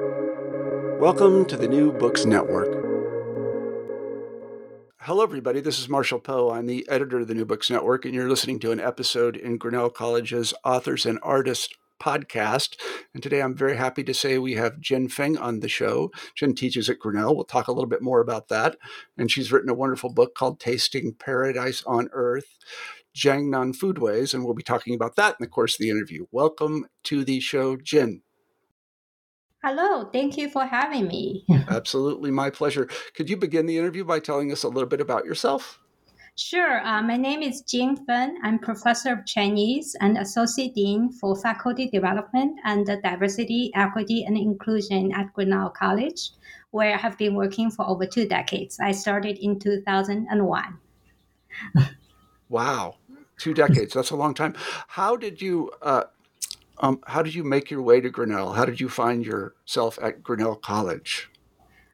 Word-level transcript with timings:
Welcome 0.00 1.44
to 1.44 1.56
the 1.56 1.68
New 1.68 1.92
Books 1.92 2.24
Network. 2.24 2.66
Hello, 4.98 5.22
everybody. 5.22 5.60
This 5.60 5.78
is 5.78 5.88
Marshall 5.88 6.18
Poe. 6.18 6.50
I'm 6.50 6.66
the 6.66 6.84
editor 6.88 7.20
of 7.20 7.28
the 7.28 7.34
New 7.34 7.44
Books 7.44 7.70
Network, 7.70 8.04
and 8.04 8.12
you're 8.12 8.28
listening 8.28 8.58
to 8.60 8.72
an 8.72 8.80
episode 8.80 9.36
in 9.36 9.56
Grinnell 9.56 9.90
College's 9.90 10.52
Authors 10.64 11.06
and 11.06 11.20
Artists 11.22 11.72
podcast. 12.02 12.76
And 13.14 13.22
today 13.22 13.40
I'm 13.40 13.56
very 13.56 13.76
happy 13.76 14.02
to 14.02 14.12
say 14.12 14.36
we 14.36 14.54
have 14.54 14.80
Jin 14.80 15.08
Feng 15.08 15.38
on 15.38 15.60
the 15.60 15.68
show. 15.68 16.10
Jin 16.34 16.56
teaches 16.56 16.90
at 16.90 16.98
Grinnell. 16.98 17.36
We'll 17.36 17.44
talk 17.44 17.68
a 17.68 17.72
little 17.72 17.88
bit 17.88 18.02
more 18.02 18.20
about 18.20 18.48
that. 18.48 18.76
And 19.16 19.30
she's 19.30 19.52
written 19.52 19.70
a 19.70 19.74
wonderful 19.74 20.12
book 20.12 20.34
called 20.34 20.58
Tasting 20.58 21.14
Paradise 21.16 21.84
on 21.86 22.08
Earth. 22.10 22.58
Jiangnan 23.16 23.76
Foodways, 23.76 24.34
and 24.34 24.44
we'll 24.44 24.54
be 24.54 24.64
talking 24.64 24.92
about 24.92 25.14
that 25.14 25.36
in 25.38 25.44
the 25.44 25.46
course 25.46 25.74
of 25.74 25.78
the 25.78 25.90
interview. 25.90 26.26
Welcome 26.32 26.86
to 27.04 27.24
the 27.24 27.38
show, 27.38 27.76
Jin. 27.76 28.22
Hello, 29.66 30.04
thank 30.12 30.36
you 30.36 30.50
for 30.50 30.66
having 30.66 31.08
me. 31.08 31.42
Absolutely, 31.70 32.30
my 32.30 32.50
pleasure. 32.50 32.86
Could 33.16 33.30
you 33.30 33.38
begin 33.38 33.64
the 33.64 33.78
interview 33.78 34.04
by 34.04 34.20
telling 34.20 34.52
us 34.52 34.62
a 34.62 34.68
little 34.68 34.86
bit 34.86 35.00
about 35.00 35.24
yourself? 35.24 35.80
Sure. 36.36 36.86
Uh, 36.86 37.00
my 37.00 37.16
name 37.16 37.40
is 37.40 37.62
Jin 37.62 37.96
Feng. 38.04 38.36
I'm 38.42 38.58
professor 38.58 39.14
of 39.14 39.24
Chinese 39.24 39.96
and 40.02 40.18
associate 40.18 40.74
dean 40.74 41.10
for 41.12 41.34
faculty 41.34 41.88
development 41.88 42.60
and 42.64 42.84
diversity, 43.02 43.72
equity, 43.74 44.26
and 44.26 44.36
inclusion 44.36 45.10
at 45.12 45.32
Grinnell 45.32 45.70
College, 45.70 46.32
where 46.72 46.92
I 46.92 46.98
have 46.98 47.16
been 47.16 47.34
working 47.34 47.70
for 47.70 47.88
over 47.88 48.04
two 48.04 48.28
decades. 48.28 48.78
I 48.80 48.92
started 48.92 49.38
in 49.38 49.58
2001. 49.58 50.78
wow, 52.50 52.96
two 53.38 53.54
decades. 53.54 53.94
That's 53.94 54.10
a 54.10 54.16
long 54.16 54.34
time. 54.34 54.56
How 54.88 55.16
did 55.16 55.40
you 55.40 55.70
uh, 55.80 56.04
um, 56.78 57.00
how 57.06 57.22
did 57.22 57.34
you 57.34 57.44
make 57.44 57.70
your 57.70 57.82
way 57.82 58.00
to 58.00 58.10
Grinnell? 58.10 58.52
How 58.52 58.64
did 58.64 58.80
you 58.80 58.88
find 58.88 59.24
yourself 59.24 59.98
at 60.02 60.22
Grinnell 60.22 60.56
College? 60.56 61.30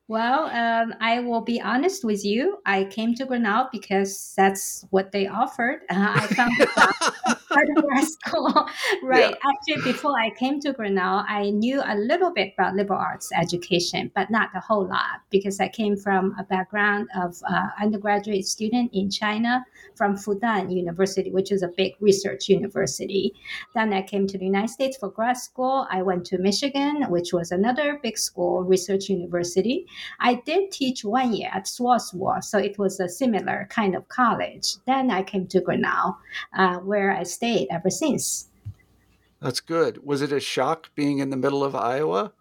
Well, 0.08 0.46
um, 0.46 0.92
I 1.00 1.20
will 1.20 1.42
be 1.42 1.60
honest 1.60 2.04
with 2.04 2.24
you. 2.24 2.59
I 2.66 2.84
came 2.84 3.14
to 3.14 3.24
Grinnell 3.24 3.68
because 3.70 4.34
that's 4.37 4.84
what 4.90 5.12
they 5.12 5.28
offered. 5.28 5.82
Uh, 5.88 6.14
I 6.16 6.26
found 6.26 6.52
part 7.51 7.68
of 7.76 7.84
school, 8.04 8.68
right? 9.02 9.30
Yeah. 9.30 9.51
Actually, 9.51 9.93
before 9.93 10.18
I 10.18 10.30
came 10.30 10.60
to 10.60 10.73
Grinnell, 10.73 11.24
I 11.29 11.51
knew 11.51 11.82
a 11.84 11.96
little 11.96 12.32
bit 12.32 12.54
about 12.56 12.74
liberal 12.74 12.98
arts 12.98 13.30
education, 13.34 14.10
but 14.15 14.30
not 14.30 14.51
a 14.54 14.60
whole 14.60 14.87
lot 14.87 15.20
because 15.30 15.60
I 15.60 15.68
came 15.68 15.96
from 15.96 16.34
a 16.38 16.45
background 16.45 17.09
of 17.16 17.37
uh, 17.48 17.68
undergraduate 17.80 18.46
student 18.46 18.90
in 18.93 19.10
China 19.10 19.65
from 19.95 20.16
Fudan 20.16 20.74
University, 20.74 21.30
which 21.30 21.52
is 21.52 21.62
a 21.62 21.68
big 21.68 21.93
research 22.01 22.48
university. 22.48 23.34
Then 23.74 23.93
I 23.93 24.02
came 24.02 24.26
to 24.28 24.38
the 24.38 24.46
United 24.46 24.71
States 24.71 24.96
for 24.96 25.10
grad 25.10 25.37
school. 25.37 25.87
I 25.90 26.02
went 26.02 26.24
to 26.26 26.38
Michigan, 26.38 27.04
which 27.10 27.32
was 27.32 27.51
another 27.51 27.98
big 28.02 28.16
school, 28.16 28.62
research 28.62 29.09
university. 29.09 29.87
I 30.21 30.34
did 30.46 30.71
teach 30.71 31.04
one 31.04 31.32
year 31.32 31.51
at 31.52 31.66
Swarthmore, 31.66 32.43
so 32.43 32.59
it 32.59 32.78
was 32.78 33.01
a 33.01 33.09
similar 33.09 33.68
kind 33.71 33.95
of 33.95 34.09
college. 34.09 34.76
Then 34.87 35.10
I 35.10 35.23
came 35.23 35.46
to 35.48 35.60
Grinnell, 35.60 36.18
uh, 36.56 36.76
where 36.78 37.12
I 37.12 37.24
stayed 37.41 37.69
ever 37.71 37.88
since. 37.88 38.49
That's 39.41 39.60
good. 39.60 40.05
Was 40.05 40.21
it 40.21 40.30
a 40.30 40.41
shock 40.41 40.91
being 40.95 41.21
in 41.21 41.30
the 41.30 41.38
middle 41.38 41.65
of 41.65 41.74
Iowa? 41.74 42.33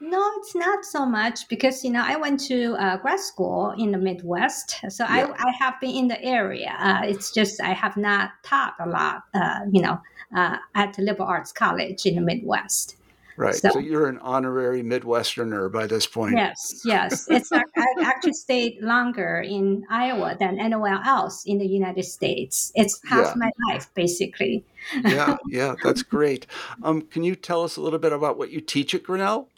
No, 0.00 0.20
it's 0.38 0.56
not 0.56 0.84
so 0.84 1.06
much 1.06 1.48
because 1.48 1.84
you 1.84 1.90
know 1.90 2.02
I 2.04 2.16
went 2.16 2.40
to 2.48 2.74
uh, 2.74 2.96
grad 2.96 3.20
school 3.20 3.70
in 3.78 3.92
the 3.92 3.98
Midwest, 3.98 4.80
so 4.88 5.04
yeah. 5.04 5.32
I, 5.38 5.48
I 5.48 5.50
have 5.52 5.74
been 5.80 5.94
in 5.94 6.08
the 6.08 6.20
area. 6.20 6.74
Uh, 6.80 7.02
it's 7.04 7.30
just 7.30 7.60
I 7.60 7.72
have 7.72 7.96
not 7.96 8.32
taught 8.42 8.74
a 8.80 8.88
lot, 8.88 9.22
uh, 9.34 9.60
you 9.70 9.80
know, 9.80 10.00
uh, 10.36 10.56
at 10.74 10.94
the 10.94 11.02
liberal 11.02 11.28
arts 11.28 11.52
college 11.52 12.04
in 12.04 12.16
the 12.16 12.20
Midwest. 12.20 12.96
Right. 13.36 13.54
So, 13.54 13.70
so, 13.70 13.78
you're 13.80 14.06
an 14.06 14.18
honorary 14.18 14.82
Midwesterner 14.82 15.70
by 15.72 15.86
this 15.86 16.06
point. 16.06 16.36
Yes, 16.36 16.82
yes. 16.84 17.26
It's 17.28 17.50
I 17.52 17.64
actually 18.02 18.34
stayed 18.34 18.80
longer 18.80 19.40
in 19.40 19.84
Iowa 19.90 20.36
than 20.38 20.60
anywhere 20.60 21.00
else 21.04 21.44
in 21.44 21.58
the 21.58 21.66
United 21.66 22.04
States. 22.04 22.70
It's 22.74 23.00
half 23.04 23.28
yeah. 23.28 23.34
my 23.36 23.50
life, 23.68 23.92
basically. 23.94 24.64
yeah, 25.04 25.36
yeah, 25.48 25.74
that's 25.82 26.02
great. 26.02 26.46
Um, 26.82 27.02
can 27.02 27.24
you 27.24 27.34
tell 27.34 27.64
us 27.64 27.76
a 27.76 27.80
little 27.80 27.98
bit 27.98 28.12
about 28.12 28.38
what 28.38 28.50
you 28.50 28.60
teach 28.60 28.94
at 28.94 29.02
Grinnell? 29.02 29.48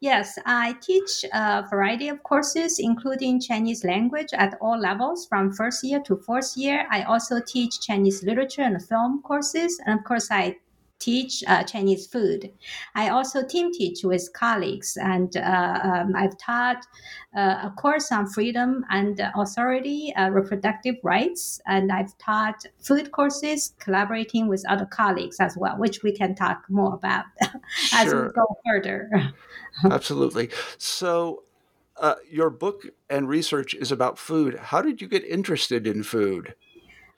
Yes, 0.00 0.38
I 0.46 0.76
teach 0.80 1.26
a 1.30 1.66
variety 1.68 2.08
of 2.08 2.22
courses, 2.22 2.78
including 2.78 3.38
Chinese 3.38 3.84
language 3.84 4.32
at 4.32 4.56
all 4.58 4.80
levels, 4.80 5.26
from 5.26 5.52
first 5.52 5.84
year 5.84 6.00
to 6.06 6.16
fourth 6.16 6.56
year. 6.56 6.86
I 6.90 7.02
also 7.02 7.38
teach 7.38 7.82
Chinese 7.82 8.22
literature 8.22 8.62
and 8.62 8.82
film 8.82 9.20
courses, 9.20 9.78
and 9.84 9.98
of 9.98 10.04
course, 10.06 10.30
I 10.30 10.56
teach 11.00 11.42
uh, 11.48 11.64
Chinese 11.64 12.06
food. 12.06 12.52
I 12.94 13.08
also 13.08 13.42
team 13.42 13.72
teach 13.72 14.04
with 14.04 14.32
colleagues, 14.34 14.96
and 14.96 15.36
uh, 15.36 15.80
um, 15.82 16.14
I've 16.14 16.36
taught 16.38 16.86
uh, 17.36 17.68
a 17.70 17.74
course 17.76 18.12
on 18.12 18.28
freedom 18.28 18.84
and 18.90 19.20
authority, 19.34 20.12
uh, 20.16 20.28
reproductive 20.28 20.96
rights, 21.02 21.60
and 21.66 21.90
I've 21.90 22.16
taught 22.18 22.64
food 22.78 23.10
courses 23.10 23.74
collaborating 23.80 24.46
with 24.46 24.64
other 24.68 24.86
colleagues 24.86 25.40
as 25.40 25.56
well, 25.56 25.76
which 25.78 26.02
we 26.02 26.12
can 26.12 26.34
talk 26.34 26.64
more 26.68 26.94
about 26.94 27.24
as 27.92 28.08
sure. 28.08 28.26
we 28.26 28.32
go 28.32 28.46
further. 28.66 29.32
Absolutely. 29.90 30.50
So, 30.78 31.44
uh, 31.96 32.14
your 32.30 32.50
book 32.50 32.86
and 33.08 33.28
research 33.28 33.74
is 33.74 33.92
about 33.92 34.18
food. 34.18 34.56
How 34.56 34.80
did 34.80 35.02
you 35.02 35.08
get 35.08 35.24
interested 35.24 35.86
in 35.86 36.02
food? 36.02 36.54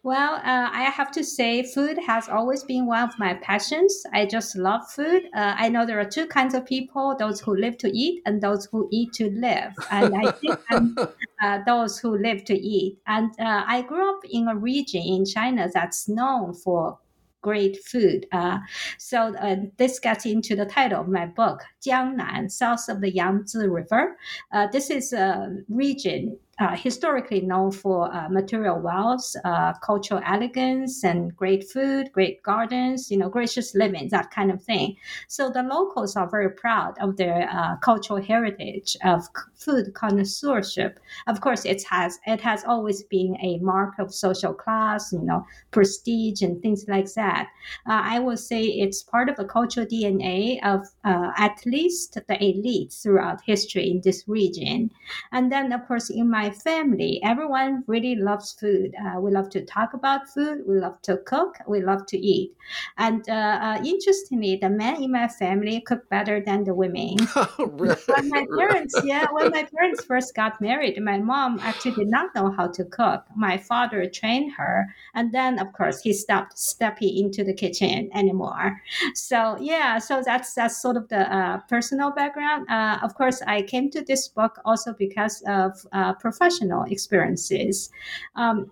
Well, 0.04 0.34
uh, 0.34 0.68
I 0.72 0.90
have 0.96 1.12
to 1.12 1.22
say, 1.22 1.62
food 1.62 1.96
has 2.04 2.28
always 2.28 2.64
been 2.64 2.86
one 2.86 3.08
of 3.08 3.16
my 3.20 3.34
passions. 3.34 4.02
I 4.12 4.26
just 4.26 4.56
love 4.56 4.90
food. 4.90 5.26
Uh, 5.32 5.54
I 5.56 5.68
know 5.68 5.86
there 5.86 6.00
are 6.00 6.04
two 6.04 6.26
kinds 6.26 6.54
of 6.54 6.66
people 6.66 7.14
those 7.16 7.40
who 7.40 7.54
live 7.56 7.78
to 7.78 7.88
eat 7.96 8.20
and 8.26 8.42
those 8.42 8.66
who 8.66 8.88
eat 8.90 9.12
to 9.14 9.30
live. 9.30 9.72
And 9.92 10.16
I 10.16 10.32
think 10.32 10.58
I'm 10.70 10.98
uh, 11.42 11.60
those 11.66 12.00
who 12.00 12.18
live 12.18 12.44
to 12.46 12.54
eat. 12.54 12.98
And 13.06 13.30
uh, 13.38 13.62
I 13.64 13.82
grew 13.82 14.10
up 14.10 14.24
in 14.28 14.48
a 14.48 14.56
region 14.56 15.02
in 15.02 15.24
China 15.24 15.68
that's 15.72 16.08
known 16.08 16.54
for 16.54 16.98
great 17.40 17.84
food. 17.84 18.26
Uh, 18.32 18.58
so 18.98 19.36
uh, 19.36 19.56
this 19.76 20.00
gets 20.00 20.26
into 20.26 20.56
the 20.56 20.66
title 20.66 21.00
of 21.00 21.08
my 21.08 21.26
book, 21.26 21.62
Jiangnan, 21.84 22.50
south 22.50 22.88
of 22.88 23.00
the 23.00 23.12
Yangtze 23.12 23.68
River. 23.68 24.16
Uh, 24.52 24.66
this 24.72 24.90
is 24.90 25.12
a 25.12 25.58
region 25.68 26.38
uh, 26.58 26.76
historically 26.76 27.40
known 27.40 27.72
for 27.72 28.14
uh, 28.14 28.28
material 28.28 28.78
wealth, 28.78 29.34
uh, 29.44 29.72
cultural 29.74 30.20
elegance, 30.24 31.02
and 31.02 31.34
great 31.34 31.64
food, 31.68 32.12
great 32.12 32.42
gardens, 32.42 33.10
you 33.10 33.16
know, 33.16 33.28
gracious 33.28 33.74
living, 33.74 34.08
that 34.10 34.30
kind 34.30 34.50
of 34.50 34.62
thing. 34.62 34.96
So 35.28 35.50
the 35.50 35.62
locals 35.62 36.14
are 36.14 36.28
very 36.28 36.50
proud 36.50 36.98
of 37.00 37.16
their 37.16 37.48
uh, 37.50 37.76
cultural 37.76 38.20
heritage 38.22 38.96
of 39.02 39.26
food 39.54 39.94
connoisseurship. 39.94 41.00
Of 41.26 41.40
course, 41.40 41.64
it 41.64 41.82
has 41.84 42.18
it 42.26 42.40
has 42.42 42.64
always 42.64 43.02
been 43.04 43.36
a 43.40 43.58
mark 43.58 43.98
of 43.98 44.14
social 44.14 44.52
class, 44.52 45.12
you 45.12 45.20
know, 45.20 45.46
prestige 45.70 46.42
and 46.42 46.60
things 46.60 46.84
like 46.86 47.12
that. 47.14 47.48
Uh, 47.86 48.02
I 48.04 48.18
would 48.18 48.38
say 48.38 48.62
it's 48.62 49.02
part 49.02 49.28
of 49.28 49.36
the 49.36 49.44
cultural 49.44 49.86
DNA 49.86 50.60
of 50.64 50.86
uh, 51.04 51.30
at 51.36 51.64
least 51.64 52.18
the 52.28 52.44
elite 52.44 52.92
throughout 52.92 53.40
history 53.44 53.90
in 53.90 54.02
this 54.04 54.28
region. 54.28 54.90
And 55.32 55.50
then, 55.50 55.72
of 55.72 55.86
course, 55.86 56.10
in 56.10 56.30
my 56.30 56.41
family, 56.50 57.20
everyone 57.22 57.84
really 57.86 58.16
loves 58.16 58.52
food. 58.52 58.94
Uh, 58.94 59.20
we 59.20 59.30
love 59.30 59.50
to 59.50 59.64
talk 59.64 59.94
about 59.94 60.28
food. 60.28 60.62
We 60.66 60.78
love 60.78 61.00
to 61.02 61.18
cook. 61.18 61.56
We 61.66 61.82
love 61.82 62.06
to 62.06 62.18
eat. 62.18 62.54
And 62.98 63.28
uh, 63.28 63.32
uh, 63.32 63.82
interestingly, 63.84 64.56
the 64.56 64.70
men 64.70 65.02
in 65.02 65.12
my 65.12 65.28
family 65.28 65.80
cook 65.80 66.08
better 66.08 66.40
than 66.40 66.64
the 66.64 66.74
women. 66.74 67.16
Oh, 67.58 67.66
really? 67.66 67.96
When 68.06 68.28
my 68.28 68.46
parents, 68.56 69.00
yeah, 69.04 69.26
when 69.32 69.50
my 69.50 69.64
parents 69.64 70.04
first 70.04 70.34
got 70.34 70.60
married, 70.60 71.00
my 71.02 71.18
mom 71.18 71.58
actually 71.60 71.92
did 71.92 72.08
not 72.08 72.34
know 72.34 72.50
how 72.50 72.68
to 72.68 72.84
cook. 72.84 73.24
My 73.34 73.56
father 73.58 74.08
trained 74.08 74.52
her, 74.52 74.86
and 75.14 75.32
then 75.32 75.58
of 75.58 75.72
course 75.72 76.00
he 76.00 76.12
stopped 76.12 76.58
stepping 76.58 77.16
into 77.16 77.44
the 77.44 77.52
kitchen 77.52 78.10
anymore. 78.14 78.80
So 79.14 79.56
yeah, 79.60 79.98
so 79.98 80.22
that's 80.24 80.54
that's 80.54 80.80
sort 80.80 80.96
of 80.96 81.08
the 81.08 81.34
uh, 81.34 81.58
personal 81.68 82.10
background. 82.10 82.68
Uh, 82.70 82.98
of 83.02 83.14
course, 83.14 83.42
I 83.46 83.62
came 83.62 83.90
to 83.90 84.02
this 84.02 84.28
book 84.28 84.58
also 84.64 84.94
because 84.98 85.42
of 85.46 85.72
uh, 85.92 86.14
professional 86.32 86.84
experiences. 86.84 87.90
Um, 88.36 88.70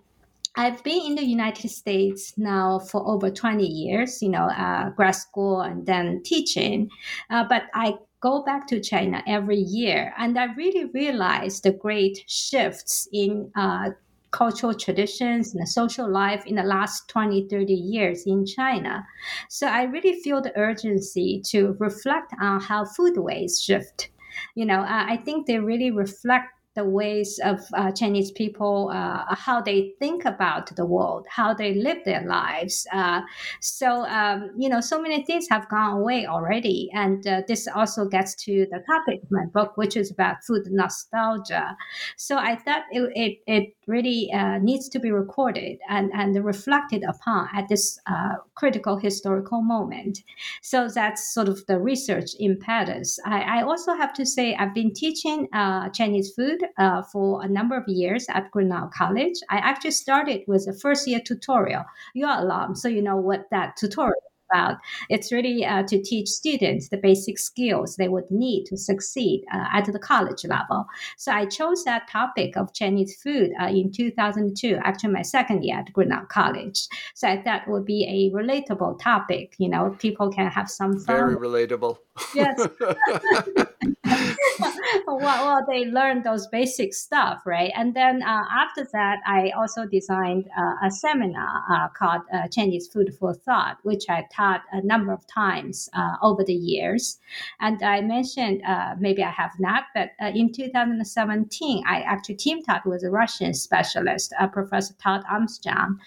I've 0.55 0.83
been 0.83 1.01
in 1.05 1.15
the 1.15 1.25
United 1.25 1.69
States 1.69 2.33
now 2.37 2.79
for 2.79 3.07
over 3.07 3.29
20 3.29 3.65
years, 3.65 4.21
you 4.21 4.29
know, 4.29 4.47
uh, 4.49 4.89
grad 4.89 5.15
school 5.15 5.61
and 5.61 5.85
then 5.85 6.21
teaching. 6.23 6.89
Uh, 7.29 7.45
but 7.47 7.63
I 7.73 7.95
go 8.19 8.43
back 8.43 8.67
to 8.67 8.81
China 8.81 9.23
every 9.27 9.57
year 9.57 10.13
and 10.17 10.37
I 10.37 10.53
really 10.55 10.85
realized 10.93 11.63
the 11.63 11.71
great 11.71 12.23
shifts 12.27 13.07
in 13.13 13.49
uh, 13.55 13.91
cultural 14.31 14.73
traditions 14.73 15.53
and 15.53 15.67
social 15.67 16.09
life 16.09 16.45
in 16.45 16.55
the 16.55 16.63
last 16.63 17.07
20, 17.09 17.47
30 17.47 17.73
years 17.73 18.23
in 18.25 18.45
China. 18.45 19.05
So 19.49 19.67
I 19.67 19.83
really 19.83 20.19
feel 20.21 20.41
the 20.41 20.57
urgency 20.57 21.41
to 21.47 21.75
reflect 21.79 22.33
on 22.41 22.61
how 22.61 22.85
food 22.85 23.15
foodways 23.15 23.61
shift. 23.61 24.09
You 24.55 24.65
know, 24.65 24.79
uh, 24.81 25.05
I 25.07 25.17
think 25.17 25.47
they 25.47 25.59
really 25.59 25.91
reflect 25.91 26.60
the 26.73 26.85
ways 26.85 27.39
of 27.43 27.59
uh, 27.73 27.91
Chinese 27.91 28.31
people, 28.31 28.89
uh, 28.93 29.35
how 29.35 29.61
they 29.61 29.93
think 29.99 30.23
about 30.23 30.73
the 30.75 30.85
world, 30.85 31.25
how 31.29 31.53
they 31.53 31.73
live 31.73 31.97
their 32.05 32.25
lives. 32.25 32.87
Uh, 32.93 33.21
so, 33.59 34.05
um, 34.05 34.51
you 34.57 34.69
know, 34.69 34.79
so 34.79 35.01
many 35.01 35.23
things 35.25 35.47
have 35.49 35.67
gone 35.69 35.97
away 35.97 36.25
already. 36.25 36.89
And 36.93 37.27
uh, 37.27 37.41
this 37.45 37.67
also 37.67 38.05
gets 38.05 38.35
to 38.45 38.65
the 38.71 38.79
topic 38.87 39.21
of 39.21 39.31
my 39.31 39.45
book, 39.53 39.75
which 39.75 39.97
is 39.97 40.11
about 40.11 40.43
food 40.45 40.63
nostalgia. 40.69 41.75
So 42.15 42.37
I 42.37 42.55
thought 42.55 42.83
it, 42.91 43.11
it, 43.15 43.39
it 43.47 43.75
really 43.87 44.31
uh, 44.31 44.59
needs 44.59 44.87
to 44.89 44.99
be 44.99 45.11
recorded 45.11 45.77
and, 45.89 46.09
and 46.13 46.41
reflected 46.43 47.03
upon 47.03 47.49
at 47.53 47.67
this 47.67 47.99
uh, 48.07 48.35
critical 48.55 48.95
historical 48.97 49.61
moment. 49.61 50.19
So 50.61 50.87
that's 50.87 51.33
sort 51.33 51.49
of 51.49 51.65
the 51.65 51.79
research 51.79 52.31
impetus. 52.39 53.19
I, 53.25 53.59
I 53.59 53.63
also 53.63 53.93
have 53.93 54.13
to 54.13 54.25
say, 54.25 54.55
I've 54.55 54.73
been 54.73 54.93
teaching 54.93 55.49
Chinese 55.93 56.31
food 56.31 56.60
uh, 56.77 57.01
for 57.03 57.43
a 57.43 57.47
number 57.47 57.77
of 57.77 57.87
years 57.87 58.25
at 58.29 58.51
Grinnell 58.51 58.89
College. 58.93 59.35
I 59.49 59.57
actually 59.57 59.91
started 59.91 60.41
with 60.47 60.67
a 60.67 60.73
first 60.73 61.07
year 61.07 61.19
tutorial. 61.19 61.83
You're 62.13 62.29
alum, 62.29 62.75
so 62.75 62.87
you 62.87 63.01
know 63.01 63.17
what 63.17 63.47
that 63.51 63.77
tutorial 63.77 64.13
is 64.15 64.31
about. 64.51 64.77
It's 65.09 65.31
really 65.31 65.65
uh, 65.65 65.83
to 65.83 66.01
teach 66.01 66.27
students 66.29 66.89
the 66.89 66.97
basic 66.97 67.39
skills 67.39 67.95
they 67.95 68.07
would 68.07 68.29
need 68.29 68.65
to 68.65 68.77
succeed 68.77 69.43
uh, 69.53 69.65
at 69.71 69.85
the 69.85 69.99
college 69.99 70.45
level. 70.45 70.85
So 71.17 71.31
I 71.31 71.45
chose 71.45 71.83
that 71.85 72.09
topic 72.09 72.57
of 72.57 72.73
Chinese 72.73 73.15
food 73.21 73.51
uh, 73.61 73.67
in 73.67 73.91
2002, 73.91 74.79
actually 74.83 75.13
my 75.13 75.21
second 75.21 75.63
year 75.63 75.79
at 75.79 75.91
Grinnell 75.93 76.25
College. 76.29 76.87
So 77.15 77.27
I 77.27 77.41
thought 77.41 77.67
would 77.67 77.85
be 77.85 78.05
a 78.05 78.35
relatable 78.35 78.99
topic. 79.01 79.55
You 79.57 79.69
know, 79.69 79.95
people 79.99 80.31
can 80.31 80.49
have 80.51 80.69
some 80.69 80.99
fun. 80.99 81.15
Very 81.15 81.35
relatable. 81.35 81.97
Yes. 82.35 82.67
well, 85.07 85.65
they 85.67 85.85
learn 85.85 86.23
those 86.23 86.47
basic 86.47 86.93
stuff, 86.93 87.41
right? 87.45 87.71
And 87.75 87.95
then 87.95 88.21
uh, 88.23 88.43
after 88.51 88.87
that, 88.93 89.19
I 89.25 89.51
also 89.51 89.85
designed 89.85 90.49
uh, 90.57 90.87
a 90.87 90.91
seminar 90.91 91.63
uh, 91.71 91.87
called 91.89 92.21
uh, 92.33 92.47
Chinese 92.47 92.87
Food 92.87 93.13
for 93.19 93.33
Thought, 93.33 93.77
which 93.83 94.05
I 94.09 94.27
taught 94.33 94.61
a 94.71 94.81
number 94.81 95.11
of 95.13 95.25
times 95.27 95.89
uh, 95.93 96.15
over 96.21 96.43
the 96.43 96.53
years. 96.53 97.19
And 97.59 97.81
I 97.83 98.01
mentioned, 98.01 98.61
uh, 98.67 98.95
maybe 98.99 99.23
I 99.23 99.31
have 99.31 99.51
not, 99.59 99.85
but 99.95 100.11
in 100.19 100.51
2017, 100.51 101.83
I 101.87 102.01
actually 102.01 102.35
team 102.35 102.63
taught 102.63 102.85
with 102.85 103.03
a 103.03 103.09
Russian 103.09 103.53
specialist, 103.53 104.33
Professor 104.51 104.93
Todd 105.01 105.23
Armstrong. 105.29 105.99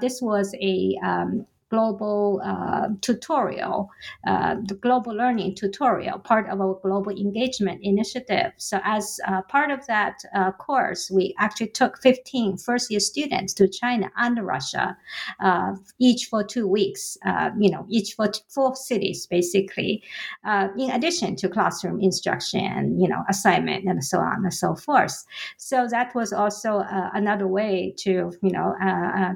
this 0.00 0.20
was 0.20 0.54
a 0.60 0.98
um, 1.04 1.46
global 1.70 2.40
uh, 2.44 2.88
tutorial, 3.00 3.90
uh, 4.26 4.56
the 4.66 4.74
global 4.74 5.12
learning 5.12 5.54
tutorial, 5.54 6.18
part 6.18 6.48
of 6.48 6.60
our 6.60 6.78
global 6.82 7.12
engagement 7.12 7.80
initiative. 7.82 8.52
So, 8.56 8.80
as 8.84 9.18
uh, 9.26 9.42
part 9.42 9.70
of 9.70 9.84
that 9.86 10.18
uh, 10.34 10.52
course, 10.52 11.10
we 11.10 11.34
actually 11.38 11.68
took 11.68 12.00
15 12.02 12.58
first 12.58 12.90
year 12.90 13.00
students 13.00 13.52
to 13.54 13.68
China 13.68 14.10
and 14.16 14.44
Russia, 14.44 14.96
uh, 15.40 15.74
each 15.98 16.26
for 16.26 16.44
two 16.44 16.68
weeks, 16.68 17.18
uh, 17.26 17.50
you 17.58 17.70
know, 17.70 17.84
each 17.88 18.14
for 18.14 18.28
t- 18.28 18.40
four 18.48 18.76
cities, 18.76 19.26
basically, 19.26 20.02
in 20.78 20.90
addition 20.90 21.34
to 21.36 21.48
classroom 21.48 22.00
instruction, 22.00 22.98
you 23.00 23.08
know, 23.08 23.22
assignment, 23.28 23.84
and 23.86 24.04
so 24.04 24.18
on 24.18 24.44
and 24.44 24.54
so 24.54 24.74
forth. 24.76 25.24
So, 25.56 25.88
that 25.90 26.14
was 26.14 26.32
also 26.32 26.84
another 27.14 27.48
way 27.48 27.94
to, 27.98 28.32
you 28.42 28.50
know, 28.52 28.74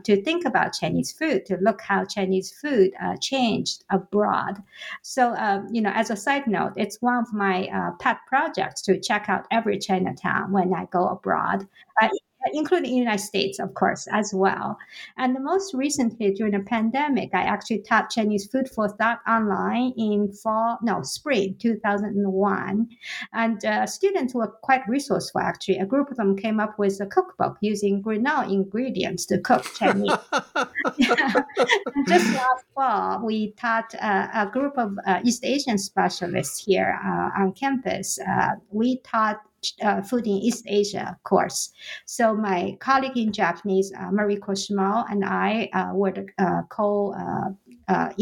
to 0.05 0.23
think 0.23 0.45
about 0.45 0.75
Chinese 0.75 1.13
food, 1.13 1.47
to 1.47 1.57
look 1.61 1.81
how 1.81 2.05
Chinese 2.05 2.20
Chinese 2.21 2.53
food 2.53 2.93
uh, 3.03 3.17
changed 3.17 3.85
abroad. 3.91 4.63
So, 5.03 5.35
um, 5.37 5.69
you 5.73 5.81
know, 5.81 5.93
as 5.95 6.11
a 6.11 6.17
side 6.17 6.47
note, 6.47 6.73
it's 6.77 7.01
one 7.01 7.17
of 7.17 7.33
my 7.33 7.67
uh, 7.69 7.93
pet 7.99 8.19
projects 8.27 8.83
to 8.83 9.01
check 9.01 9.27
out 9.29 9.47
every 9.51 9.79
Chinatown 9.79 10.53
when 10.53 10.75
I 10.75 10.85
go 10.87 11.09
abroad. 11.09 11.67
Uh, 12.03 12.09
including 12.53 12.91
the 12.91 12.97
United 12.97 13.23
States, 13.23 13.59
of 13.59 13.75
course, 13.75 14.07
as 14.13 14.33
well. 14.35 14.79
And 15.17 15.37
most 15.43 15.75
recently, 15.75 16.33
during 16.33 16.53
the 16.53 16.61
pandemic, 16.61 17.31
I 17.35 17.43
actually 17.43 17.81
taught 17.81 18.11
Chinese 18.11 18.47
food 18.47 18.69
for 18.69 18.89
thought 18.89 19.21
online 19.29 19.93
in 19.97 20.33
fall, 20.33 20.79
no, 20.83 21.03
spring 21.03 21.57
2001. 21.61 22.89
And 23.33 23.65
uh, 23.65 23.87
students 23.87 24.35
were 24.35 24.49
quite 24.63 24.83
resourceful, 24.89 25.41
actually. 25.41 25.79
A 25.79 25.87
group 25.87 26.11
of 26.11 26.17
them 26.17 26.37
came 26.37 26.61
up 26.61 26.79
with 26.79 27.01
a 27.01 27.07
cookbook 27.07 27.57
using 27.61 28.01
Grinnell 28.01 28.51
ingredients 28.51 29.27
to 29.27 29.39
cook 29.39 29.65
Chinese. 29.75 30.11
just 32.09 32.35
last 32.35 32.65
fall, 32.75 33.25
we 33.25 33.53
taught 33.53 33.95
uh, 34.01 34.29
a 34.35 34.47
group 34.47 34.79
of 34.79 34.99
uh, 35.07 35.21
East 35.25 35.45
Asian 35.45 35.79
specialists 35.79 36.65
here 36.65 36.99
uh, 37.05 37.43
on 37.43 37.53
campus. 37.53 38.19
Uh, 38.19 38.53
we 38.71 38.99
taught 38.99 39.41
uh, 39.83 40.03
food 40.03 40.27
in 40.27 40.33
East 40.33 40.65
Asia 40.67 41.11
of 41.11 41.23
course. 41.25 41.73
So 42.07 42.35
my 42.35 42.77
colleague 42.81 43.17
in 43.17 43.33
Japanese, 43.33 43.93
uh, 43.97 44.11
Mariko 44.11 44.53
Shimao, 44.53 45.05
and 45.11 45.25
I 45.25 45.69
uh, 45.73 45.93
were 45.95 46.13
the 46.13 46.27
uh, 46.39 46.63
co 46.69 47.13
uh, 47.13 47.51
uh, 47.89 48.13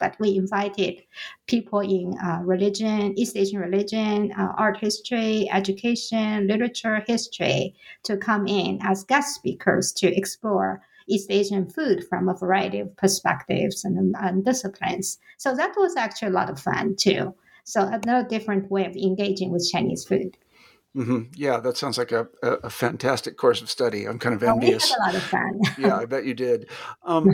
but 0.00 0.16
we 0.18 0.36
invited 0.36 1.02
people 1.46 1.80
in 1.80 2.14
religion, 2.42 3.12
East 3.18 3.36
Asian 3.36 3.60
religion, 3.60 4.32
art 4.32 4.78
history, 4.78 5.46
education, 5.52 6.46
literature 6.46 7.04
history 7.06 7.74
to 8.04 8.16
come 8.16 8.46
in 8.46 8.78
as 8.82 9.04
guest 9.04 9.34
speakers 9.34 9.92
to 9.92 10.06
explore 10.16 10.80
East 11.06 11.30
Asian 11.30 11.68
food 11.68 12.06
from 12.08 12.28
a 12.28 12.34
variety 12.34 12.80
of 12.80 12.96
perspectives 12.96 13.84
and, 13.84 14.14
and 14.20 14.44
disciplines. 14.44 15.18
So 15.36 15.54
that 15.54 15.74
was 15.76 15.96
actually 15.96 16.28
a 16.28 16.32
lot 16.32 16.50
of 16.50 16.58
fun 16.58 16.96
too. 16.96 17.34
So 17.64 17.82
another 17.82 18.26
different 18.26 18.70
way 18.70 18.86
of 18.86 18.96
engaging 18.96 19.50
with 19.50 19.68
Chinese 19.70 20.04
food. 20.04 20.38
Mm-hmm. 20.96 21.32
Yeah, 21.34 21.60
that 21.60 21.76
sounds 21.76 21.98
like 21.98 22.12
a, 22.12 22.28
a, 22.42 22.70
fantastic 22.70 23.36
course 23.36 23.60
of 23.60 23.70
study. 23.70 24.06
I'm 24.06 24.18
kind 24.18 24.34
of 24.34 24.42
envious. 24.42 24.90
Oh, 24.90 24.96
we 24.98 25.04
had 25.04 25.14
a 25.14 25.18
lot 25.18 25.22
of 25.22 25.22
fun. 25.22 25.60
yeah, 25.78 25.96
I 25.96 26.06
bet 26.06 26.24
you 26.24 26.34
did. 26.34 26.68
Um, 27.04 27.30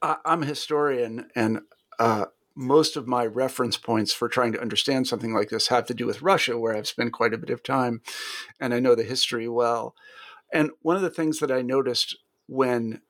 I, 0.00 0.16
am 0.24 0.42
a 0.42 0.46
historian, 0.46 1.28
and 1.36 1.60
uh, 1.98 2.26
most 2.56 2.96
of 2.96 3.06
my 3.06 3.26
reference 3.26 3.76
points 3.76 4.12
for 4.12 4.28
trying 4.28 4.52
to 4.52 4.60
understand 4.60 5.06
something 5.06 5.34
like 5.34 5.50
this 5.50 5.68
have 5.68 5.86
to 5.86 5.94
do 5.94 6.06
with 6.06 6.22
Russia, 6.22 6.58
where 6.58 6.74
I've 6.74 6.88
spent 6.88 7.12
quite 7.12 7.34
a 7.34 7.38
bit 7.38 7.50
of 7.50 7.62
time, 7.62 8.00
and 8.58 8.72
I 8.72 8.80
know 8.80 8.94
the 8.94 9.04
history 9.04 9.48
well. 9.48 9.94
And 10.52 10.70
one 10.80 10.96
of 10.96 11.02
the 11.02 11.10
things 11.10 11.40
that 11.40 11.52
I 11.52 11.60
noticed 11.60 12.16
when 12.46 13.02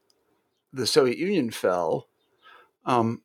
the 0.73 0.87
Soviet 0.87 1.19
Union 1.19 1.51
fell 1.51 2.09
um, 2.85 3.23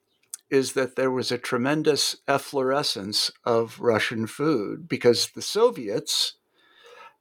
is 0.52 0.74
that 0.74 0.96
there 0.96 1.10
was 1.10 1.32
a 1.32 1.38
tremendous 1.38 2.18
efflorescence 2.28 3.32
of 3.46 3.80
Russian 3.80 4.28
food 4.28 4.88
because 4.88 5.30
the 5.30 5.42
Soviets 5.42 6.34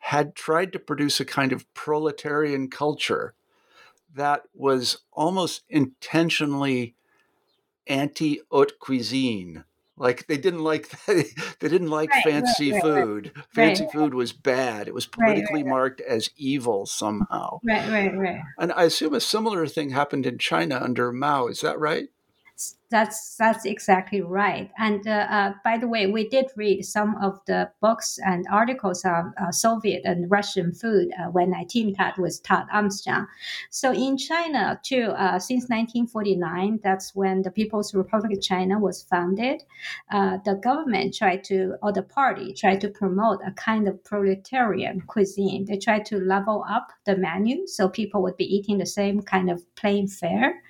had 0.00 0.34
tried 0.34 0.72
to 0.72 0.78
produce 0.78 1.20
a 1.20 1.24
kind 1.24 1.52
of 1.52 1.72
proletarian 1.72 2.68
culture 2.68 3.34
that 4.12 4.42
was 4.52 4.98
almost 5.12 5.62
intentionally 5.68 6.96
anti 7.86 8.40
haute 8.50 8.78
cuisine. 8.80 9.64
Like 9.96 10.26
they 10.26 10.38
didn't 10.38 10.64
like 10.64 10.88
they 11.06 11.24
didn't 11.60 11.90
like 11.90 12.10
right, 12.10 12.24
fancy 12.24 12.72
right, 12.72 12.82
food. 12.82 13.32
Right, 13.36 13.44
fancy 13.54 13.86
food 13.92 14.14
was 14.14 14.32
bad. 14.32 14.88
It 14.88 14.94
was 14.94 15.06
politically 15.06 15.62
marked 15.62 16.00
as 16.00 16.30
evil 16.36 16.86
somehow. 16.86 17.60
Right, 17.62 17.88
right, 17.90 18.16
right. 18.16 18.40
And 18.58 18.72
I 18.72 18.84
assume 18.84 19.14
a 19.14 19.20
similar 19.20 19.66
thing 19.66 19.90
happened 19.90 20.26
in 20.26 20.38
China 20.38 20.80
under 20.82 21.12
Mao. 21.12 21.48
Is 21.48 21.60
that 21.60 21.78
right? 21.78 22.08
That's 22.90 23.36
that's 23.36 23.64
exactly 23.64 24.20
right. 24.20 24.70
And 24.76 25.06
uh, 25.06 25.26
uh, 25.30 25.52
by 25.62 25.78
the 25.78 25.86
way, 25.86 26.08
we 26.08 26.28
did 26.28 26.46
read 26.56 26.82
some 26.82 27.16
of 27.22 27.40
the 27.46 27.70
books 27.80 28.18
and 28.24 28.46
articles 28.50 29.04
on 29.04 29.32
uh, 29.40 29.52
Soviet 29.52 30.02
and 30.04 30.28
Russian 30.28 30.72
food 30.72 31.08
uh, 31.18 31.30
when 31.30 31.54
I 31.54 31.64
teamed 31.64 31.96
up 32.00 32.18
with 32.18 32.42
Todd 32.42 32.66
Armstrong. 32.72 33.28
So 33.70 33.92
in 33.92 34.16
China 34.18 34.80
too, 34.82 35.12
uh, 35.16 35.38
since 35.38 35.68
1949, 35.68 36.80
that's 36.82 37.14
when 37.14 37.42
the 37.42 37.50
People's 37.52 37.94
Republic 37.94 38.36
of 38.36 38.42
China 38.42 38.80
was 38.80 39.02
founded. 39.04 39.62
Uh, 40.10 40.38
the 40.44 40.56
government 40.56 41.14
tried 41.14 41.44
to, 41.44 41.76
or 41.82 41.92
the 41.92 42.02
party 42.02 42.52
tried 42.52 42.80
to 42.80 42.88
promote 42.88 43.38
a 43.46 43.52
kind 43.52 43.86
of 43.86 44.02
proletarian 44.02 45.00
cuisine. 45.02 45.64
They 45.64 45.78
tried 45.78 46.06
to 46.06 46.18
level 46.18 46.64
up 46.68 46.88
the 47.06 47.16
menu 47.16 47.68
so 47.68 47.88
people 47.88 48.20
would 48.22 48.36
be 48.36 48.52
eating 48.52 48.78
the 48.78 48.86
same 48.86 49.22
kind 49.22 49.48
of 49.48 49.62
plain 49.76 50.08
fare. 50.08 50.60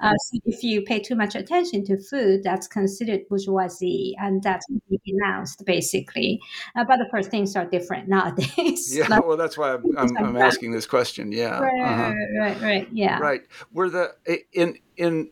so 0.00 0.38
if 0.44 0.62
you 0.62 0.82
pay 0.82 1.00
too 1.00 1.14
much 1.14 1.34
attention 1.34 1.69
to 1.70 1.96
food, 1.98 2.42
that's 2.42 2.66
considered 2.66 3.20
bourgeoisie, 3.28 4.16
and 4.18 4.42
that's 4.42 4.66
denounced 5.06 5.64
basically. 5.64 6.40
Uh, 6.76 6.84
but 6.84 7.00
of 7.00 7.10
course, 7.10 7.26
things 7.26 7.56
are 7.56 7.64
different 7.64 8.08
nowadays. 8.08 8.96
Yeah, 8.96 9.18
well, 9.24 9.36
that's 9.36 9.56
why 9.56 9.74
I'm, 9.74 9.96
I'm, 9.96 10.16
I'm 10.18 10.36
asking 10.36 10.72
this 10.72 10.86
question. 10.86 11.32
Yeah, 11.32 11.60
right, 11.60 11.82
uh-huh. 11.82 12.12
right, 12.38 12.60
right, 12.60 12.88
yeah, 12.92 13.18
right. 13.18 13.42
Were 13.72 13.88
the 13.88 14.14
in 14.52 14.78
in 14.96 15.30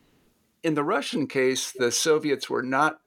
in 0.63 0.75
the 0.75 0.85
Russian 0.85 1.27
case, 1.27 1.73
the 1.73 1.91
Soviets 1.93 2.49
were 2.49 2.63
not 2.63 3.01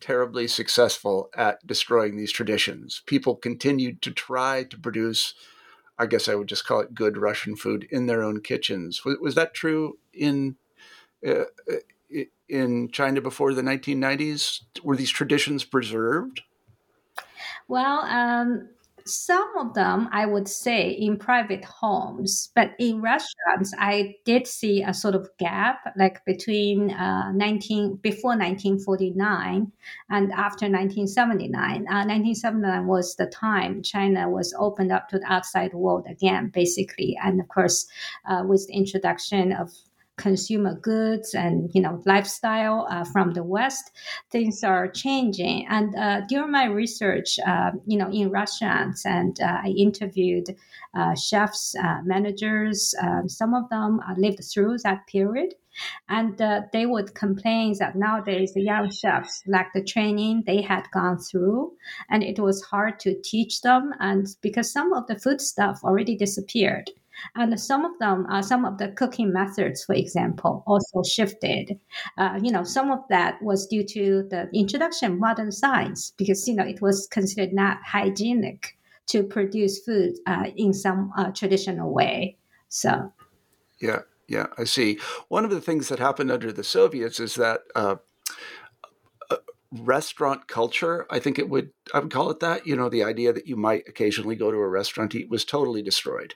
terribly 0.00 0.46
successful 0.46 1.28
at 1.34 1.66
destroying 1.66 2.16
these 2.16 2.32
traditions. 2.32 3.02
People 3.06 3.34
continued 3.34 4.00
to 4.02 4.10
try 4.10 4.64
to 4.64 4.78
produce, 4.78 5.34
I 5.98 6.06
guess 6.06 6.28
I 6.28 6.34
would 6.34 6.46
just 6.46 6.66
call 6.66 6.80
it 6.80 6.94
good 6.94 7.16
Russian 7.16 7.56
food 7.56 7.86
in 7.90 8.06
their 8.06 8.22
own 8.22 8.40
kitchens. 8.40 9.04
Was, 9.04 9.18
was 9.20 9.34
that 9.34 9.54
true 9.54 9.98
in 10.12 10.56
uh, 11.26 11.44
in 12.48 12.90
China 12.90 13.20
before 13.20 13.54
the 13.54 13.62
1990s? 13.62 14.60
Were 14.82 14.96
these 14.96 15.10
traditions 15.10 15.64
preserved? 15.64 16.42
Well, 17.68 18.00
um, 18.04 18.68
some 19.08 19.56
of 19.56 19.74
them 19.74 20.08
I 20.12 20.26
would 20.26 20.48
say 20.48 20.90
in 20.90 21.16
private 21.16 21.64
homes, 21.64 22.50
but 22.54 22.72
in 22.78 23.00
restaurants 23.00 23.72
I 23.78 24.16
did 24.24 24.46
see 24.46 24.82
a 24.82 24.92
sort 24.92 25.14
of 25.14 25.28
gap, 25.38 25.94
like 25.96 26.24
between 26.24 26.90
uh, 26.90 27.32
19 27.32 27.96
before 27.96 28.32
1949 28.32 29.72
and 30.10 30.32
after 30.32 30.66
1979. 30.66 31.86
Uh, 31.88 32.04
1979 32.04 32.86
was 32.86 33.16
the 33.16 33.26
time 33.26 33.82
China 33.82 34.28
was 34.28 34.54
opened 34.58 34.92
up 34.92 35.08
to 35.08 35.18
the 35.18 35.32
outside 35.32 35.72
world 35.72 36.06
again, 36.08 36.50
basically, 36.52 37.18
and 37.22 37.40
of 37.40 37.48
course 37.48 37.86
uh, 38.28 38.42
with 38.46 38.66
the 38.66 38.74
introduction 38.74 39.52
of 39.52 39.72
consumer 40.18 40.74
goods 40.74 41.34
and 41.34 41.70
you 41.72 41.80
know 41.80 42.02
lifestyle 42.04 42.86
uh, 42.90 43.04
from 43.04 43.32
the 43.32 43.42
West, 43.42 43.92
things 44.30 44.62
are 44.62 44.88
changing. 44.88 45.66
And 45.68 45.94
uh, 45.96 46.20
during 46.28 46.50
my 46.50 46.66
research, 46.66 47.38
uh, 47.46 47.70
you 47.86 47.96
know, 47.96 48.10
in 48.10 48.30
restaurants, 48.30 49.06
and 49.06 49.40
uh, 49.40 49.62
I 49.64 49.68
interviewed 49.68 50.54
uh, 50.94 51.14
chefs, 51.14 51.74
uh, 51.76 52.00
managers. 52.04 52.94
Um, 53.00 53.28
some 53.28 53.54
of 53.54 53.68
them 53.70 54.00
lived 54.16 54.42
through 54.44 54.78
that 54.84 55.06
period. 55.06 55.54
And 56.08 56.36
they 56.72 56.86
would 56.86 57.14
complain 57.14 57.76
that 57.78 57.94
nowadays 57.94 58.52
the 58.52 58.62
young 58.62 58.90
chefs 58.90 59.44
lack 59.46 59.72
the 59.72 59.84
training 59.84 60.42
they 60.44 60.60
had 60.60 60.90
gone 60.90 61.18
through, 61.18 61.72
and 62.10 62.24
it 62.24 62.40
was 62.40 62.62
hard 62.62 62.98
to 63.00 63.14
teach 63.22 63.60
them. 63.60 63.92
And 64.00 64.26
because 64.42 64.72
some 64.72 64.92
of 64.92 65.06
the 65.06 65.16
food 65.16 65.40
stuff 65.40 65.78
already 65.84 66.16
disappeared, 66.16 66.90
and 67.34 67.58
some 67.60 67.84
of 67.84 67.98
them, 67.98 68.26
uh, 68.30 68.42
some 68.42 68.64
of 68.64 68.78
the 68.78 68.88
cooking 68.88 69.32
methods, 69.32 69.84
for 69.84 69.94
example, 69.94 70.62
also 70.66 71.02
shifted. 71.02 71.78
Uh, 72.16 72.38
you 72.42 72.50
know, 72.50 72.64
some 72.64 72.90
of 72.90 73.00
that 73.08 73.40
was 73.42 73.66
due 73.66 73.84
to 73.84 74.26
the 74.30 74.48
introduction 74.52 75.12
of 75.12 75.18
modern 75.18 75.52
science 75.52 76.12
because, 76.16 76.46
you 76.48 76.54
know, 76.54 76.64
it 76.64 76.80
was 76.80 77.06
considered 77.10 77.52
not 77.52 77.78
hygienic 77.84 78.76
to 79.06 79.22
produce 79.22 79.80
food 79.80 80.14
uh, 80.26 80.46
in 80.56 80.72
some 80.72 81.12
uh, 81.16 81.30
traditional 81.30 81.92
way. 81.92 82.36
So, 82.68 83.12
yeah, 83.80 84.00
yeah, 84.28 84.46
I 84.58 84.64
see. 84.64 84.98
One 85.28 85.44
of 85.44 85.50
the 85.50 85.60
things 85.60 85.88
that 85.88 85.98
happened 85.98 86.30
under 86.30 86.52
the 86.52 86.64
Soviets 86.64 87.18
is 87.18 87.34
that 87.36 87.62
uh, 87.74 87.96
uh, 89.30 89.36
restaurant 89.72 90.48
culture 90.48 91.06
i 91.10 91.18
think 91.18 91.38
it 91.38 91.50
would 91.50 91.70
i 91.92 91.98
would 91.98 92.10
call 92.10 92.30
it 92.30 92.40
that 92.40 92.66
you 92.66 92.74
know 92.74 92.88
the 92.88 93.04
idea 93.04 93.34
that 93.34 93.46
you 93.46 93.54
might 93.54 93.86
occasionally 93.86 94.34
go 94.34 94.50
to 94.50 94.56
a 94.56 94.66
restaurant 94.66 95.14
eat 95.14 95.28
was 95.28 95.44
totally 95.44 95.82
destroyed 95.82 96.34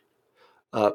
uh, 0.72 0.92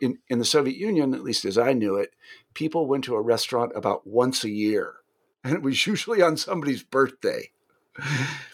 in, 0.00 0.18
in 0.28 0.38
the 0.38 0.44
Soviet 0.44 0.76
Union, 0.76 1.14
at 1.14 1.22
least 1.22 1.44
as 1.44 1.58
I 1.58 1.72
knew 1.72 1.96
it, 1.96 2.14
people 2.54 2.86
went 2.86 3.04
to 3.04 3.14
a 3.14 3.22
restaurant 3.22 3.72
about 3.74 4.06
once 4.06 4.44
a 4.44 4.50
year. 4.50 4.94
And 5.44 5.54
it 5.54 5.62
was 5.62 5.86
usually 5.86 6.20
on 6.20 6.36
somebody's 6.36 6.82
birthday 6.82 7.52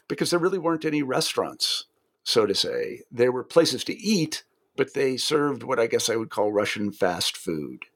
because 0.07 0.31
there 0.31 0.39
really 0.39 0.59
weren't 0.59 0.85
any 0.85 1.03
restaurants, 1.03 1.87
so 2.23 2.45
to 2.45 2.55
say. 2.55 3.01
There 3.11 3.33
were 3.33 3.43
places 3.43 3.85
to 3.85 3.97
eat, 3.97 4.45
but 4.77 4.93
they 4.93 5.17
served 5.17 5.63
what 5.63 5.81
I 5.81 5.87
guess 5.87 6.11
I 6.11 6.17
would 6.17 6.29
call 6.29 6.53
Russian 6.53 6.93
fast 6.93 7.39
food. 7.39 7.87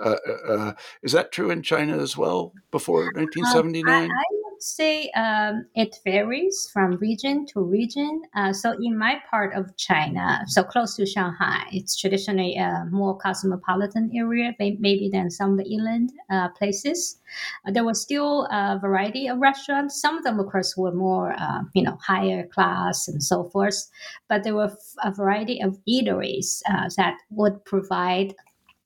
Uh, 0.00 0.16
uh, 0.26 0.52
uh 0.52 0.72
is 1.02 1.10
that 1.12 1.32
true 1.32 1.50
in 1.50 1.62
China 1.62 1.98
as 1.98 2.16
well 2.16 2.52
before 2.70 3.12
1979? 3.14 4.04
Um, 4.04 4.10
I, 4.10 4.14
I 4.14 4.35
say 4.60 5.10
um, 5.10 5.66
it 5.74 5.96
varies 6.04 6.68
from 6.72 6.96
region 6.96 7.46
to 7.46 7.60
region. 7.60 8.22
Uh, 8.34 8.52
so 8.52 8.72
in 8.80 8.96
my 8.96 9.20
part 9.30 9.54
of 9.54 9.76
China, 9.76 10.40
so 10.46 10.62
close 10.62 10.96
to 10.96 11.06
Shanghai, 11.06 11.64
it's 11.72 11.96
traditionally 11.96 12.56
a 12.56 12.86
more 12.90 13.16
cosmopolitan 13.16 14.10
area, 14.14 14.54
maybe 14.58 15.08
than 15.12 15.30
some 15.30 15.52
of 15.52 15.58
the 15.58 15.68
inland 15.70 16.12
uh, 16.30 16.48
places. 16.50 17.18
Uh, 17.66 17.72
there 17.72 17.84
was 17.84 18.00
still 18.00 18.46
a 18.50 18.78
variety 18.80 19.26
of 19.26 19.38
restaurants. 19.38 20.00
Some 20.00 20.18
of 20.18 20.24
them, 20.24 20.38
of 20.38 20.50
course, 20.50 20.76
were 20.76 20.92
more, 20.92 21.34
uh, 21.38 21.62
you 21.74 21.82
know, 21.82 21.98
higher 22.00 22.46
class 22.46 23.08
and 23.08 23.22
so 23.22 23.44
forth. 23.44 23.90
But 24.28 24.44
there 24.44 24.54
were 24.54 24.72
a 25.02 25.10
variety 25.10 25.60
of 25.62 25.78
eateries 25.88 26.62
uh, 26.68 26.88
that 26.96 27.18
would 27.30 27.64
provide 27.64 28.34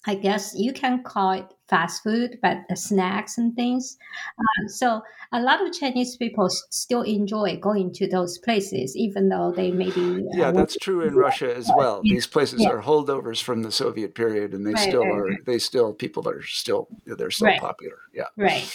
I 0.07 0.15
guess 0.15 0.55
you 0.57 0.73
can 0.73 1.03
call 1.03 1.33
it 1.33 1.55
fast 1.69 2.03
food, 2.03 2.39
but 2.41 2.59
snacks 2.75 3.37
and 3.37 3.55
things. 3.55 3.99
Um, 4.39 4.69
so 4.69 5.03
a 5.33 5.41
lot 5.41 5.65
of 5.65 5.73
Chinese 5.75 6.17
people 6.17 6.49
still 6.71 7.03
enjoy 7.03 7.59
going 7.59 7.93
to 7.95 8.09
those 8.09 8.39
places, 8.39 8.97
even 8.97 9.29
though 9.29 9.53
they 9.55 9.71
maybe. 9.71 10.27
Uh, 10.27 10.31
yeah, 10.33 10.51
that's 10.53 10.77
true 10.77 11.03
in 11.03 11.15
Russia 11.15 11.55
as 11.55 11.71
well. 11.77 12.01
These 12.03 12.27
places 12.27 12.63
yeah. 12.63 12.71
are 12.71 12.83
holdovers 12.83 13.43
from 13.43 13.63
the 13.63 13.71
Soviet 13.71 14.15
period, 14.15 14.55
and 14.55 14.67
they 14.67 14.73
right, 14.73 14.89
still 14.89 15.05
right, 15.05 15.13
are. 15.13 15.25
Right. 15.25 15.45
They 15.45 15.59
still 15.59 15.93
people 15.93 16.27
are 16.29 16.43
still 16.43 16.89
they're 17.05 17.31
still 17.31 17.59
popular. 17.59 17.99
Yeah. 18.15 18.29
Right. 18.37 18.73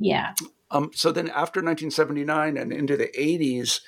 Yeah. 0.00 0.34
Um, 0.70 0.90
so 0.94 1.12
then, 1.12 1.28
after 1.28 1.60
1979 1.60 2.56
and 2.56 2.72
into 2.72 2.96
the 2.96 3.08
80s, 3.16 3.80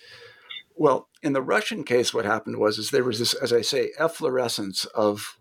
well, 0.76 1.08
in 1.22 1.32
the 1.32 1.42
Russian 1.42 1.82
case, 1.82 2.14
what 2.14 2.24
happened 2.24 2.58
was 2.58 2.78
is 2.78 2.90
there 2.90 3.04
was 3.04 3.18
this, 3.18 3.34
as 3.34 3.52
I 3.52 3.62
say, 3.62 3.90
efflorescence 3.98 4.84
of 4.86 5.37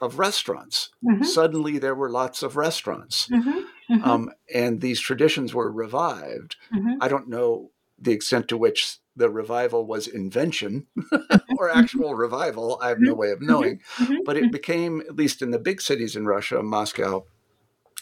of 0.00 0.18
restaurants. 0.18 0.90
Mm-hmm. 1.04 1.24
Suddenly, 1.24 1.78
there 1.78 1.94
were 1.94 2.10
lots 2.10 2.42
of 2.42 2.56
restaurants, 2.56 3.28
mm-hmm. 3.28 3.60
Mm-hmm. 3.92 4.04
Um, 4.04 4.30
and 4.52 4.80
these 4.80 5.00
traditions 5.00 5.54
were 5.54 5.70
revived. 5.70 6.56
Mm-hmm. 6.74 6.94
I 7.00 7.08
don't 7.08 7.28
know 7.28 7.70
the 7.98 8.12
extent 8.12 8.48
to 8.48 8.56
which 8.56 8.98
the 9.16 9.28
revival 9.28 9.86
was 9.86 10.06
invention 10.06 10.86
or 10.96 11.68
mm-hmm. 11.68 11.78
actual 11.78 12.14
revival. 12.14 12.78
I 12.80 12.88
have 12.88 13.00
no 13.00 13.14
way 13.14 13.30
of 13.30 13.42
knowing, 13.42 13.80
but 14.24 14.36
it 14.36 14.52
became, 14.52 15.00
at 15.00 15.16
least 15.16 15.42
in 15.42 15.50
the 15.50 15.58
big 15.58 15.80
cities 15.80 16.14
in 16.14 16.26
Russia, 16.26 16.62
Moscow, 16.62 17.24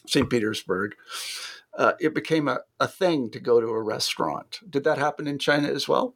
St. 0.06 0.28
Petersburg. 0.28 0.94
Uh, 1.76 1.92
it 2.00 2.14
became 2.14 2.48
a, 2.48 2.60
a 2.80 2.88
thing 2.88 3.30
to 3.30 3.38
go 3.38 3.60
to 3.60 3.66
a 3.66 3.82
restaurant. 3.82 4.60
Did 4.68 4.84
that 4.84 4.98
happen 4.98 5.26
in 5.26 5.38
China 5.38 5.68
as 5.68 5.86
well? 5.86 6.14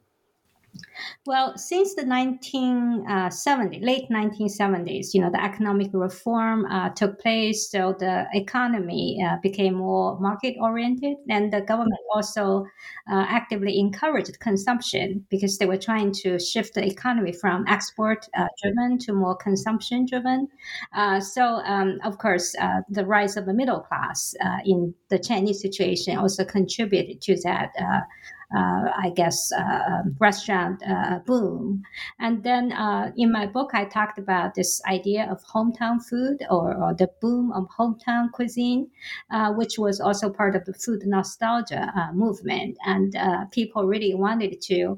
Well, 1.25 1.57
since 1.57 1.93
the 1.95 2.03
1970s, 2.03 3.77
uh, 3.77 3.85
late 3.85 4.09
1970s, 4.09 5.13
you 5.13 5.21
know, 5.21 5.29
the 5.29 5.43
economic 5.43 5.89
reform 5.93 6.65
uh, 6.65 6.89
took 6.89 7.19
place, 7.19 7.69
so 7.69 7.95
the 7.99 8.25
economy 8.33 9.23
uh, 9.23 9.37
became 9.41 9.75
more 9.75 10.19
market 10.19 10.55
oriented, 10.59 11.17
and 11.29 11.51
the 11.51 11.61
government 11.61 11.99
also 12.13 12.65
uh, 13.11 13.25
actively 13.27 13.79
encouraged 13.79 14.39
consumption 14.39 15.25
because 15.29 15.57
they 15.57 15.65
were 15.65 15.77
trying 15.77 16.11
to 16.11 16.39
shift 16.39 16.73
the 16.73 16.85
economy 16.85 17.33
from 17.33 17.65
export 17.67 18.27
uh, 18.37 18.47
driven 18.61 18.97
to 18.97 19.13
more 19.13 19.35
consumption 19.35 20.05
driven. 20.05 20.47
Uh, 20.95 21.19
so, 21.19 21.61
um, 21.65 21.99
of 22.03 22.17
course, 22.17 22.55
the 22.89 23.05
rise 23.05 23.37
of 23.37 23.45
the 23.45 23.53
middle 23.53 23.79
class 23.79 24.33
in 24.65 24.93
the 25.09 25.19
Chinese 25.19 25.61
situation 25.61 26.17
also 26.17 26.43
contributed 26.43 27.21
to 27.21 27.35
that 27.43 27.71
I 28.53 29.11
guess, 29.15 29.51
uh, 29.51 29.61
um, 29.61 30.15
restaurant 30.19 30.81
uh, 30.87 31.19
boom. 31.25 31.83
And 32.19 32.43
then 32.43 32.73
in 33.17 33.31
my 33.31 33.45
book, 33.45 33.71
I 33.73 33.85
talked 33.85 34.17
about 34.17 34.55
this 34.55 34.81
idea 34.87 35.27
of 35.29 35.43
hometown 35.43 36.03
food 36.03 36.43
or, 36.49 36.75
or 36.75 36.93
the 36.93 37.09
boom 37.21 37.51
of 37.51 37.67
hometown 37.77 38.31
cuisine, 38.31 38.89
which 39.55 39.77
was 39.77 39.99
also 39.99 40.29
part 40.29 40.55
of 40.55 40.65
the 40.65 40.73
food 40.73 41.03
nostalgia 41.05 41.91
movement. 42.13 42.77
And 42.85 43.15
people 43.51 43.85
really 43.85 44.13
wanted 44.13 44.61
to 44.61 44.97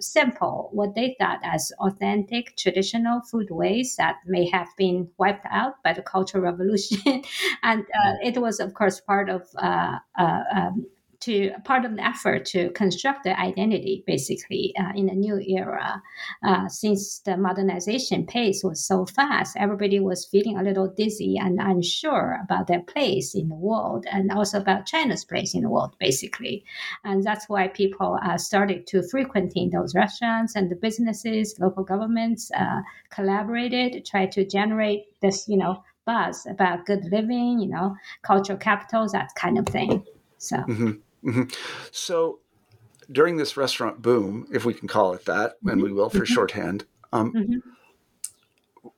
sample 0.00 0.70
what 0.72 0.94
they 0.94 1.16
thought 1.18 1.40
as 1.44 1.72
authentic 1.80 2.56
traditional 2.56 3.20
food 3.20 3.50
ways 3.50 3.96
that 3.96 4.16
may 4.26 4.48
have 4.50 4.68
been 4.76 5.08
wiped 5.18 5.46
out 5.50 5.82
by 5.82 5.92
the 5.92 6.02
Cultural 6.02 6.42
Revolution. 6.42 7.22
and 7.62 7.82
uh, 7.82 8.14
it 8.22 8.38
was, 8.38 8.60
of 8.60 8.74
course, 8.74 9.00
part 9.00 9.28
of 9.28 9.42
uh, 9.56 9.98
uh, 10.18 10.42
um, 10.54 10.86
to 11.20 11.50
part 11.64 11.84
of 11.84 11.96
the 11.96 12.04
effort 12.04 12.44
to 12.46 12.70
construct 12.70 13.24
the 13.24 13.38
identity 13.38 14.04
basically 14.06 14.72
uh, 14.78 14.92
in 14.94 15.08
a 15.08 15.14
new 15.14 15.38
era. 15.40 16.02
Uh, 16.44 16.68
since 16.68 17.20
the 17.20 17.36
modernization 17.36 18.26
pace 18.26 18.62
was 18.62 18.84
so 18.84 19.06
fast 19.06 19.56
everybody 19.58 19.98
was 20.00 20.26
feeling 20.26 20.56
a 20.58 20.62
little 20.62 20.88
dizzy 20.96 21.36
and 21.36 21.58
unsure 21.60 22.38
about 22.44 22.66
their 22.66 22.82
place 22.82 23.34
in 23.34 23.48
the 23.48 23.54
world 23.54 24.06
and 24.10 24.30
also 24.30 24.58
about 24.58 24.86
china's 24.86 25.24
place 25.24 25.54
in 25.54 25.62
the 25.62 25.68
world 25.68 25.94
basically. 25.98 26.64
And 27.04 27.24
that's 27.24 27.48
why 27.48 27.68
people 27.68 28.18
uh, 28.22 28.38
started 28.38 28.86
to 28.88 29.02
frequenting 29.08 29.70
those 29.70 29.94
restaurants 29.94 30.54
and 30.54 30.70
the 30.70 30.76
businesses 30.76 31.56
local 31.58 31.84
governments 31.84 32.50
uh, 32.56 32.82
collaborated 33.10 34.04
tried 34.04 34.32
to 34.32 34.44
generate 34.44 35.06
this 35.20 35.48
you 35.48 35.56
know 35.56 35.82
buzz 36.06 36.46
about 36.46 36.86
good 36.86 37.04
living 37.10 37.58
you 37.58 37.68
know 37.68 37.94
cultural 38.22 38.58
capitals 38.58 39.12
that 39.12 39.28
kind 39.34 39.58
of 39.58 39.66
thing. 39.66 40.04
So 40.38 40.56
mm-hmm. 40.56 40.92
Mm-hmm. 41.28 41.42
So 41.92 42.40
during 43.10 43.36
this 43.36 43.56
restaurant 43.56 44.02
boom, 44.02 44.46
if 44.52 44.64
we 44.64 44.74
can 44.74 44.88
call 44.88 45.12
it 45.12 45.24
that, 45.26 45.56
mm-hmm. 45.56 45.68
and 45.68 45.82
we 45.82 45.92
will 45.92 46.10
for 46.10 46.18
mm-hmm. 46.18 46.34
shorthand, 46.34 46.84
um, 47.12 47.32
mm-hmm. 47.32 48.88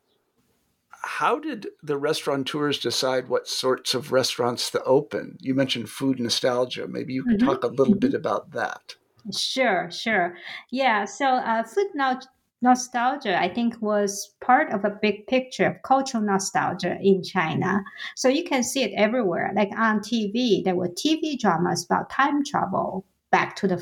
how 1.03 1.39
did 1.39 1.69
the 1.83 1.97
restaurateurs 1.97 2.79
decide 2.79 3.29
what 3.29 3.49
sorts 3.49 3.95
of 3.95 4.13
restaurants 4.13 4.71
to 4.71 4.83
open? 4.85 5.39
You 5.41 5.55
mentioned 5.55 5.89
food 5.89 6.21
nostalgia. 6.21 6.87
Maybe 6.89 7.13
you 7.13 7.25
could 7.25 7.39
mm-hmm. 7.39 7.49
talk 7.49 7.65
a 7.65 7.69
little 7.69 7.95
bit 7.95 8.11
mm-hmm. 8.11 8.17
about 8.17 8.53
that. 8.53 8.97
Sure, 9.37 9.91
sure. 9.91 10.37
Yeah, 10.71 11.05
so 11.05 11.27
uh, 11.27 11.63
food 11.63 11.89
now 11.95 12.21
nostalgia, 12.63 13.41
I 13.41 13.49
think, 13.49 13.81
was 13.81 14.35
part 14.41 14.73
of 14.73 14.85
a 14.85 14.99
big 15.03 15.27
picture 15.27 15.67
of 15.67 15.83
cultural 15.83 16.23
nostalgia 16.23 16.99
in 17.01 17.23
China. 17.23 17.83
So 18.17 18.29
you 18.29 18.45
can 18.45 18.63
see 18.63 18.83
it 18.83 18.93
everywhere. 18.97 19.53
Like 19.55 19.71
on 19.77 20.01
TV, 20.01 20.63
there 20.65 20.77
were 20.77 20.89
TV 20.89 21.39
dramas 21.39 21.85
about 21.85 22.11
time 22.11 22.45
travel 22.45 23.05
back 23.31 23.57
to 23.57 23.69
the 23.69 23.77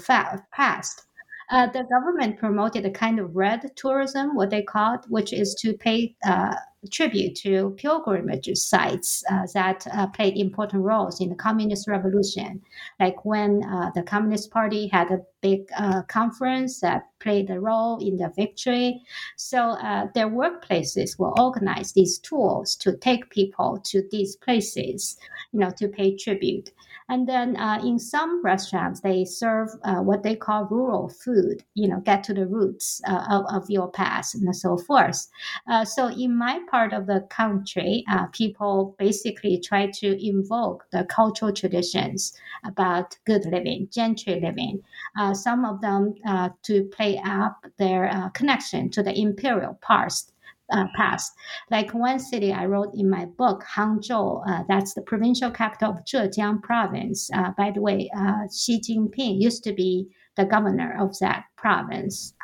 past. 0.52 1.06
Uh, 1.50 1.66
the 1.66 1.84
government 1.84 2.38
promoted 2.38 2.84
a 2.84 2.90
kind 2.90 3.18
of 3.18 3.34
red 3.34 3.70
tourism, 3.74 4.34
what 4.34 4.50
they 4.50 4.62
called, 4.62 5.00
which 5.08 5.32
is 5.32 5.54
to 5.54 5.72
pay 5.72 6.14
uh, 6.26 6.54
tribute 6.90 7.34
to 7.36 7.74
pilgrimage 7.76 8.48
sites 8.56 9.24
uh, 9.30 9.46
that 9.54 9.86
uh, 9.92 10.06
played 10.08 10.36
important 10.36 10.82
roles 10.82 11.20
in 11.20 11.28
the 11.28 11.34
communist 11.34 11.88
revolution. 11.88 12.60
Like 13.00 13.24
when 13.24 13.62
uh, 13.64 13.90
the 13.94 14.02
Communist 14.02 14.50
Party 14.50 14.88
had 14.88 15.10
a 15.10 15.20
big 15.40 15.68
uh, 15.76 16.02
conference 16.02 16.80
that 16.80 17.02
played 17.20 17.50
a 17.50 17.60
role 17.60 17.98
in 17.98 18.16
the 18.16 18.32
victory. 18.36 19.02
So 19.36 19.58
uh, 19.58 20.06
their 20.14 20.28
workplaces 20.28 21.18
will 21.18 21.34
organize 21.38 21.92
these 21.92 22.18
tours 22.18 22.76
to 22.76 22.96
take 22.96 23.30
people 23.30 23.80
to 23.84 24.02
these 24.10 24.36
places, 24.36 25.18
you 25.52 25.60
know, 25.60 25.70
to 25.78 25.88
pay 25.88 26.16
tribute. 26.16 26.70
And 27.08 27.26
then 27.26 27.56
uh, 27.56 27.80
in 27.82 27.98
some 27.98 28.42
restaurants, 28.44 29.00
they 29.00 29.24
serve 29.24 29.70
uh, 29.82 29.96
what 29.96 30.22
they 30.22 30.36
call 30.36 30.66
rural 30.66 31.08
food, 31.08 31.64
you 31.74 31.88
know, 31.88 32.00
get 32.00 32.22
to 32.24 32.34
the 32.34 32.46
roots 32.46 33.00
uh, 33.06 33.24
of, 33.30 33.46
of 33.62 33.70
your 33.70 33.90
past 33.90 34.34
and 34.34 34.54
so 34.54 34.76
forth. 34.76 35.26
Uh, 35.66 35.84
so 35.84 36.08
in 36.08 36.36
my 36.36 36.60
part 36.70 36.92
of 36.92 37.06
the 37.06 37.26
country, 37.30 38.04
uh, 38.10 38.26
people 38.26 38.94
basically 38.98 39.58
try 39.58 39.86
to 39.86 40.26
invoke 40.26 40.84
the 40.92 41.04
cultural 41.04 41.52
traditions 41.52 42.32
about 42.64 43.16
good 43.24 43.44
living, 43.46 43.88
gentry 43.90 44.40
living. 44.40 44.82
Uh, 45.18 45.32
some 45.32 45.64
of 45.64 45.80
them 45.80 46.14
to 46.62 46.84
play 46.96 47.20
up 47.24 47.64
their 47.78 48.30
connection 48.34 48.90
to 48.90 49.02
the 49.02 49.18
imperial 49.18 49.78
past 49.82 50.32
uh, 50.72 50.86
past. 50.96 51.32
Like 51.70 51.92
one 51.92 52.18
city 52.18 52.52
I 52.52 52.66
wrote 52.66 52.94
in 52.94 53.10
my 53.10 53.24
book, 53.24 53.64
Hangzhou, 53.74 54.42
uh, 54.48 54.64
that's 54.68 54.94
the 54.94 55.02
provincial 55.02 55.50
capital 55.50 55.92
of 55.92 56.04
Zhejiang 56.04 56.62
province. 56.62 57.30
Uh, 57.32 57.52
by 57.56 57.70
the 57.70 57.80
way, 57.80 58.10
uh, 58.16 58.46
Xi 58.52 58.80
Jinping 58.80 59.40
used 59.40 59.64
to 59.64 59.72
be 59.72 60.08
the 60.36 60.44
governor 60.44 60.96
of 60.98 61.18
that 61.18 61.44
province 61.56 62.34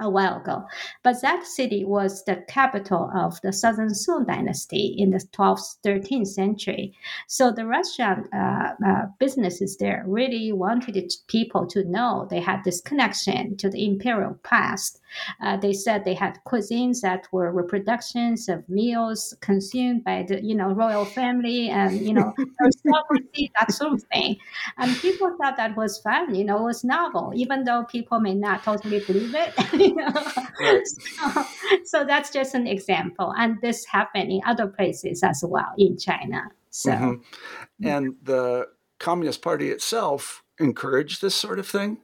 a 0.00 0.10
while 0.10 0.40
ago. 0.40 0.64
But 1.02 1.22
that 1.22 1.46
city 1.46 1.84
was 1.84 2.24
the 2.24 2.44
capital 2.48 3.10
of 3.14 3.40
the 3.42 3.52
Southern 3.52 3.94
Song 3.94 4.26
dynasty 4.26 4.94
in 4.98 5.10
the 5.10 5.24
12th, 5.32 5.76
13th 5.84 6.26
century. 6.26 6.94
So 7.28 7.50
the 7.50 7.66
restaurant 7.66 8.26
uh, 8.34 8.72
uh, 8.86 9.06
businesses 9.18 9.76
there 9.78 10.04
really 10.06 10.52
wanted 10.52 11.12
people 11.28 11.66
to 11.68 11.84
know 11.84 12.26
they 12.28 12.40
had 12.40 12.62
this 12.64 12.80
connection 12.80 13.56
to 13.58 13.70
the 13.70 13.86
imperial 13.86 14.38
past. 14.42 15.00
Uh, 15.40 15.56
they 15.56 15.72
said 15.72 16.04
they 16.04 16.14
had 16.14 16.38
cuisines 16.46 17.00
that 17.00 17.26
were 17.32 17.52
reproductions 17.52 18.48
of 18.48 18.68
meals 18.68 19.34
consumed 19.40 20.04
by 20.04 20.24
the 20.28 20.42
you 20.44 20.54
know 20.54 20.72
royal 20.72 21.04
family 21.04 21.68
and 21.68 22.00
you 22.00 22.12
know 22.12 22.32
aristocracy 22.60 23.50
that 23.58 23.72
sort 23.72 23.92
of 23.92 24.02
thing. 24.04 24.36
And 24.78 24.96
people 24.96 25.36
thought 25.40 25.56
that 25.56 25.76
was 25.76 25.98
fun. 25.98 26.34
You 26.34 26.44
know, 26.44 26.58
it 26.58 26.64
was 26.64 26.84
novel, 26.84 27.32
even 27.34 27.64
though 27.64 27.84
people 27.84 28.20
may 28.20 28.34
not 28.34 28.62
totally 28.62 29.00
believe 29.00 29.34
it. 29.34 29.52
so, 30.86 31.44
so, 31.84 32.04
that's 32.04 32.30
just 32.30 32.54
an 32.54 32.66
example, 32.66 33.34
and 33.36 33.60
this 33.60 33.84
happened 33.84 34.30
in 34.30 34.40
other 34.46 34.66
places 34.66 35.22
as 35.22 35.42
well 35.46 35.72
in 35.78 35.98
China. 35.98 36.50
So, 36.70 36.90
mm-hmm. 36.90 37.86
and 37.86 38.14
the 38.22 38.68
Communist 38.98 39.42
Party 39.42 39.70
itself 39.70 40.42
encouraged 40.58 41.22
this 41.22 41.34
sort 41.34 41.58
of 41.58 41.66
thing. 41.66 41.98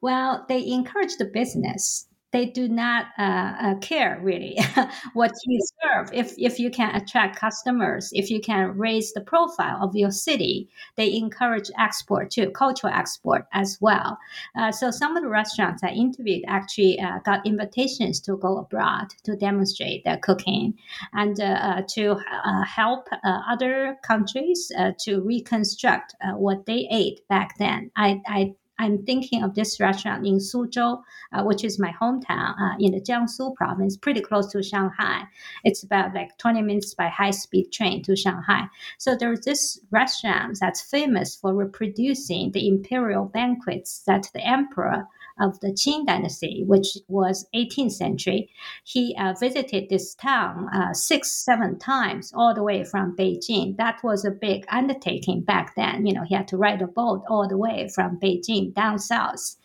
Well, 0.00 0.46
they 0.48 0.66
encouraged 0.66 1.18
the 1.18 1.26
business 1.26 2.06
they 2.32 2.46
do 2.46 2.68
not 2.68 3.06
uh, 3.18 3.22
uh, 3.22 3.74
care 3.76 4.20
really 4.22 4.56
what 5.14 5.32
you 5.46 5.60
serve. 5.82 6.10
If, 6.12 6.34
if 6.38 6.58
you 6.58 6.70
can 6.70 6.94
attract 6.94 7.36
customers, 7.36 8.10
if 8.12 8.30
you 8.30 8.40
can 8.40 8.76
raise 8.78 9.12
the 9.12 9.20
profile 9.20 9.78
of 9.82 9.96
your 9.96 10.10
city, 10.10 10.68
they 10.96 11.12
encourage 11.14 11.70
export 11.78 12.30
too, 12.30 12.50
cultural 12.50 12.92
export 12.92 13.46
as 13.52 13.78
well. 13.80 14.18
Uh, 14.56 14.70
so 14.70 14.90
some 14.90 15.16
of 15.16 15.22
the 15.22 15.28
restaurants 15.28 15.82
I 15.82 15.88
interviewed 15.88 16.44
actually 16.46 17.00
uh, 17.00 17.18
got 17.24 17.44
invitations 17.46 18.20
to 18.20 18.36
go 18.36 18.58
abroad 18.58 19.08
to 19.24 19.34
demonstrate 19.36 20.04
their 20.04 20.18
cooking 20.18 20.74
and 21.12 21.40
uh, 21.40 21.44
uh, 21.44 21.82
to 21.88 22.16
help 22.66 23.08
other 23.24 23.96
countries 24.04 24.70
to 24.98 25.20
reconstruct 25.20 26.14
what 26.34 26.66
they 26.66 26.86
ate 26.90 27.26
back 27.28 27.58
then. 27.58 27.90
I, 27.96 28.20
I 28.26 28.54
I'm 28.80 29.04
thinking 29.04 29.42
of 29.42 29.54
this 29.54 29.78
restaurant 29.78 30.26
in 30.26 30.38
Suzhou, 30.38 31.02
uh, 31.32 31.42
which 31.44 31.64
is 31.64 31.78
my 31.78 31.92
hometown 32.00 32.54
uh, 32.58 32.76
in 32.80 32.92
the 32.92 33.00
Jiangsu 33.00 33.54
province, 33.54 33.96
pretty 33.96 34.22
close 34.22 34.50
to 34.52 34.62
Shanghai. 34.62 35.24
It's 35.64 35.82
about 35.82 36.14
like 36.14 36.38
20 36.38 36.62
minutes 36.62 36.94
by 36.94 37.08
high 37.08 37.32
speed 37.32 37.72
train 37.72 38.02
to 38.04 38.16
Shanghai. 38.16 38.68
So 38.96 39.14
there's 39.14 39.40
this 39.40 39.78
restaurant 39.90 40.58
that's 40.58 40.80
famous 40.80 41.36
for 41.36 41.54
reproducing 41.54 42.52
the 42.52 42.66
imperial 42.66 43.26
banquets 43.26 44.02
that 44.06 44.30
the 44.32 44.46
emperor 44.46 45.06
of 45.38 45.58
the 45.60 45.72
Qing 45.72 46.06
dynasty, 46.06 46.64
which 46.66 46.98
was 47.08 47.46
18th 47.54 47.92
century. 47.92 48.50
He 48.84 49.16
uh, 49.18 49.34
visited 49.38 49.88
this 49.88 50.14
town 50.14 50.68
uh, 50.74 50.92
six, 50.92 51.32
seven 51.44 51.78
times, 51.78 52.32
all 52.34 52.54
the 52.54 52.62
way 52.62 52.84
from 52.84 53.16
Beijing. 53.16 53.76
That 53.76 54.02
was 54.02 54.24
a 54.24 54.30
big 54.30 54.64
undertaking 54.68 55.42
back 55.42 55.74
then. 55.76 56.06
You 56.06 56.14
know, 56.14 56.24
he 56.24 56.34
had 56.34 56.48
to 56.48 56.56
ride 56.56 56.82
a 56.82 56.86
boat 56.86 57.22
all 57.28 57.48
the 57.48 57.56
way 57.56 57.88
from 57.94 58.18
Beijing 58.18 58.74
down 58.74 58.98
south. 58.98 59.56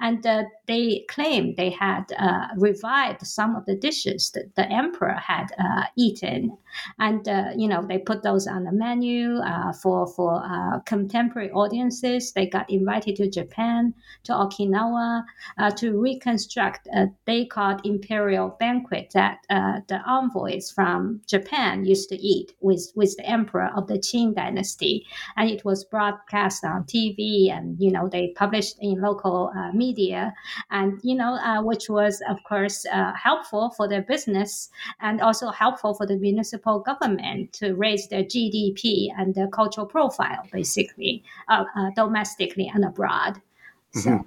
And 0.00 0.26
uh, 0.26 0.44
they 0.66 1.04
claimed 1.08 1.56
they 1.56 1.70
had 1.70 2.04
uh, 2.18 2.48
revived 2.56 3.26
some 3.26 3.56
of 3.56 3.66
the 3.66 3.76
dishes 3.76 4.30
that 4.34 4.54
the 4.56 4.70
emperor 4.70 5.14
had 5.14 5.46
uh, 5.58 5.84
eaten. 5.96 6.56
And, 6.98 7.28
uh, 7.28 7.50
you 7.56 7.68
know, 7.68 7.84
they 7.86 7.98
put 7.98 8.22
those 8.22 8.46
on 8.46 8.64
the 8.64 8.72
menu 8.72 9.40
for, 9.82 10.06
for 10.06 10.82
contemporary 10.86 11.50
audiences. 11.50 12.32
They 12.32 12.46
got 12.46 12.70
invited 12.70 13.16
to 13.16 13.30
Japan, 13.30 13.94
to 14.24 14.32
Okinawa, 14.32 15.21
uh, 15.58 15.70
to 15.70 15.98
reconstruct 15.98 16.88
a 16.94 17.08
called 17.46 17.80
imperial 17.84 18.56
banquet 18.60 19.10
that 19.14 19.38
uh, 19.50 19.80
the 19.88 20.00
envoys 20.06 20.70
from 20.70 21.20
Japan 21.26 21.84
used 21.84 22.08
to 22.08 22.16
eat 22.16 22.52
with, 22.60 22.92
with 22.94 23.16
the 23.16 23.26
emperor 23.26 23.70
of 23.76 23.86
the 23.86 23.98
Qing 23.98 24.34
dynasty. 24.34 25.06
And 25.36 25.50
it 25.50 25.64
was 25.64 25.84
broadcast 25.84 26.64
on 26.64 26.84
TV 26.84 27.50
and, 27.50 27.76
you 27.80 27.90
know, 27.90 28.08
they 28.08 28.28
published 28.36 28.76
in 28.80 29.00
local 29.00 29.50
uh, 29.56 29.72
media 29.72 30.34
and, 30.70 31.00
you 31.02 31.14
know, 31.14 31.34
uh, 31.34 31.62
which 31.62 31.88
was, 31.88 32.22
of 32.28 32.42
course, 32.44 32.84
uh, 32.92 33.12
helpful 33.14 33.70
for 33.70 33.88
their 33.88 34.02
business 34.02 34.70
and 35.00 35.20
also 35.20 35.48
helpful 35.48 35.94
for 35.94 36.06
the 36.06 36.16
municipal 36.16 36.80
government 36.80 37.52
to 37.54 37.74
raise 37.74 38.08
their 38.08 38.24
GDP 38.24 39.08
and 39.16 39.34
their 39.34 39.48
cultural 39.48 39.86
profile, 39.86 40.46
basically, 40.52 41.22
uh, 41.48 41.64
domestically 41.96 42.70
and 42.72 42.84
abroad. 42.84 43.40
So. 43.94 44.10
Mm-hmm. 44.10 44.26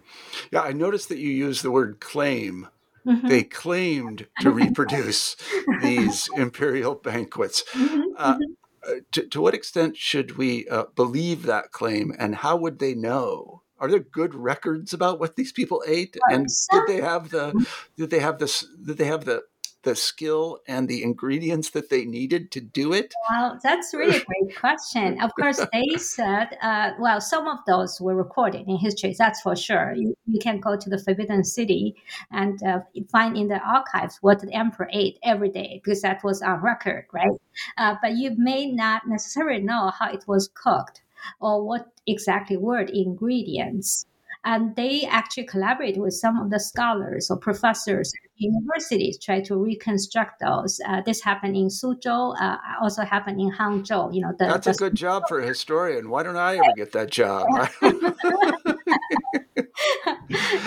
Yeah, 0.52 0.62
I 0.62 0.74
noticed 0.74 1.10
that 1.10 1.18
you 1.18 1.30
used 1.30 1.64
the 1.64 1.72
word 1.72 2.00
claim. 2.00 2.68
Mm-hmm. 3.06 3.28
They 3.28 3.44
claimed 3.44 4.28
to 4.42 4.52
reproduce 4.52 5.36
these 5.82 6.30
imperial 6.36 6.96
banquets. 6.96 7.64
Mm-hmm. 7.74 8.02
Uh, 8.18 8.34
mm-hmm. 8.36 8.44
uh, 8.88 8.96
to, 9.12 9.28
to, 9.28 9.42
what 9.42 9.54
extent 9.54 9.98
should 9.98 10.38
we 10.38 10.68
uh, 10.70 10.86
believe 10.96 11.44
that 11.44 11.72
claim, 11.72 12.14
and 12.18 12.36
how 12.36 12.56
would 12.56 12.80
they 12.80 12.96
know? 12.96 13.62
Are 13.78 13.90
there 13.90 14.00
good 14.00 14.34
records 14.34 14.94
about 14.94 15.20
what 15.20 15.36
these 15.36 15.52
people 15.52 15.84
ate, 15.86 16.16
and 16.32 16.48
did 16.72 16.84
they 16.88 17.02
have 17.02 17.30
the 17.30 17.50
mm-hmm. 17.50 17.64
did 17.98 18.10
they 18.10 18.20
have 18.20 18.40
this 18.40 18.66
did 18.84 18.98
they 18.98 19.06
have 19.06 19.26
the 19.26 19.44
the 19.86 19.96
skill 19.96 20.60
and 20.68 20.90
the 20.90 21.02
ingredients 21.04 21.70
that 21.70 21.90
they 21.90 22.04
needed 22.04 22.52
to 22.52 22.60
do 22.60 22.92
it? 22.92 23.14
Well, 23.30 23.60
that's 23.64 23.94
really 23.94 24.18
a 24.18 24.26
great 24.26 24.58
question. 24.58 25.22
Of 25.22 25.32
course, 25.40 25.66
they 25.74 25.98
said, 25.98 26.58
uh, 26.62 26.92
well, 27.00 27.22
some 27.22 27.48
of 27.48 27.60
those 27.66 28.02
were 28.02 28.16
recorded 28.16 28.68
in 28.68 28.78
history, 28.78 29.16
that's 29.18 29.42
for 29.42 29.56
sure. 29.56 29.94
You, 29.96 30.14
you 30.26 30.40
can 30.40 30.60
go 30.60 30.76
to 30.76 30.90
the 30.90 30.98
Forbidden 30.98 31.44
City 31.44 31.96
and 32.32 32.62
uh, 32.64 32.80
find 33.10 33.38
in 33.38 33.48
the 33.48 33.60
archives 33.60 34.18
what 34.22 34.42
the 34.42 34.54
emperor 34.54 34.90
ate 34.92 35.18
every 35.24 35.50
day 35.50 35.80
because 35.82 36.02
that 36.02 36.24
was 36.24 36.42
on 36.42 36.62
record, 36.62 37.06
right? 37.14 37.40
Uh, 37.78 37.96
but 38.02 38.14
you 38.18 38.36
may 38.38 38.66
not 38.66 39.08
necessarily 39.08 39.62
know 39.62 39.92
how 39.98 40.12
it 40.12 40.26
was 40.28 40.50
cooked 40.54 41.02
or 41.40 41.66
what 41.66 41.88
exactly 42.08 42.58
were 42.58 42.86
the 42.86 43.02
ingredients 43.02 44.06
and 44.46 44.76
they 44.76 45.04
actually 45.10 45.46
collaborate 45.46 45.98
with 45.98 46.14
some 46.14 46.40
of 46.40 46.52
the 46.52 46.60
scholars 46.60 47.30
or 47.30 47.38
professors 47.38 48.14
at 48.24 48.30
universities 48.38 49.18
try 49.18 49.42
to 49.42 49.58
reconstruct 49.58 50.40
those. 50.40 50.80
Uh, 50.88 51.02
this 51.06 51.22
happened 51.22 51.56
in 51.56 51.68
Suzhou, 51.68 52.36
uh, 52.40 52.58
also 52.82 53.04
happened 53.04 53.42
in 53.42 53.52
Hangzhou. 53.52 54.14
You 54.14 54.22
know, 54.22 54.34
the, 54.38 54.46
that's 54.46 54.66
the, 54.66 54.72
a 54.72 54.76
good 54.76 54.96
job 54.96 55.24
for 55.28 55.40
a 55.40 55.48
historian. 55.54 56.10
Why 56.10 56.24
don't 56.24 56.38
I 56.38 56.56
ever 56.56 56.74
get 56.76 56.92
that 56.94 57.10
job? 57.10 57.48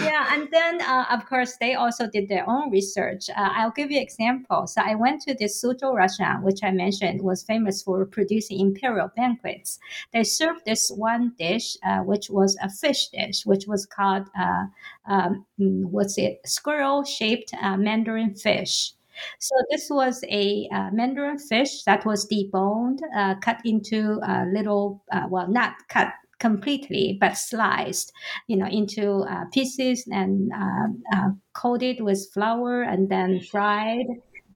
yeah, 0.02 0.34
and 0.34 0.48
then 0.50 0.80
uh, 0.82 1.06
of 1.10 1.26
course 1.26 1.56
they 1.56 1.74
also 1.74 2.06
did 2.06 2.28
their 2.28 2.48
own 2.48 2.70
research. 2.70 3.28
Uh, 3.30 3.50
I'll 3.54 3.70
give 3.70 3.90
you 3.90 4.00
example. 4.00 4.66
So 4.66 4.82
I 4.84 4.94
went 4.94 5.22
to 5.22 5.34
this 5.34 5.62
Suzhou 5.62 5.94
restaurant, 5.94 6.44
which 6.44 6.62
I 6.62 6.70
mentioned 6.70 7.22
was 7.22 7.42
famous 7.42 7.82
for 7.82 8.04
producing 8.06 8.60
imperial 8.60 9.10
banquets. 9.16 9.78
They 10.12 10.24
served 10.24 10.64
this 10.64 10.90
one 10.90 11.32
dish, 11.38 11.76
uh, 11.86 11.98
which 12.00 12.30
was 12.30 12.56
a 12.62 12.70
fish 12.70 13.08
dish, 13.08 13.44
which 13.46 13.66
was 13.66 13.86
called 13.86 14.28
uh, 14.38 14.64
um, 15.06 15.44
what's 15.56 16.18
it? 16.18 16.40
Squirrel-shaped 16.44 17.52
uh, 17.60 17.76
Mandarin 17.76 18.34
fish. 18.34 18.92
So 19.40 19.54
this 19.70 19.90
was 19.90 20.22
a 20.28 20.68
uh, 20.72 20.90
mandarin 20.92 21.38
fish 21.40 21.82
that 21.84 22.06
was 22.06 22.28
deboned, 22.28 23.00
uh, 23.16 23.34
cut 23.40 23.60
into 23.64 24.20
uh, 24.22 24.44
little, 24.52 25.02
well, 25.28 25.48
not 25.48 25.74
cut 25.88 26.12
completely, 26.38 27.18
but 27.20 27.36
sliced, 27.36 28.12
you 28.46 28.56
know, 28.56 28.66
into 28.66 29.24
uh, 29.28 29.44
pieces 29.52 30.06
and 30.10 30.50
uh, 30.52 31.16
uh, 31.16 31.30
coated 31.54 32.00
with 32.00 32.30
flour 32.32 32.82
and 32.82 33.08
then 33.08 33.40
fried. 33.40 34.06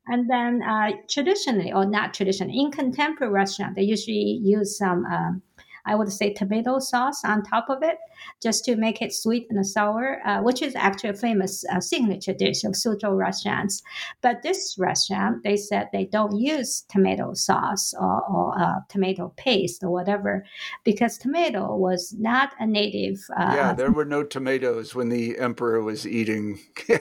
And 0.09 0.29
then 0.29 0.63
uh, 0.63 0.93
traditionally, 1.09 1.73
or 1.73 1.87
not 1.87 2.13
traditionally, 2.13 2.59
in 2.59 2.73
contemporary 2.73 3.33
restaurant, 3.33 3.77
they 3.77 3.83
usually 3.83 4.41
use 4.43 4.77
some 4.77 5.07
um, 5.07 5.43
I 5.85 5.95
would 5.95 6.13
say 6.13 6.33
tomato 6.33 6.79
sauce 6.79 7.25
on 7.25 7.43
top 7.43 7.69
of 7.69 7.83
it, 7.83 7.99
just 8.41 8.65
to 8.67 8.77
make 8.77 9.03
it 9.03 9.13
sweet 9.13 9.47
and 9.51 9.67
sour, 9.67 10.21
uh, 10.27 10.41
which 10.43 10.63
is 10.63 10.77
actually 10.77 11.11
a 11.11 11.15
famous 11.15 11.65
uh, 11.73 11.81
signature 11.81 12.33
dish 12.33 12.65
of 12.65 12.73
Suzhou 12.73 13.17
restaurants. 13.17 13.83
But 14.21 14.43
this 14.43 14.77
restaurant, 14.79 15.43
they 15.43 15.57
said 15.57 15.89
they 15.93 16.05
don't 16.05 16.37
use 16.37 16.85
tomato 16.89 17.35
sauce 17.35 17.95
or, 17.99 18.23
or 18.29 18.61
uh, 18.61 18.81
tomato 18.89 19.33
paste 19.37 19.83
or 19.83 19.91
whatever, 19.91 20.45
because 20.85 21.19
tomato 21.19 21.75
was 21.75 22.15
not 22.19 22.53
a 22.61 22.67
native. 22.67 23.25
Uh, 23.37 23.53
yeah, 23.55 23.73
there 23.73 23.91
were 23.91 24.05
no 24.05 24.23
tomatoes 24.23 24.95
when 24.95 25.09
the 25.09 25.39
emperor 25.39 25.83
was 25.83 26.07
eating. 26.07 26.61
no, 26.89 26.99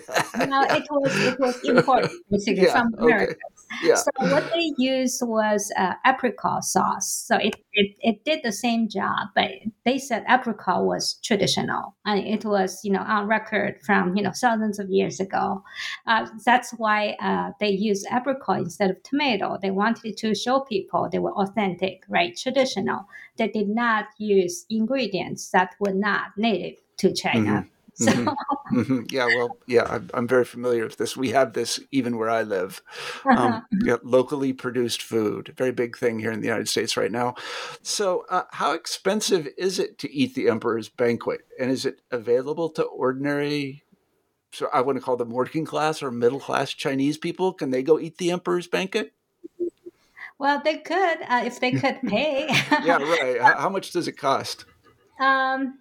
it 0.70 0.84
was 0.90 1.16
it 1.26 1.40
was 1.40 1.60
imported 1.64 2.12
basically 2.30 2.64
yeah, 2.64 2.80
from 2.80 2.94
America. 2.98 3.34
Okay. 3.34 3.51
Yeah. 3.82 3.96
So 3.96 4.12
what 4.18 4.50
they 4.52 4.74
used 4.78 5.22
was 5.26 5.72
uh, 5.78 5.94
apricot 6.06 6.64
sauce. 6.64 7.10
So 7.28 7.38
it, 7.38 7.56
it, 7.74 7.96
it 8.02 8.26
did 8.26 8.42
the 8.44 8.52
same 8.52 8.90
job, 8.90 9.30
but 9.36 9.52
they 9.86 9.98
said 9.98 10.26
apricot 10.30 10.86
was 10.86 11.16
traditional 11.24 11.96
and 12.06 12.26
it 12.26 12.46
was, 12.46 12.80
you 12.84 12.92
know, 12.92 13.02
on 13.02 13.28
record 13.28 13.80
from, 13.86 14.16
you 14.16 14.24
know, 14.24 14.32
thousands 14.32 14.80
of 14.80 14.90
years 14.90 15.20
ago. 15.20 15.64
Uh, 16.08 16.28
that's 16.46 16.72
why 16.72 17.16
uh, 17.22 17.52
they 17.60 17.70
used 17.70 18.06
apricot 18.12 18.60
instead 18.60 18.90
of 18.90 19.02
tomato. 19.04 19.58
They 19.62 19.72
wanted 19.72 20.18
to 20.18 20.36
show 20.36 20.62
people 20.62 21.10
they 21.12 21.20
were 21.20 21.34
authentic, 21.34 22.04
right? 22.10 22.38
Traditional. 22.38 23.06
They 23.38 23.48
did 23.48 23.70
not 23.70 24.06
use 24.18 24.66
ingredients 24.70 25.50
that 25.52 25.76
were 25.80 25.94
not 25.94 26.38
native 26.38 26.78
to 26.98 27.14
China. 27.14 27.52
Mm-hmm. 27.52 27.68
So. 27.94 28.12
Mm-hmm. 28.12 28.80
Mm-hmm. 28.80 29.00
Yeah, 29.10 29.26
well, 29.26 29.58
yeah, 29.68 29.84
I'm, 29.84 30.10
I'm, 30.14 30.28
very 30.28 30.46
familiar 30.46 30.86
with 30.86 30.98
this. 30.98 31.18
We 31.18 31.30
have 31.32 31.54
this 31.54 31.80
even 31.92 32.18
where 32.18 32.30
I 32.30 32.44
live. 32.44 32.82
Um, 33.26 33.66
yeah, 33.84 33.98
locally 34.02 34.54
produced 34.54 35.02
food, 35.02 35.54
very 35.58 35.74
big 35.74 35.98
thing 35.98 36.20
here 36.20 36.32
in 36.32 36.40
the 36.40 36.48
United 36.48 36.70
States 36.70 36.96
right 36.96 37.12
now. 37.12 37.36
So, 37.82 38.26
uh, 38.30 38.44
how 38.52 38.72
expensive 38.74 39.48
is 39.58 39.78
it 39.78 40.00
to 40.00 40.12
eat 40.12 40.36
the 40.36 40.48
Emperor's 40.50 40.88
banquet, 40.88 41.42
and 41.60 41.70
is 41.70 41.86
it 41.86 42.02
available 42.12 42.70
to 42.70 42.84
ordinary? 42.84 43.84
So 44.54 44.68
I 44.74 44.82
want 44.82 44.98
to 44.98 45.04
call 45.04 45.18
them 45.18 45.30
working 45.30 45.66
class 45.66 46.02
or 46.02 46.12
middle 46.12 46.40
class 46.40 46.74
Chinese 46.74 47.18
people. 47.18 47.54
Can 47.54 47.72
they 47.72 47.84
go 47.84 48.00
eat 48.00 48.18
the 48.18 48.32
Emperor's 48.32 48.68
banquet? 48.68 49.14
Well, 50.42 50.60
they 50.64 50.78
could 50.78 51.22
uh, 51.30 51.44
if 51.46 51.60
they 51.60 51.72
could 51.72 52.02
pay. 52.08 52.48
yeah, 52.84 52.98
right. 52.98 53.40
How, 53.40 53.58
how 53.60 53.70
much 53.70 53.92
does 53.92 54.08
it 54.08 54.14
cost? 54.14 54.66
Um, 55.20 55.81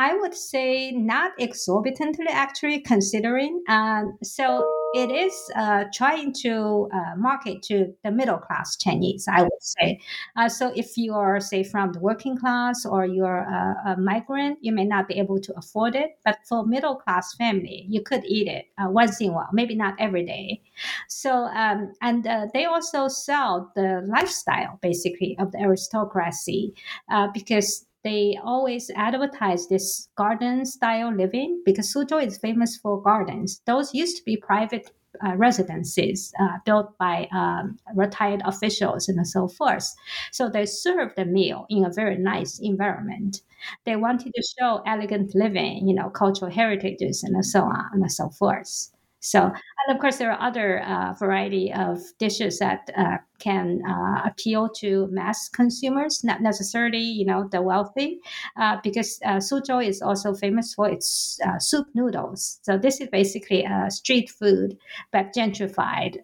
I 0.00 0.14
would 0.14 0.34
say 0.34 0.92
not 0.92 1.32
exorbitantly, 1.38 2.24
actually, 2.30 2.80
considering. 2.80 3.62
Um, 3.68 4.16
so 4.22 4.66
it 4.94 5.10
is 5.10 5.34
uh, 5.54 5.84
trying 5.92 6.32
to 6.42 6.88
uh, 6.90 7.16
market 7.18 7.62
to 7.64 7.92
the 8.02 8.10
middle 8.10 8.38
class 8.38 8.78
Chinese, 8.78 9.28
I 9.28 9.42
would 9.42 9.62
say. 9.62 10.00
Uh, 10.36 10.48
so 10.48 10.72
if 10.74 10.96
you 10.96 11.12
are, 11.12 11.38
say, 11.38 11.62
from 11.62 11.92
the 11.92 12.00
working 12.00 12.38
class 12.38 12.86
or 12.86 13.04
you're 13.04 13.40
a, 13.40 13.76
a, 13.88 13.96
migrant, 14.00 14.56
you 14.62 14.72
may 14.72 14.86
not 14.86 15.06
be 15.06 15.18
able 15.18 15.38
to 15.38 15.52
afford 15.58 15.94
it. 15.94 16.12
But 16.24 16.38
for 16.48 16.64
middle 16.66 16.96
class 16.96 17.34
family, 17.34 17.84
you 17.86 18.02
could 18.02 18.24
eat 18.24 18.48
it 18.48 18.64
uh, 18.78 18.88
once 18.88 19.20
in 19.20 19.28
a 19.28 19.32
while, 19.34 19.50
maybe 19.52 19.74
not 19.74 19.96
every 19.98 20.24
day. 20.24 20.62
So 21.08 21.44
um, 21.44 21.92
and 22.00 22.26
uh, 22.26 22.46
they 22.54 22.64
also 22.64 23.06
sell 23.08 23.70
the 23.76 24.02
lifestyle 24.06 24.78
basically 24.80 25.36
of 25.38 25.52
the 25.52 25.58
aristocracy 25.58 26.72
uh, 27.10 27.28
because 27.34 27.84
they 28.02 28.38
always 28.42 28.90
advertise 28.96 29.68
this 29.68 30.08
garden 30.16 30.64
style 30.64 31.14
living 31.14 31.62
because 31.64 31.92
Suzhou 31.92 32.24
is 32.24 32.38
famous 32.38 32.76
for 32.76 33.02
gardens. 33.02 33.60
Those 33.66 33.94
used 33.94 34.16
to 34.18 34.24
be 34.24 34.36
private 34.36 34.90
uh, 35.26 35.36
residences 35.36 36.32
uh, 36.40 36.58
built 36.64 36.96
by 36.98 37.28
um, 37.32 37.78
retired 37.94 38.42
officials 38.44 39.08
and 39.08 39.26
so 39.26 39.48
forth. 39.48 39.92
So 40.32 40.48
they 40.48 40.66
served 40.66 41.16
the 41.16 41.24
meal 41.24 41.66
in 41.68 41.84
a 41.84 41.92
very 41.92 42.16
nice 42.16 42.58
environment. 42.60 43.42
They 43.84 43.96
wanted 43.96 44.32
to 44.34 44.42
show 44.58 44.82
elegant 44.86 45.34
living, 45.34 45.86
you 45.88 45.94
know, 45.94 46.08
cultural 46.10 46.50
heritages 46.50 47.22
and 47.22 47.44
so 47.44 47.62
on 47.62 47.90
and 47.92 48.10
so 48.10 48.30
forth. 48.30 48.90
So, 49.20 49.42
and 49.42 49.94
of 49.94 50.00
course, 50.00 50.16
there 50.16 50.32
are 50.32 50.48
other 50.48 50.82
uh, 50.82 51.12
variety 51.12 51.72
of 51.72 51.98
dishes 52.18 52.58
that 52.58 52.88
uh, 52.96 53.18
can 53.38 53.82
uh, 53.86 54.22
appeal 54.24 54.70
to 54.76 55.08
mass 55.10 55.48
consumers, 55.48 56.24
not 56.24 56.40
necessarily, 56.40 57.00
you 57.00 57.26
know, 57.26 57.46
the 57.52 57.60
wealthy, 57.60 58.20
uh, 58.56 58.78
because 58.82 59.20
uh, 59.24 59.36
Suzhou 59.36 59.86
is 59.86 60.00
also 60.00 60.34
famous 60.34 60.72
for 60.72 60.88
its 60.88 61.38
uh, 61.46 61.58
soup 61.58 61.86
noodles. 61.94 62.60
So 62.62 62.78
this 62.78 63.00
is 63.00 63.08
basically 63.08 63.64
a 63.64 63.90
street 63.90 64.30
food, 64.30 64.78
but 65.12 65.34
gentrified. 65.34 66.16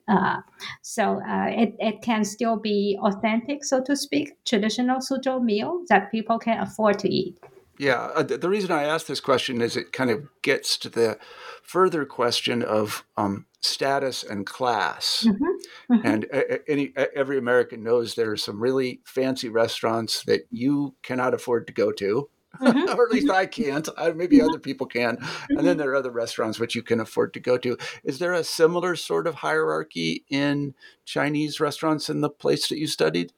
so 0.82 1.20
it, 1.26 1.74
it 1.78 2.00
can 2.02 2.24
still 2.24 2.56
be 2.56 2.98
authentic, 3.02 3.64
so 3.64 3.82
to 3.84 3.94
speak, 3.94 4.32
traditional 4.46 5.00
Suzhou 5.00 5.42
meal 5.42 5.82
that 5.90 6.10
people 6.10 6.38
can 6.38 6.58
afford 6.60 6.98
to 7.00 7.08
eat. 7.12 7.38
Yeah, 7.78 8.10
uh, 8.14 8.22
the 8.22 8.48
reason 8.48 8.70
I 8.70 8.84
ask 8.84 9.06
this 9.06 9.20
question 9.20 9.60
is 9.60 9.76
it 9.76 9.92
kind 9.92 10.10
of 10.10 10.28
gets 10.42 10.78
to 10.78 10.88
the 10.88 11.18
further 11.62 12.04
question 12.04 12.62
of 12.62 13.04
um, 13.16 13.46
status 13.60 14.22
and 14.22 14.46
class. 14.46 15.26
Mm-hmm. 15.26 15.94
Mm-hmm. 15.94 16.06
And 16.06 16.62
any, 16.68 16.92
every 17.14 17.38
American 17.38 17.82
knows 17.82 18.14
there 18.14 18.30
are 18.30 18.36
some 18.36 18.62
really 18.62 19.00
fancy 19.04 19.48
restaurants 19.48 20.22
that 20.24 20.46
you 20.50 20.94
cannot 21.02 21.34
afford 21.34 21.66
to 21.66 21.72
go 21.72 21.92
to. 21.92 22.28
Mm-hmm. 22.60 22.88
or 22.98 23.06
at 23.06 23.12
least 23.12 23.30
I 23.30 23.44
can't. 23.46 23.86
I, 23.98 24.12
maybe 24.12 24.40
other 24.40 24.58
people 24.58 24.86
can. 24.86 25.18
And 25.50 25.58
then 25.58 25.64
mm-hmm. 25.64 25.78
there 25.78 25.90
are 25.90 25.96
other 25.96 26.10
restaurants 26.10 26.58
which 26.58 26.74
you 26.74 26.82
can 26.82 27.00
afford 27.00 27.34
to 27.34 27.40
go 27.40 27.58
to. 27.58 27.76
Is 28.02 28.18
there 28.18 28.32
a 28.32 28.44
similar 28.44 28.96
sort 28.96 29.26
of 29.26 29.36
hierarchy 29.36 30.24
in 30.30 30.74
Chinese 31.04 31.60
restaurants 31.60 32.08
in 32.08 32.22
the 32.22 32.30
place 32.30 32.68
that 32.68 32.78
you 32.78 32.86
studied? 32.86 33.32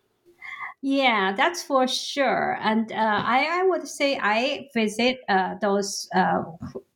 Yeah, 0.80 1.34
that's 1.36 1.60
for 1.60 1.88
sure. 1.88 2.56
And 2.62 2.92
uh, 2.92 2.94
I, 2.94 3.62
I 3.62 3.66
would 3.66 3.88
say 3.88 4.16
I 4.22 4.68
visit 4.74 5.18
uh, 5.28 5.56
those 5.60 6.08
uh, 6.14 6.42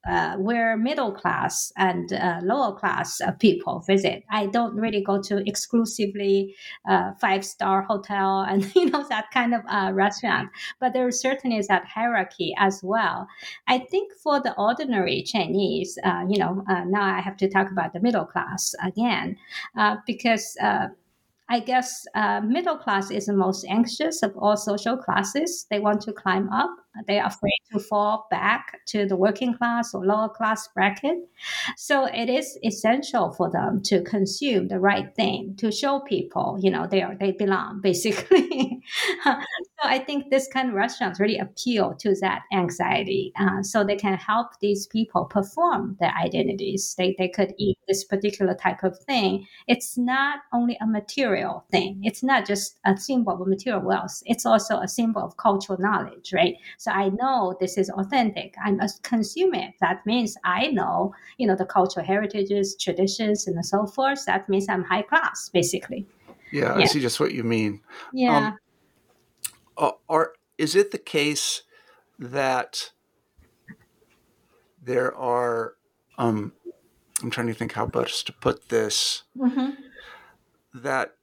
uh 0.08 0.36
where 0.36 0.76
middle 0.76 1.12
class 1.12 1.72
and 1.76 2.12
uh, 2.12 2.40
lower 2.44 2.76
class 2.78 3.20
uh, 3.20 3.32
people 3.32 3.80
visit. 3.80 4.22
I 4.30 4.46
don't 4.46 4.76
really 4.76 5.02
go 5.02 5.20
to 5.22 5.48
exclusively 5.48 6.54
five 7.20 7.44
star 7.44 7.82
hotel 7.82 8.42
and 8.48 8.72
you 8.76 8.88
know 8.88 9.04
that 9.08 9.32
kind 9.32 9.52
of 9.52 9.62
restaurant. 9.92 10.50
But 10.78 10.92
there 10.92 11.10
certainly 11.10 11.56
is 11.56 11.66
that 11.66 11.84
hierarchy 11.84 12.54
as 12.58 12.80
well. 12.84 13.26
I 13.66 13.80
think 13.80 14.12
for 14.22 14.40
the 14.40 14.54
ordinary 14.56 15.24
Chinese, 15.24 15.98
you 16.28 16.38
know, 16.38 16.62
now 16.86 17.02
I 17.02 17.20
have 17.20 17.36
to 17.38 17.48
talk 17.48 17.72
about 17.72 17.94
the 17.94 18.00
middle 18.00 18.26
class 18.26 18.76
again, 18.84 19.36
because 20.06 20.56
I 21.52 21.60
guess 21.60 22.06
uh, 22.14 22.40
middle 22.40 22.78
class 22.78 23.10
is 23.10 23.26
the 23.26 23.34
most 23.34 23.66
anxious 23.68 24.22
of 24.22 24.34
all 24.38 24.56
social 24.56 24.96
classes. 24.96 25.66
They 25.70 25.80
want 25.80 26.00
to 26.02 26.12
climb 26.14 26.48
up 26.48 26.70
they 27.06 27.18
are 27.18 27.28
afraid 27.28 27.58
to 27.72 27.78
fall 27.80 28.26
back 28.30 28.80
to 28.86 29.06
the 29.06 29.16
working 29.16 29.54
class 29.54 29.94
or 29.94 30.04
lower 30.04 30.28
class 30.28 30.68
bracket. 30.68 31.18
So 31.76 32.04
it 32.06 32.28
is 32.28 32.58
essential 32.64 33.32
for 33.32 33.50
them 33.50 33.82
to 33.84 34.02
consume 34.02 34.68
the 34.68 34.80
right 34.80 35.14
thing 35.14 35.54
to 35.56 35.70
show 35.72 36.00
people, 36.00 36.58
you 36.60 36.70
know, 36.70 36.86
they 36.90 37.02
are 37.02 37.14
they 37.14 37.32
belong 37.32 37.80
basically. 37.82 38.80
so 39.24 39.34
I 39.84 39.98
think 39.98 40.30
this 40.30 40.48
kind 40.48 40.68
of 40.68 40.74
restaurants 40.74 41.20
really 41.20 41.38
appeal 41.38 41.94
to 42.00 42.14
that 42.20 42.42
anxiety, 42.52 43.32
uh, 43.38 43.62
so 43.62 43.84
they 43.84 43.96
can 43.96 44.14
help 44.16 44.48
these 44.60 44.86
people 44.86 45.24
perform 45.24 45.96
their 46.00 46.12
identities. 46.22 46.94
They 46.96 47.14
they 47.18 47.28
could 47.28 47.54
eat 47.58 47.78
this 47.88 48.04
particular 48.04 48.54
type 48.54 48.82
of 48.82 48.98
thing. 49.00 49.46
It's 49.68 49.96
not 49.98 50.40
only 50.52 50.76
a 50.80 50.86
material 50.86 51.64
thing. 51.70 52.00
It's 52.02 52.22
not 52.22 52.46
just 52.46 52.78
a 52.84 52.96
symbol 52.96 53.40
of 53.42 53.48
material 53.48 53.82
wealth. 53.82 54.22
It's 54.26 54.46
also 54.46 54.78
a 54.78 54.88
symbol 54.88 55.22
of 55.22 55.36
cultural 55.36 55.78
knowledge, 55.80 56.32
right? 56.32 56.56
So 56.82 56.90
I 56.90 57.10
know 57.10 57.56
this 57.60 57.78
is 57.78 57.90
authentic. 57.90 58.56
I'm 58.64 58.80
a 58.80 58.88
consumer. 59.04 59.68
That 59.80 60.04
means 60.04 60.36
I 60.42 60.66
know, 60.66 61.14
you 61.38 61.46
know, 61.46 61.54
the 61.54 61.64
cultural 61.64 62.04
heritages, 62.04 62.74
traditions, 62.74 63.46
and 63.46 63.64
so 63.64 63.86
forth. 63.86 64.24
That 64.26 64.48
means 64.48 64.68
I'm 64.68 64.82
high 64.82 65.02
class, 65.02 65.48
basically. 65.48 66.08
Yeah, 66.50 66.76
yeah. 66.76 66.82
I 66.82 66.86
see 66.86 66.98
just 66.98 67.20
what 67.20 67.34
you 67.34 67.44
mean. 67.44 67.82
Yeah. 68.12 68.54
Um, 69.78 69.92
are 70.08 70.32
is 70.58 70.74
it 70.74 70.90
the 70.90 70.98
case 70.98 71.62
that 72.18 72.90
there 74.82 75.14
are? 75.14 75.74
Um, 76.18 76.52
I'm 77.22 77.30
trying 77.30 77.46
to 77.46 77.54
think 77.54 77.74
how 77.74 77.86
best 77.86 78.26
to 78.26 78.32
put 78.32 78.70
this. 78.70 79.22
Mm-hmm. 79.38 79.70
That 80.74 81.14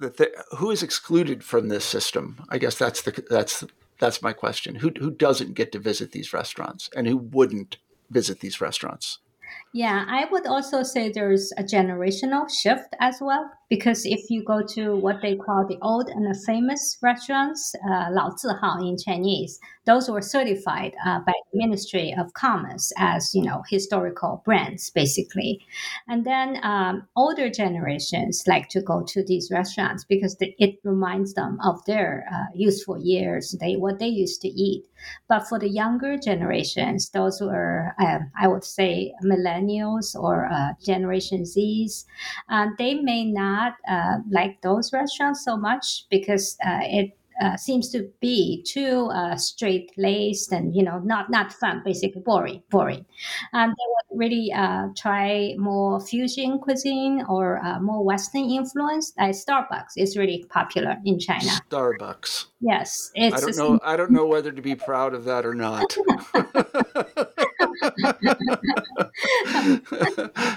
that 0.00 0.16
the, 0.16 0.32
who 0.56 0.70
is 0.70 0.82
excluded 0.82 1.44
from 1.44 1.68
this 1.68 1.84
system? 1.84 2.42
I 2.48 2.56
guess 2.56 2.76
that's 2.76 3.02
the 3.02 3.22
that's 3.28 3.62
that's 4.02 4.20
my 4.20 4.32
question. 4.32 4.74
Who 4.74 4.90
who 4.98 5.12
doesn't 5.12 5.54
get 5.54 5.70
to 5.72 5.78
visit 5.78 6.10
these 6.10 6.32
restaurants 6.32 6.90
and 6.96 7.06
who 7.06 7.16
wouldn't 7.16 7.76
visit 8.10 8.40
these 8.40 8.60
restaurants? 8.60 9.20
Yeah, 9.72 10.04
I 10.08 10.24
would 10.24 10.44
also 10.44 10.82
say 10.82 11.08
there's 11.08 11.52
a 11.56 11.62
generational 11.62 12.50
shift 12.50 12.96
as 12.98 13.18
well. 13.20 13.48
Because 13.72 14.04
if 14.04 14.28
you 14.28 14.44
go 14.44 14.60
to 14.74 14.96
what 14.96 15.22
they 15.22 15.34
call 15.34 15.66
the 15.66 15.78
old 15.80 16.10
and 16.10 16.26
the 16.26 16.38
famous 16.46 16.98
restaurants, 17.00 17.74
uh, 17.90 18.10
Zihao 18.12 18.86
in 18.86 18.98
Chinese, 18.98 19.58
those 19.86 20.10
were 20.10 20.20
certified 20.20 20.92
uh, 21.06 21.20
by 21.20 21.32
the 21.32 21.58
Ministry 21.58 22.14
of 22.18 22.34
Commerce 22.34 22.92
as, 22.98 23.34
you 23.34 23.42
know, 23.42 23.62
historical 23.70 24.42
brands, 24.44 24.90
basically. 24.90 25.64
And 26.06 26.26
then 26.26 26.58
um, 26.62 27.08
older 27.16 27.48
generations 27.48 28.44
like 28.46 28.68
to 28.68 28.82
go 28.82 29.04
to 29.08 29.24
these 29.24 29.50
restaurants 29.50 30.04
because 30.04 30.36
the, 30.36 30.54
it 30.58 30.78
reminds 30.84 31.32
them 31.32 31.58
of 31.64 31.82
their 31.86 32.26
uh, 32.30 32.54
years, 32.54 33.56
they 33.58 33.76
what 33.76 33.98
they 33.98 34.08
used 34.08 34.42
to 34.42 34.48
eat. 34.48 34.84
But 35.28 35.48
for 35.48 35.58
the 35.58 35.68
younger 35.68 36.16
generations, 36.16 37.10
those 37.10 37.40
were, 37.40 37.94
uh, 37.98 38.20
I 38.38 38.46
would 38.46 38.64
say, 38.64 39.12
millennials 39.24 40.14
or 40.14 40.46
uh, 40.46 40.74
Generation 40.84 41.42
Zs, 41.42 42.04
um, 42.48 42.74
they 42.78 42.94
may 42.94 43.24
not 43.24 43.61
uh, 43.88 44.18
like 44.30 44.60
those 44.62 44.92
restaurants 44.92 45.44
so 45.44 45.56
much 45.56 46.06
because 46.10 46.56
uh, 46.64 46.80
it 46.82 47.16
uh, 47.42 47.56
seems 47.56 47.90
to 47.90 48.08
be 48.20 48.62
too 48.66 49.10
uh, 49.12 49.36
straight 49.36 49.90
laced 49.96 50.52
and 50.52 50.74
you 50.76 50.82
know 50.82 50.98
not 50.98 51.30
not 51.30 51.52
fun 51.52 51.82
basically 51.84 52.20
boring 52.20 52.62
boring. 52.70 53.04
Um, 53.52 53.70
they 53.70 53.86
would 53.88 54.18
really 54.18 54.52
uh, 54.52 54.88
try 54.96 55.54
more 55.58 56.00
fusion 56.00 56.58
cuisine 56.58 57.24
or 57.28 57.58
uh, 57.64 57.80
more 57.80 58.04
western 58.04 58.50
influence. 58.50 59.12
Like 59.18 59.34
starbucks 59.34 59.96
is 59.96 60.16
really 60.16 60.44
popular 60.50 60.96
in 61.04 61.18
china. 61.18 61.50
Starbucks. 61.70 62.46
Yes 62.60 63.10
i 63.16 63.30
don't 63.30 63.56
know 63.56 63.80
i 63.82 63.96
don't 63.96 64.10
know 64.10 64.26
whether 64.26 64.52
to 64.52 64.62
be 64.62 64.74
proud 64.74 65.14
of 65.14 65.24
that 65.24 65.44
or 65.44 65.54
not 65.54 65.96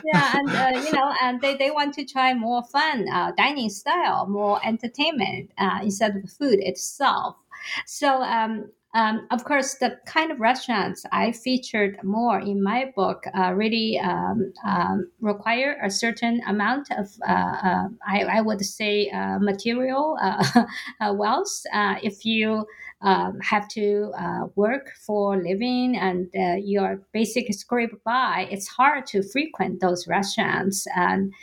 yeah, 0.04 0.34
and 0.34 0.50
uh, 0.50 0.82
you 0.84 0.92
know, 0.92 1.14
and 1.22 1.42
they, 1.42 1.56
they 1.56 1.72
want 1.72 1.94
to 1.96 2.06
try 2.06 2.34
more 2.34 2.64
fun 2.64 3.08
uh, 3.10 3.32
dining 3.38 3.70
style, 3.70 4.28
more 4.28 4.60
entertainment 4.66 5.52
uh, 5.58 5.80
instead 5.82 6.16
of 6.16 6.30
food 6.30 6.60
itself. 6.60 7.36
So 7.86 8.22
um, 8.22 8.70
um, 8.96 9.28
of 9.30 9.44
course, 9.44 9.76
the 9.76 10.00
kind 10.06 10.32
of 10.32 10.40
restaurants 10.40 11.06
I 11.12 11.34
featured 11.34 12.02
more 12.02 12.40
in 12.40 12.64
my 12.64 12.94
book 12.96 13.26
uh, 13.38 13.52
really 13.54 14.00
um, 14.00 14.54
um, 14.66 15.12
require 15.20 15.78
a 15.84 15.92
certain 15.92 16.42
amount 16.48 16.88
of, 16.92 17.10
uh, 17.28 17.32
uh, 17.32 17.88
I, 18.08 18.22
I, 18.24 18.42
would 18.42 18.64
say, 18.64 19.10
uh, 19.10 19.38
material 19.40 20.18
uh, 20.22 20.64
uh, 21.02 21.14
wealth. 21.14 21.62
if 22.04 22.24
you 22.24 22.66
um, 23.02 23.40
have 23.42 23.68
to 23.70 24.12
work 24.56 24.92
for 25.06 25.38
living 25.38 25.96
and 25.98 26.30
your 26.64 27.02
basic 27.12 27.54
scrape 27.54 28.04
by, 28.04 28.48
it's 28.50 28.68
hard 28.68 29.06
to 29.08 29.22
frequent 29.24 29.82
those 29.82 30.08
restaurants. 30.08 30.88
And 30.96 31.34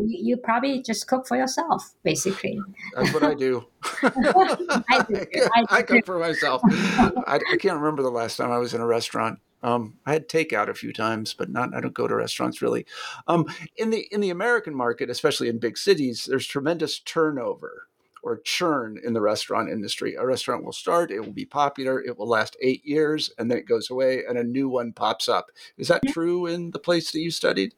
you, 0.00 0.30
you 0.30 0.36
probably 0.36 0.82
just 0.82 1.06
cook 1.08 1.26
for 1.26 1.36
yourself, 1.36 1.82
basically. 2.02 2.60
That's 2.94 3.12
what 3.12 3.22
I 3.22 3.34
do. 3.34 3.66
I, 4.02 5.04
do. 5.08 5.26
I, 5.54 5.64
I 5.70 5.82
cook 5.82 6.06
for 6.06 6.18
myself. 6.18 6.62
I, 6.64 7.40
I, 7.52 7.56
can't 7.56 7.76
remember 7.76 8.02
the 8.02 8.10
last 8.10 8.36
time 8.36 8.50
I 8.50 8.58
was 8.58 8.74
in 8.74 8.80
a 8.80 8.86
restaurant. 8.86 9.40
Um, 9.62 9.98
I 10.06 10.12
had 10.12 10.28
takeout 10.28 10.68
a 10.68 10.74
few 10.74 10.92
times, 10.92 11.34
but 11.34 11.50
not. 11.50 11.74
I 11.74 11.80
don't 11.80 11.94
go 11.94 12.08
to 12.08 12.14
restaurants 12.14 12.62
really. 12.62 12.86
Um, 13.26 13.46
in 13.76 13.90
the 13.90 14.06
in 14.10 14.20
the 14.20 14.30
American 14.30 14.74
market, 14.74 15.10
especially 15.10 15.48
in 15.48 15.58
big 15.58 15.76
cities, 15.76 16.26
there's 16.28 16.46
tremendous 16.46 16.98
turnover 16.98 17.88
or 18.22 18.40
churn 18.44 18.98
in 19.04 19.12
the 19.12 19.20
restaurant 19.20 19.70
industry. 19.70 20.14
A 20.14 20.26
restaurant 20.26 20.64
will 20.64 20.72
start, 20.72 21.10
it 21.10 21.20
will 21.20 21.32
be 21.32 21.44
popular, 21.44 22.02
it 22.02 22.18
will 22.18 22.28
last 22.28 22.56
eight 22.60 22.84
years, 22.84 23.30
and 23.38 23.50
then 23.50 23.58
it 23.58 23.66
goes 23.66 23.90
away, 23.90 24.24
and 24.28 24.38
a 24.38 24.44
new 24.44 24.68
one 24.68 24.92
pops 24.92 25.28
up. 25.28 25.50
Is 25.78 25.88
that 25.88 26.06
true 26.08 26.46
in 26.46 26.70
the 26.70 26.78
place 26.78 27.12
that 27.12 27.20
you 27.20 27.30
studied? 27.30 27.74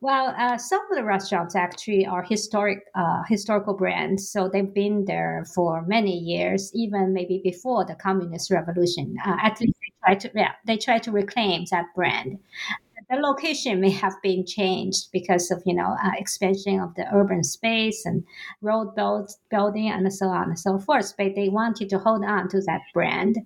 Well, 0.00 0.34
uh, 0.38 0.56
some 0.56 0.80
of 0.90 0.96
the 0.96 1.04
restaurants 1.04 1.54
actually 1.54 2.06
are 2.06 2.22
historic, 2.22 2.86
uh, 2.94 3.22
historical 3.28 3.74
brands, 3.74 4.28
so 4.28 4.48
they've 4.48 4.72
been 4.72 5.04
there 5.04 5.44
for 5.54 5.82
many 5.82 6.18
years, 6.18 6.72
even 6.74 7.12
maybe 7.12 7.40
before 7.44 7.84
the 7.84 7.94
communist 7.94 8.50
revolution. 8.50 9.16
Uh, 9.24 9.36
at 9.42 9.60
least 9.60 9.74
they 9.80 9.92
try 10.02 10.14
to, 10.14 10.30
yeah, 10.34 10.52
they 10.64 10.76
try 10.76 10.98
to 10.98 11.12
reclaim 11.12 11.66
that 11.70 11.86
brand 11.94 12.38
the 13.08 13.16
location 13.16 13.80
may 13.80 13.90
have 13.90 14.14
been 14.22 14.44
changed 14.44 15.08
because 15.12 15.50
of 15.50 15.62
you 15.64 15.74
know 15.74 15.96
uh, 16.04 16.10
expansion 16.16 16.80
of 16.80 16.94
the 16.94 17.06
urban 17.12 17.42
space 17.44 18.04
and 18.04 18.24
road 18.60 18.94
build, 18.94 19.30
building 19.50 19.90
and 19.90 20.12
so 20.12 20.26
on 20.26 20.50
and 20.50 20.58
so 20.58 20.78
forth. 20.78 21.14
But 21.16 21.34
they 21.34 21.48
wanted 21.48 21.88
to 21.90 21.98
hold 21.98 22.24
on 22.24 22.48
to 22.48 22.60
that 22.62 22.82
brand. 22.92 23.38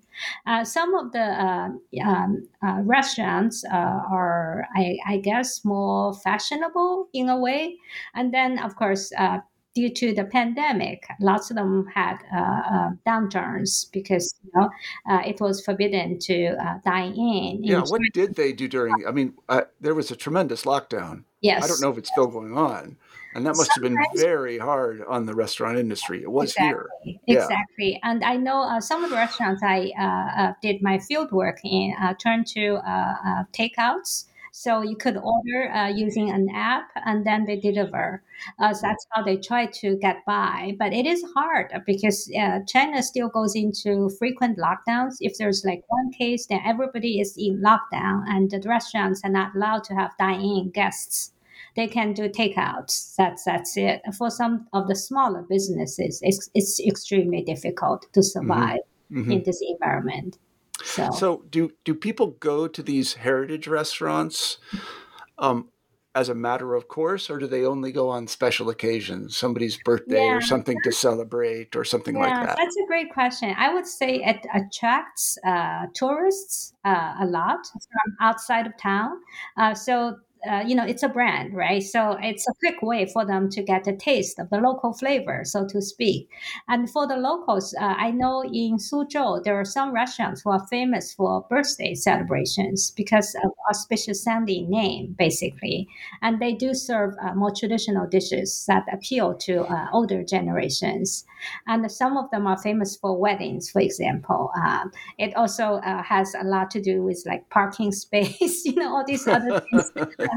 Uh, 0.45 0.63
some 0.63 0.95
of 0.95 1.11
the 1.11 1.19
uh, 1.19 1.69
um, 2.03 2.47
uh, 2.63 2.81
restaurants 2.83 3.63
uh, 3.65 4.01
are, 4.11 4.67
I, 4.75 4.97
I, 5.07 5.17
guess, 5.17 5.63
more 5.63 6.13
fashionable 6.13 7.09
in 7.13 7.29
a 7.29 7.37
way, 7.37 7.75
and 8.13 8.33
then 8.33 8.59
of 8.59 8.75
course 8.75 9.11
uh, 9.17 9.39
due 9.75 9.89
to 9.89 10.13
the 10.13 10.23
pandemic, 10.23 11.05
lots 11.19 11.51
of 11.51 11.57
them 11.57 11.85
had 11.93 12.17
uh, 12.33 12.39
uh, 12.39 12.89
downturns 13.05 13.91
because 13.91 14.33
you 14.43 14.51
know 14.55 14.69
uh, 15.09 15.21
it 15.25 15.39
was 15.41 15.63
forbidden 15.63 16.17
to 16.17 16.55
uh, 16.55 16.79
dine 16.83 17.13
in. 17.13 17.63
Yeah, 17.63 17.81
what 17.81 18.01
did 18.13 18.35
they 18.35 18.53
do 18.53 18.67
during? 18.67 19.05
I 19.07 19.11
mean, 19.11 19.33
there 19.81 19.93
was 19.93 20.09
a 20.09 20.15
tremendous 20.15 20.63
lockdown. 20.63 21.25
Yes, 21.41 21.63
I 21.63 21.67
don't 21.67 21.81
know 21.81 21.91
if 21.91 21.97
it's 21.97 22.09
still 22.09 22.27
going 22.27 22.57
on. 22.57 22.97
And 23.35 23.45
that 23.45 23.57
must 23.57 23.69
Sometimes, 23.73 23.97
have 23.97 24.13
been 24.13 24.21
very 24.21 24.57
hard 24.57 25.03
on 25.09 25.25
the 25.25 25.35
restaurant 25.35 25.77
industry. 25.77 26.23
It 26.23 26.31
was 26.31 26.51
exactly, 26.51 27.19
here. 27.27 27.37
Exactly. 27.37 27.91
Yeah. 27.91 28.09
And 28.09 28.23
I 28.23 28.37
know 28.37 28.61
uh, 28.61 28.79
some 28.79 29.03
of 29.03 29.09
the 29.09 29.17
restaurants 29.17 29.61
I 29.61 29.91
uh, 29.99 30.41
uh, 30.41 30.53
did 30.61 30.81
my 30.81 30.99
field 30.99 31.33
work 31.33 31.59
in 31.65 31.93
uh, 32.01 32.13
turned 32.13 32.47
to 32.47 32.79
takeouts 33.51 34.27
so 34.57 34.81
you 34.81 34.95
could 34.95 35.17
order 35.17 35.69
uh, 35.73 35.89
using 35.89 36.31
an 36.31 36.47
app 36.55 36.87
and 37.05 37.27
then 37.27 37.43
they 37.43 37.57
deliver. 37.57 38.23
Uh, 38.57 38.73
so 38.73 38.87
that's 38.87 39.05
how 39.11 39.21
they 39.21 39.35
try 39.35 39.65
to 39.65 39.97
get 39.97 40.23
by. 40.25 40.73
But 40.79 40.93
it 40.93 41.05
is 41.05 41.21
hard 41.35 41.73
because 41.85 42.31
uh, 42.39 42.59
China 42.65 43.03
still 43.03 43.27
goes 43.27 43.53
into 43.53 44.09
frequent 44.17 44.57
lockdowns. 44.57 45.17
If 45.19 45.37
there's 45.37 45.65
like 45.65 45.83
one 45.89 46.09
case, 46.13 46.45
then 46.45 46.61
everybody 46.65 47.19
is 47.19 47.35
in 47.37 47.61
lockdown 47.61 48.23
and 48.27 48.49
the 48.49 48.63
restaurants 48.65 49.19
are 49.25 49.29
not 49.29 49.53
allowed 49.55 49.83
to 49.85 49.93
have 49.93 50.11
dine-in 50.17 50.69
guests 50.69 51.33
they 51.75 51.87
can 51.87 52.13
do 52.13 52.29
takeouts. 52.29 53.13
That's 53.17 53.43
that's 53.43 53.75
it. 53.75 54.01
For 54.17 54.29
some 54.29 54.67
of 54.71 54.87
the 54.87 54.95
smaller 54.95 55.41
businesses, 55.49 56.21
it's, 56.23 56.49
it's 56.53 56.79
extremely 56.79 57.41
difficult 57.41 58.03
to 58.13 58.21
mm-hmm. 58.21 58.39
survive 58.39 58.79
mm-hmm. 59.11 59.31
in 59.31 59.43
this 59.43 59.61
environment. 59.61 60.37
So, 60.83 61.09
so 61.11 61.45
do 61.49 61.71
do 61.83 61.95
people 61.95 62.27
go 62.39 62.67
to 62.67 62.83
these 62.83 63.15
heritage 63.15 63.67
restaurants 63.67 64.57
um, 65.37 65.69
as 66.15 66.29
a 66.29 66.35
matter 66.35 66.75
of 66.75 66.87
course, 66.87 67.29
or 67.29 67.37
do 67.37 67.45
they 67.45 67.65
only 67.65 67.91
go 67.91 68.09
on 68.09 68.25
special 68.25 68.69
occasions, 68.69 69.35
somebody's 69.35 69.77
birthday 69.83 70.25
yeah. 70.25 70.33
or 70.33 70.41
something 70.41 70.77
to 70.83 70.91
celebrate 70.91 71.75
or 71.75 71.83
something 71.83 72.15
yeah, 72.15 72.21
like 72.21 72.47
that? 72.47 72.57
That's 72.57 72.77
a 72.77 72.87
great 72.87 73.11
question. 73.13 73.53
I 73.57 73.73
would 73.73 73.85
say 73.85 74.23
it 74.23 74.45
attracts 74.53 75.37
uh, 75.45 75.87
tourists 75.93 76.73
uh, 76.85 77.15
a 77.19 77.25
lot 77.25 77.67
from 77.67 78.15
outside 78.21 78.65
of 78.65 78.77
town. 78.77 79.11
Uh, 79.57 79.73
so 79.73 80.15
uh, 80.49 80.63
you 80.65 80.75
know, 80.75 80.85
it's 80.85 81.03
a 81.03 81.09
brand, 81.09 81.53
right? 81.53 81.81
So 81.81 82.17
it's 82.21 82.47
a 82.47 82.53
quick 82.59 82.81
way 82.81 83.05
for 83.05 83.25
them 83.25 83.49
to 83.51 83.63
get 83.63 83.87
a 83.87 83.95
taste 83.95 84.39
of 84.39 84.49
the 84.49 84.57
local 84.57 84.93
flavor, 84.93 85.41
so 85.43 85.67
to 85.67 85.81
speak. 85.81 86.29
And 86.67 86.89
for 86.89 87.07
the 87.07 87.17
locals, 87.17 87.73
uh, 87.79 87.95
I 87.97 88.11
know 88.11 88.43
in 88.43 88.77
Suzhou, 88.77 89.43
there 89.43 89.59
are 89.59 89.65
some 89.65 89.93
restaurants 89.93 90.41
who 90.41 90.51
are 90.51 90.65
famous 90.67 91.13
for 91.13 91.45
birthday 91.49 91.95
celebrations 91.95 92.91
because 92.91 93.35
of 93.43 93.51
auspicious 93.69 94.23
sounding 94.23 94.69
name, 94.69 95.15
basically. 95.17 95.87
And 96.21 96.41
they 96.41 96.53
do 96.53 96.73
serve 96.73 97.15
uh, 97.21 97.33
more 97.35 97.51
traditional 97.51 98.07
dishes 98.07 98.65
that 98.67 98.83
appeal 98.91 99.33
to 99.35 99.63
uh, 99.63 99.87
older 99.93 100.23
generations. 100.23 101.25
And 101.67 101.89
some 101.91 102.17
of 102.17 102.29
them 102.31 102.47
are 102.47 102.57
famous 102.57 102.95
for 102.95 103.17
weddings, 103.17 103.69
for 103.69 103.81
example. 103.81 104.51
Um, 104.63 104.91
it 105.17 105.35
also 105.35 105.75
uh, 105.75 106.03
has 106.03 106.33
a 106.39 106.43
lot 106.43 106.71
to 106.71 106.81
do 106.81 107.03
with 107.03 107.23
like 107.25 107.49
parking 107.49 107.91
space, 108.05 108.65
you 108.65 108.75
know, 108.75 108.95
all 108.95 109.05
these 109.05 109.27
other 109.27 109.59
things 109.71 109.91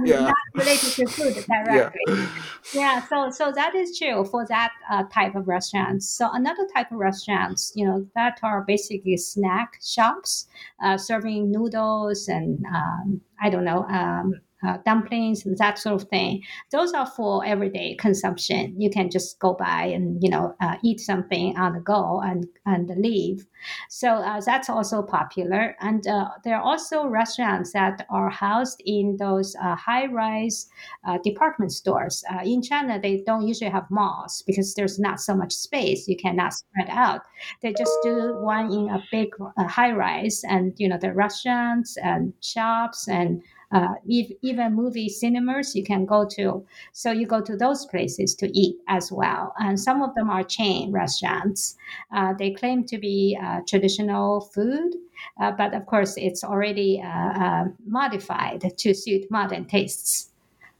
yeah. 0.07 0.21
not 0.21 0.35
related 0.55 0.91
to 0.93 1.07
food 1.07 1.45
directly. 1.47 2.01
Yeah. 2.09 2.29
yeah. 2.75 3.09
so 3.09 3.31
so 3.31 3.53
that 3.53 3.75
is 3.75 3.99
true 3.99 4.25
for 4.25 4.47
that 4.49 4.73
uh, 4.91 5.05
type 5.13 5.35
of 5.35 5.49
restaurants. 5.49 6.09
So 6.09 6.31
another 6.33 6.67
type 6.75 6.91
of 6.93 6.99
restaurants, 6.99 7.73
you 7.75 7.87
know, 7.87 8.07
that 8.15 8.39
are 8.43 8.63
basically 8.63 9.17
snack 9.17 9.79
shops 9.83 10.47
uh, 10.83 10.97
serving 10.97 11.51
noodles 11.51 12.29
and 12.29 12.65
um, 12.67 13.21
I 13.41 13.51
don't 13.51 13.65
know. 13.65 13.85
Um, 13.85 14.35
uh, 14.67 14.79
dumplings 14.85 15.47
and 15.47 15.57
that 15.59 15.79
sort 15.79 16.01
of 16.01 16.09
thing. 16.09 16.43
Those 16.71 16.93
are 16.93 17.07
for 17.07 17.45
everyday 17.45 17.95
consumption. 17.95 18.75
You 18.81 18.91
can 18.91 19.11
just 19.11 19.39
go 19.39 19.55
by 19.55 19.85
and 19.85 20.23
you 20.23 20.31
know 20.31 20.55
uh, 20.61 20.77
eat 20.83 21.01
something 21.01 21.57
on 21.57 21.75
the 21.75 21.81
go 21.81 22.21
and 22.21 22.47
and 22.67 22.91
leave. 22.97 23.47
So 23.89 24.09
uh, 24.09 24.41
that's 24.41 24.69
also 24.69 25.03
popular. 25.03 25.77
And 25.81 26.07
uh, 26.07 26.31
there 26.45 26.57
are 26.57 26.63
also 26.63 27.07
restaurants 27.07 27.73
that 27.73 28.07
are 28.11 28.31
housed 28.31 28.81
in 28.85 29.17
those 29.19 29.57
uh, 29.63 29.75
high-rise 29.75 30.69
uh, 31.07 31.19
department 31.25 31.73
stores. 31.73 32.25
in 32.45 32.63
China, 32.63 33.01
they 33.01 33.23
don't 33.27 33.47
usually 33.47 33.71
have 33.71 33.91
malls 33.91 34.43
because 34.47 34.75
there's 34.75 34.99
not 34.99 35.21
so 35.21 35.35
much 35.35 35.53
space. 35.53 36.07
You 36.07 36.17
cannot 36.17 36.55
spread 36.55 36.89
out. 36.91 37.23
They 37.63 37.73
just 37.73 37.97
do 38.03 38.37
one 38.41 38.73
in 38.73 38.89
a 38.89 39.03
big 39.11 39.29
high-rise, 39.59 40.43
and 40.49 40.73
you 40.77 40.89
know 40.89 40.99
the 40.99 41.13
restaurants 41.13 41.97
and 41.97 42.33
shops 42.41 43.09
and 43.09 43.43
Uh, 43.71 43.95
if, 44.07 44.33
even 44.41 44.75
movie 44.75 45.09
cinemas 45.09 45.77
you 45.77 45.85
can 45.85 46.07
go 46.07 46.27
to. 46.27 46.65
So 46.93 47.13
you 47.13 47.27
go 47.27 47.43
to 47.43 47.57
those 47.57 47.85
places 47.87 48.35
to 48.37 48.59
eat 48.59 48.77
as 48.89 49.13
well. 49.13 49.53
And 49.59 49.79
some 49.79 50.03
of 50.03 50.15
them 50.15 50.31
are 50.31 50.43
chain 50.43 50.91
restaurants. 50.91 51.77
Uh, 52.11 52.33
they 52.39 52.53
claim 52.53 52.85
to 52.85 52.99
be 52.99 53.39
uh, 53.43 53.61
traditional 53.67 54.41
food, 54.41 54.95
uh, 55.41 55.53
but 55.53 55.75
of 55.75 55.85
course 55.87 56.15
it's 56.17 56.43
already 56.43 57.03
uh, 57.03 57.09
uh, 57.09 57.65
modified 57.87 58.65
to 58.79 58.95
suit 58.95 59.31
modern 59.31 59.67
tastes. 59.67 60.31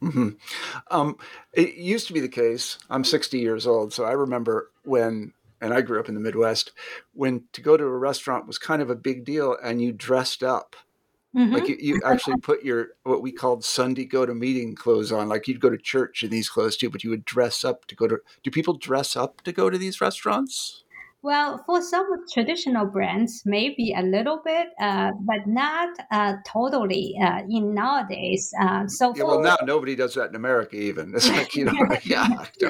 Mm-hmm. 0.03 0.31
Um, 0.91 1.17
it 1.53 1.75
used 1.75 2.07
to 2.07 2.13
be 2.13 2.21
the 2.21 2.29
case. 2.29 2.79
I'm 2.89 3.05
60 3.05 3.39
years 3.39 3.67
old, 3.67 3.93
so 3.93 4.05
I 4.05 4.13
remember 4.13 4.71
when, 4.85 5.33
and 5.61 5.75
I 5.75 5.81
grew 5.81 5.99
up 5.99 6.09
in 6.09 6.15
the 6.15 6.21
Midwest, 6.21 6.73
when 7.15 7.45
to 7.53 7.61
go 7.61 7.77
to 7.77 7.85
a 7.85 7.99
restaurant 7.99 8.47
was 8.47 8.59
kind 8.59 8.81
of 8.81 8.91
a 8.91 8.97
big 8.97 9.25
deal, 9.25 9.57
and 9.63 9.83
you 9.83 9.93
dressed 9.93 10.43
up. 10.43 10.77
Mm-hmm. 11.37 11.55
Like 11.55 11.69
you, 11.69 11.77
you, 11.79 12.01
actually 12.07 12.39
put 12.39 12.65
your 12.65 12.89
what 13.03 13.21
we 13.21 13.33
called 13.33 13.63
Sunday 13.63 14.07
go 14.07 14.25
to 14.25 14.35
meeting 14.35 14.75
clothes 14.75 15.13
on. 15.13 15.29
Like 15.29 15.47
you'd 15.47 15.61
go 15.61 15.69
to 15.69 15.77
church 15.77 16.23
in 16.23 16.31
these 16.31 16.49
clothes 16.49 16.77
too, 16.77 16.89
but 16.89 17.05
you 17.05 17.11
would 17.11 17.25
dress 17.27 17.65
up 17.65 17.85
to 17.87 17.95
go 17.95 18.09
to. 18.09 18.19
Do 18.43 18.51
people 18.51 18.79
dress 18.79 19.15
up 19.15 19.43
to 19.43 19.53
go 19.53 19.69
to 19.69 19.77
these 19.77 20.01
restaurants? 20.01 20.85
Well, 21.29 21.63
for 21.67 21.83
some 21.83 22.07
traditional 22.33 22.87
brands, 22.87 23.43
maybe 23.45 23.93
a 23.95 24.01
little 24.03 24.41
bit, 24.43 24.69
uh, 24.81 25.11
but 25.21 25.47
not 25.47 25.91
uh, 26.11 26.37
totally 26.47 27.19
uh, 27.23 27.43
in 27.51 27.75
nowadays. 27.75 28.51
Uh, 28.59 28.87
so 28.89 29.13
yeah, 29.15 29.25
well, 29.25 29.43
now 29.43 29.59
nobody 29.63 29.95
does 29.95 30.15
that 30.15 30.31
in 30.31 30.37
America, 30.37 30.77
even. 30.77 31.15
It's 31.15 31.29
like 31.29 31.55
you 31.55 31.67
know, 31.67 31.75
yeah. 32.05 32.29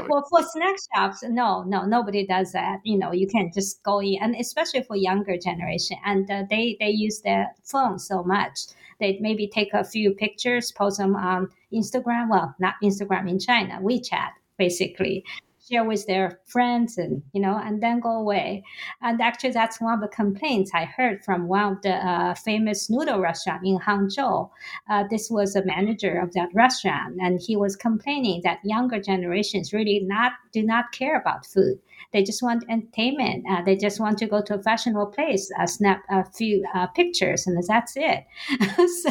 Well, 0.09 0.27
for 0.29 0.42
snack 0.42 0.75
shops, 0.92 1.23
no, 1.23 1.62
no, 1.62 1.85
nobody 1.85 2.27
does 2.27 2.51
that. 2.51 2.81
You 2.83 2.99
know, 2.99 3.12
you 3.12 3.29
can 3.29 3.53
just 3.55 3.81
go 3.85 4.01
in, 4.01 4.18
and 4.21 4.35
especially 4.35 4.83
for 4.83 4.97
younger 4.97 5.38
generation, 5.38 5.97
and 6.05 6.29
uh, 6.29 6.42
they 6.51 6.77
they 6.81 6.90
use 6.90 7.21
their 7.21 7.55
phone 7.62 8.01
so 8.01 8.25
much. 8.25 8.59
They 8.99 9.18
maybe 9.21 9.47
take 9.47 9.73
a 9.73 9.85
few 9.85 10.11
pictures, 10.14 10.73
post 10.73 10.99
them 10.99 11.14
on 11.14 11.49
Instagram. 11.73 12.29
Well, 12.29 12.57
not 12.59 12.75
Instagram 12.83 13.31
in 13.31 13.38
China, 13.38 13.79
WeChat 13.81 14.31
basically 14.57 15.25
share 15.68 15.85
with 15.85 16.07
their 16.07 16.40
friends 16.46 16.98
and 16.98 17.22
you 17.33 17.40
know 17.40 17.61
and 17.62 17.83
then 17.83 18.00
go 18.00 18.11
away. 18.11 18.62
And 19.02 19.20
actually 19.20 19.50
that's 19.50 19.81
one 19.81 19.94
of 19.94 20.00
the 20.00 20.09
complaints 20.09 20.70
i 20.74 20.85
heard 20.85 21.24
from 21.24 21.48
one 21.48 21.72
of 21.72 21.83
the 21.83 21.94
uh, 21.94 22.35
famous 22.35 22.90
noodle 22.90 23.20
restaurant 23.20 23.62
in 23.64 23.78
hangzhou. 23.78 24.50
Uh, 24.88 25.04
this 25.11 25.31
was 25.31 25.57
a 25.57 25.64
manager 25.64 26.18
of 26.18 26.33
that 26.35 26.48
restaurant 26.54 27.16
and 27.20 27.40
he 27.40 27.57
was 27.57 27.76
complaining 27.76 28.40
that 28.44 28.59
younger 28.64 29.00
generations 29.00 29.72
really 29.72 30.00
not 30.00 30.33
do 30.52 30.62
not 30.62 30.92
care 30.92 31.16
about 31.16 31.46
food. 31.46 31.78
They 32.12 32.22
just 32.22 32.42
want 32.42 32.64
entertainment. 32.70 33.44
Uh, 33.50 33.62
they 33.62 33.76
just 33.76 34.00
want 34.00 34.18
to 34.18 34.26
go 34.26 34.40
to 34.42 34.54
a 34.54 34.62
fashionable 34.62 35.07
place 35.09 35.50
uh, 35.61 35.66
snap 35.66 36.02
a 36.09 36.24
few 36.24 36.64
uh, 36.74 36.87
pictures 36.88 37.46
and 37.46 37.62
that's 37.66 37.94
it. 37.96 38.24
So 39.02 39.11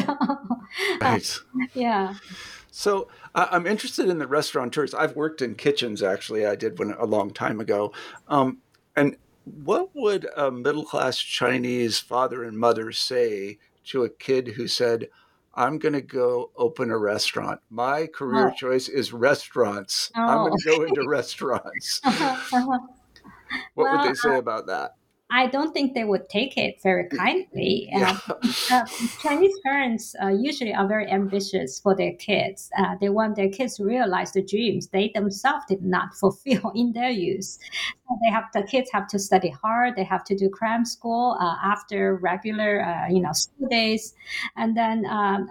right. 1.00 1.38
yeah 1.74 2.14
so 2.70 3.08
I'm 3.34 3.66
interested 3.66 4.08
in 4.08 4.18
the 4.18 4.26
restaurateurs. 4.26 4.94
I've 4.94 5.16
worked 5.16 5.42
in 5.42 5.54
kitchens 5.54 6.02
actually. 6.02 6.46
I 6.46 6.54
did 6.54 6.78
one 6.78 6.94
a 6.98 7.06
long 7.06 7.30
time 7.30 7.60
ago. 7.60 7.92
Um, 8.28 8.58
and 8.96 9.16
what 9.44 9.90
would 9.94 10.28
a 10.36 10.50
middle 10.50 10.84
class 10.84 11.18
Chinese 11.18 11.98
father 11.98 12.44
and 12.44 12.58
mother 12.58 12.92
say 12.92 13.58
to 13.86 14.04
a 14.04 14.10
kid 14.10 14.48
who 14.48 14.68
said, 14.68 15.08
I'm 15.54 15.78
going 15.78 15.94
to 15.94 16.02
go 16.02 16.50
open 16.56 16.90
a 16.90 16.98
restaurant. 16.98 17.60
My 17.70 18.06
career 18.06 18.48
oh. 18.48 18.54
choice 18.54 18.88
is 18.88 19.12
restaurants. 19.12 20.12
Oh. 20.16 20.20
I'm 20.20 20.38
going 20.46 20.58
to 20.58 20.76
go 20.76 20.82
into 20.84 21.08
restaurants. 21.08 22.00
what 22.04 22.80
well, 23.74 23.98
would 23.98 24.08
they 24.08 24.14
say 24.14 24.36
uh, 24.36 24.38
about 24.38 24.66
that? 24.66 24.94
I 25.30 25.46
don't 25.46 25.72
think 25.72 25.92
they 25.94 26.04
would 26.04 26.28
take 26.28 26.56
it 26.56 26.80
very 26.82 27.08
kindly. 27.08 27.90
Yeah. 27.98 28.18
Uh, 28.28 28.34
uh, 28.70 28.86
Chinese 29.20 29.54
parents 29.64 30.14
uh, 30.22 30.28
usually 30.28 30.72
are 30.72 30.86
very 30.86 31.10
ambitious 31.10 31.80
for 31.80 31.94
their 31.96 32.12
kids. 32.12 32.70
Uh, 32.78 32.94
they 33.00 33.08
want 33.08 33.34
their 33.36 33.48
kids 33.48 33.76
to 33.76 33.84
realize 33.84 34.32
the 34.32 34.42
dreams 34.42 34.88
they 34.88 35.10
themselves 35.14 35.64
did 35.68 35.82
not 35.82 36.14
fulfill 36.14 36.70
in 36.74 36.92
their 36.92 37.10
youth. 37.10 37.58
So 38.08 38.18
they 38.22 38.30
have 38.30 38.44
the 38.54 38.62
kids 38.62 38.90
have 38.92 39.08
to 39.08 39.18
study 39.18 39.50
hard. 39.50 39.96
They 39.96 40.04
have 40.04 40.24
to 40.24 40.36
do 40.36 40.48
cram 40.48 40.84
school 40.84 41.36
uh, 41.40 41.56
after 41.62 42.16
regular, 42.16 42.84
uh, 42.84 43.08
you 43.08 43.20
know, 43.20 43.32
school 43.32 43.68
days, 43.68 44.14
and 44.56 44.76
then 44.76 45.04
um, 45.06 45.48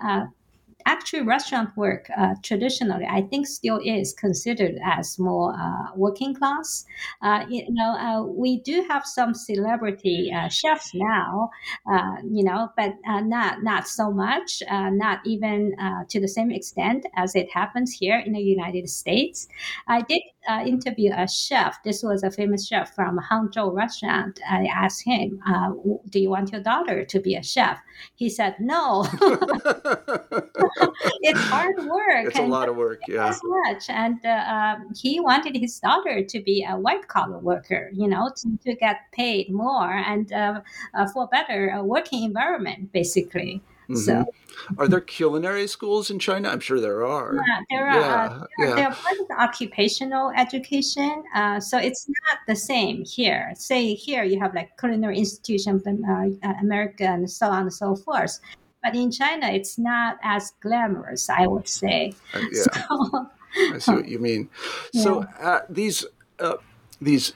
actually 0.88 1.22
restaurant 1.22 1.70
work 1.78 2.10
uh, 2.18 2.34
traditionally 2.44 3.06
i 3.10 3.22
think 3.22 3.46
still 3.46 3.80
is 3.86 4.14
considered 4.14 4.76
as 4.84 5.20
more 5.20 5.54
uh, 5.60 5.92
working 5.96 6.34
class. 6.34 6.86
Uh, 7.22 7.46
you 7.50 7.66
know 7.70 7.92
uh, 8.06 8.24
we 8.24 8.60
do 8.62 8.86
have 8.90 9.06
some 9.06 9.34
celebrity 9.34 10.32
uh, 10.34 10.48
chefs 10.50 10.92
now 10.94 11.50
uh, 11.92 12.16
you 12.24 12.44
know 12.44 12.70
but 12.78 12.94
not 13.06 13.64
not 13.64 13.88
so 13.88 14.12
much 14.12 14.64
not 14.72 15.20
even 15.26 15.76
to 16.10 16.20
the 16.20 16.28
same 16.28 16.52
extent 16.52 17.06
as 17.16 17.36
it 17.36 17.50
happens 17.52 17.92
here 17.92 18.20
in 18.26 18.34
the 18.34 18.40
united 18.42 18.90
states. 18.90 19.48
I 19.88 20.02
did 20.02 20.22
interview 20.66 21.12
a 21.16 21.28
chef 21.28 21.82
this 21.84 22.04
was 22.04 22.24
a 22.24 22.32
famous 22.32 22.68
chef 22.68 22.94
from 22.96 23.20
hangzhou 23.20 23.74
restaurant 23.74 24.40
i 24.50 24.66
asked 24.66 25.04
him 25.04 25.40
do 26.10 26.20
you 26.20 26.30
want 26.30 26.52
your 26.52 26.62
daughter 26.62 27.06
to 27.06 27.20
be 27.20 27.36
a 27.36 27.44
chef 27.44 27.80
he 28.16 28.30
said 28.30 28.56
no 28.60 29.06
it's 31.22 31.40
hard 31.42 31.78
work. 31.86 32.28
It's 32.28 32.40
a 32.40 32.44
lot 32.44 32.70
of 32.70 32.76
work, 32.76 33.02
yeah. 33.08 33.28
As 33.28 33.40
much, 33.44 33.90
and 33.90 34.20
uh, 34.26 34.30
um, 34.30 34.94
he 34.96 35.20
wanted 35.20 35.56
his 35.56 35.80
daughter 35.80 36.24
to 36.24 36.42
be 36.42 36.66
a 36.68 36.78
white 36.78 37.08
collar 37.08 37.40
worker, 37.40 37.90
you 37.94 38.08
know, 38.08 38.30
to, 38.36 38.58
to 38.66 38.76
get 38.76 38.98
paid 39.12 39.52
more 39.52 39.92
and 39.92 40.32
uh, 40.32 40.62
uh, 40.94 41.08
for 41.14 41.24
a 41.24 41.28
better 41.28 41.74
uh, 41.74 41.84
working 41.84 42.24
environment, 42.24 42.92
basically. 42.92 43.62
Mm-hmm. 43.90 43.96
So, 43.96 44.26
are 44.78 44.88
there 44.88 45.02
culinary 45.02 45.68
schools 45.68 46.10
in 46.10 46.20
China? 46.20 46.50
I'm 46.50 46.60
sure 46.60 46.82
there 46.82 47.06
are. 47.06 47.36
Yeah, 47.36 47.62
there 47.70 47.88
are. 47.88 48.00
Yeah, 48.00 48.26
uh, 48.26 48.46
there, 48.58 48.68
yeah. 48.68 48.76
there 48.76 48.88
are 48.88 49.28
the 49.30 49.36
occupational 49.40 50.32
education, 50.36 51.24
uh, 51.34 51.60
so 51.60 51.78
it's 51.78 52.08
not 52.08 52.40
the 52.48 52.56
same 52.56 53.06
here. 53.06 53.54
Say 53.56 53.94
here 53.94 54.24
you 54.24 54.40
have 54.40 54.54
like 54.54 54.78
culinary 54.78 55.18
institution 55.18 55.80
from 55.80 56.04
uh, 56.04 56.54
America 56.62 57.06
and 57.06 57.30
so 57.30 57.48
on 57.48 57.64
and 57.64 57.74
so 57.74 57.96
forth. 57.96 58.40
But 58.84 58.96
in 58.96 59.12
China, 59.12 59.48
it's 59.48 59.78
not 59.78 60.18
as 60.24 60.52
glamorous, 60.62 61.30
I 61.30 61.48
would 61.48 61.68
say. 61.68 62.14
Uh, 62.34 62.40
yeah. 62.52 62.64
So, 62.64 63.30
I 63.74 63.78
see 63.80 63.92
what 63.92 64.08
you 64.08 64.20
mean. 64.20 64.50
So 64.94 65.26
yeah. 65.40 65.48
uh, 65.48 65.62
these 65.70 66.06
uh, 66.40 66.58
these 67.02 67.34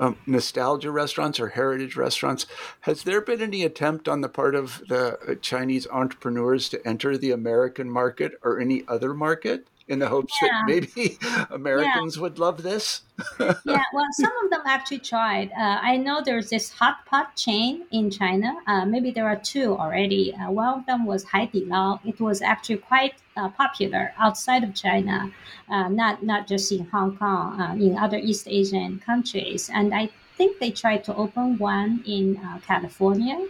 um, 0.00 0.16
nostalgia 0.26 0.90
restaurants 0.90 1.40
or 1.40 1.48
heritage 1.48 1.96
restaurants, 1.96 2.46
has 2.80 3.02
there 3.02 3.20
been 3.20 3.42
any 3.42 3.62
attempt 3.64 4.08
on 4.08 4.20
the 4.20 4.28
part 4.28 4.54
of 4.54 4.82
the 4.88 5.38
Chinese 5.42 5.86
entrepreneurs 5.88 6.68
to 6.70 6.86
enter 6.86 7.16
the 7.16 7.30
American 7.30 7.90
market 7.90 8.38
or 8.42 8.60
any 8.60 8.84
other 8.88 9.14
market? 9.14 9.66
In 9.88 9.98
the 9.98 10.08
hopes 10.08 10.34
yeah. 10.42 10.48
that 10.48 10.66
maybe 10.66 11.18
Americans 11.50 12.16
yeah. 12.16 12.22
would 12.22 12.38
love 12.38 12.62
this? 12.62 13.02
yeah, 13.40 13.82
well, 13.92 14.06
some 14.12 14.32
of 14.44 14.50
them 14.50 14.60
actually 14.66 14.98
tried. 14.98 15.50
Uh, 15.52 15.78
I 15.82 15.96
know 15.96 16.22
there's 16.24 16.50
this 16.50 16.70
hot 16.70 17.04
pot 17.06 17.34
chain 17.34 17.86
in 17.90 18.10
China. 18.10 18.54
Uh, 18.66 18.84
maybe 18.84 19.10
there 19.10 19.26
are 19.26 19.36
two 19.36 19.76
already. 19.76 20.34
Uh, 20.34 20.50
one 20.50 20.78
of 20.78 20.86
them 20.86 21.04
was 21.06 21.24
Haidilao. 21.24 22.00
It 22.04 22.20
was 22.20 22.42
actually 22.42 22.76
quite 22.76 23.14
uh, 23.36 23.48
popular 23.48 24.12
outside 24.18 24.62
of 24.62 24.74
China, 24.74 25.32
uh, 25.68 25.88
not 25.88 26.22
not 26.22 26.46
just 26.46 26.70
in 26.70 26.84
Hong 26.86 27.16
Kong, 27.16 27.60
uh, 27.60 27.74
in 27.74 27.96
other 27.98 28.18
East 28.18 28.46
Asian 28.46 29.00
countries. 29.00 29.70
And 29.72 29.94
I 29.94 30.10
think 30.36 30.58
they 30.58 30.70
tried 30.70 31.02
to 31.04 31.14
open 31.16 31.58
one 31.58 32.04
in 32.06 32.38
California. 32.66 33.48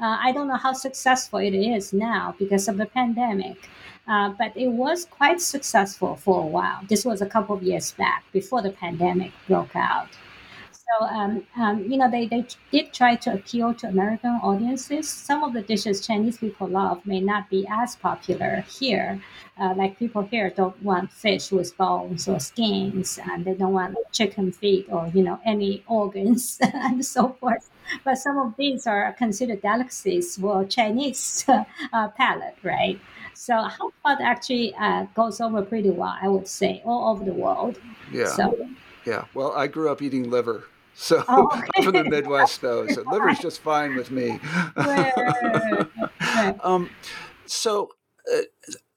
I 0.00 0.32
don't 0.32 0.48
know 0.48 0.56
how 0.56 0.72
successful 0.72 1.38
it 1.38 1.54
is 1.54 1.92
now 1.92 2.34
because 2.38 2.68
of 2.68 2.76
the 2.76 2.86
pandemic. 2.86 3.68
Uh, 4.08 4.30
but 4.36 4.56
it 4.56 4.66
was 4.68 5.04
quite 5.04 5.40
successful 5.40 6.16
for 6.16 6.42
a 6.42 6.46
while. 6.46 6.80
This 6.88 7.04
was 7.04 7.22
a 7.22 7.26
couple 7.26 7.54
of 7.56 7.62
years 7.62 7.92
back 7.92 8.24
before 8.32 8.60
the 8.60 8.70
pandemic 8.70 9.30
broke 9.46 9.76
out. 9.76 10.08
So, 10.72 11.06
um, 11.06 11.46
um, 11.56 11.84
you 11.90 11.96
know, 11.96 12.10
they, 12.10 12.26
they 12.26 12.44
did 12.70 12.92
try 12.92 13.14
to 13.16 13.34
appeal 13.34 13.72
to 13.74 13.88
American 13.88 14.32
audiences. 14.42 15.08
Some 15.08 15.42
of 15.44 15.52
the 15.52 15.62
dishes 15.62 16.06
Chinese 16.06 16.38
people 16.38 16.66
love 16.68 17.06
may 17.06 17.20
not 17.20 17.48
be 17.48 17.66
as 17.70 17.96
popular 17.96 18.64
here. 18.68 19.22
Uh, 19.58 19.74
like 19.76 19.98
people 19.98 20.22
here 20.22 20.50
don't 20.50 20.80
want 20.82 21.12
fish 21.12 21.52
with 21.52 21.76
bones 21.76 22.28
or 22.28 22.40
skins, 22.40 23.18
and 23.30 23.44
they 23.44 23.54
don't 23.54 23.72
want 23.72 23.96
chicken 24.12 24.50
feet 24.52 24.86
or, 24.90 25.10
you 25.14 25.22
know, 25.22 25.40
any 25.46 25.84
organs 25.86 26.58
and 26.74 27.04
so 27.06 27.28
forth. 27.40 27.70
But 28.04 28.18
some 28.18 28.38
of 28.38 28.54
these 28.56 28.86
are 28.86 29.12
considered 29.12 29.62
delicacies 29.62 30.36
for 30.36 30.64
Chinese 30.64 31.44
uh, 31.92 32.08
palate, 32.08 32.56
right? 32.62 33.00
So 33.34 33.54
hot 33.56 33.92
pot 34.02 34.20
actually 34.20 34.74
uh, 34.74 35.06
goes 35.14 35.40
over 35.40 35.62
pretty 35.62 35.90
well, 35.90 36.16
I 36.20 36.28
would 36.28 36.48
say, 36.48 36.82
all 36.84 37.10
over 37.10 37.24
the 37.24 37.32
world. 37.32 37.78
Yeah. 38.12 38.26
So, 38.26 38.68
yeah. 39.04 39.24
Well, 39.34 39.52
I 39.52 39.66
grew 39.66 39.90
up 39.90 40.02
eating 40.02 40.30
liver. 40.30 40.64
So 40.94 41.24
oh, 41.26 41.46
okay. 41.46 41.66
I'm 41.78 41.84
from 41.84 41.94
the 41.94 42.04
Midwest, 42.04 42.60
though, 42.60 42.86
so 42.86 43.02
liver's 43.10 43.38
just 43.38 43.62
fine 43.62 43.96
with 43.96 44.10
me. 44.10 44.38
um, 46.62 46.90
so, 47.46 47.88
uh, 48.30 48.42